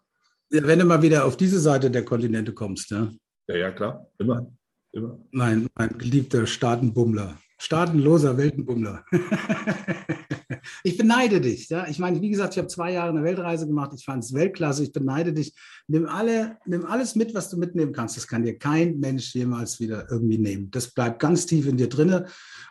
Ja, 0.50 0.66
wenn 0.66 0.78
du 0.78 0.86
mal 0.86 1.02
wieder 1.02 1.26
auf 1.26 1.36
diese 1.36 1.60
Seite 1.60 1.90
der 1.90 2.04
Kontinente 2.04 2.54
kommst, 2.54 2.90
ja. 2.90 3.12
Ja, 3.48 3.56
ja, 3.56 3.70
klar. 3.70 4.06
Immer. 4.18 4.50
Immer. 4.92 5.18
Mein, 5.30 5.68
mein 5.76 5.98
geliebter 5.98 6.46
Staatenbummler. 6.46 7.38
Staatenloser 7.58 8.36
Weltenbummler. 8.36 9.04
ich 10.82 10.96
beneide 10.96 11.40
dich. 11.40 11.68
Ja? 11.68 11.86
Ich 11.88 11.98
meine, 11.98 12.20
wie 12.20 12.30
gesagt, 12.30 12.54
ich 12.54 12.58
habe 12.58 12.68
zwei 12.68 12.92
Jahre 12.92 13.10
eine 13.10 13.22
Weltreise 13.22 13.66
gemacht. 13.66 13.92
Ich 13.96 14.04
fand 14.04 14.24
es 14.24 14.34
Weltklasse. 14.34 14.82
Ich 14.82 14.92
beneide 14.92 15.32
dich. 15.32 15.54
Nimm, 15.86 16.06
alle, 16.06 16.58
nimm 16.66 16.84
alles 16.84 17.14
mit, 17.14 17.34
was 17.34 17.50
du 17.50 17.56
mitnehmen 17.56 17.92
kannst. 17.92 18.16
Das 18.16 18.26
kann 18.26 18.42
dir 18.42 18.58
kein 18.58 18.98
Mensch 18.98 19.34
jemals 19.34 19.80
wieder 19.80 20.10
irgendwie 20.10 20.38
nehmen. 20.38 20.70
Das 20.70 20.88
bleibt 20.88 21.18
ganz 21.20 21.46
tief 21.46 21.66
in 21.66 21.76
dir 21.76 21.88
drin. 21.88 22.24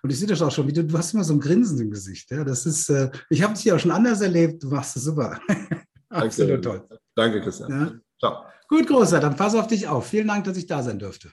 Und 0.04 0.10
ich 0.10 0.20
sehe 0.20 0.28
das 0.28 0.42
auch 0.42 0.52
schon, 0.52 0.68
wie 0.68 0.74
du, 0.74 0.84
du 0.84 0.98
hast 0.98 1.14
immer 1.14 1.24
so 1.24 1.34
ein 1.34 1.40
Grinsen 1.40 1.80
im 1.80 1.92
Gesicht. 1.92 2.32
Ja? 2.32 2.44
Das 2.44 2.66
ist, 2.66 2.90
äh, 2.90 3.10
ich 3.30 3.44
habe 3.44 3.54
dich 3.54 3.66
ja 3.66 3.76
auch 3.76 3.80
schon 3.80 3.92
anders 3.92 4.22
erlebt. 4.22 4.64
Du 4.64 4.70
machst 4.70 4.96
es 4.98 5.04
super. 5.04 5.40
Absolut 6.10 6.64
toll. 6.64 6.88
Danke, 7.16 7.42
Christian. 7.42 7.72
Ja? 7.72 7.92
Ciao. 8.20 8.44
Gut, 8.70 8.88
Großer, 8.88 9.20
dann 9.20 9.36
pass 9.36 9.56
auf 9.56 9.68
dich 9.68 9.88
auf. 9.88 10.08
Vielen 10.08 10.28
Dank, 10.28 10.44
dass 10.44 10.58
ich 10.58 10.68
da 10.68 10.84
sein 10.84 11.00
durfte 11.00 11.32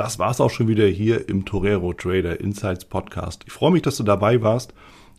das 0.00 0.18
war 0.18 0.30
es 0.30 0.40
auch 0.40 0.48
schon 0.48 0.66
wieder 0.66 0.86
hier 0.86 1.28
im 1.28 1.44
Torero 1.44 1.92
Trader 1.92 2.40
Insights 2.40 2.86
Podcast. 2.86 3.42
Ich 3.46 3.52
freue 3.52 3.70
mich, 3.70 3.82
dass 3.82 3.98
du 3.98 4.02
dabei 4.02 4.40
warst 4.40 4.72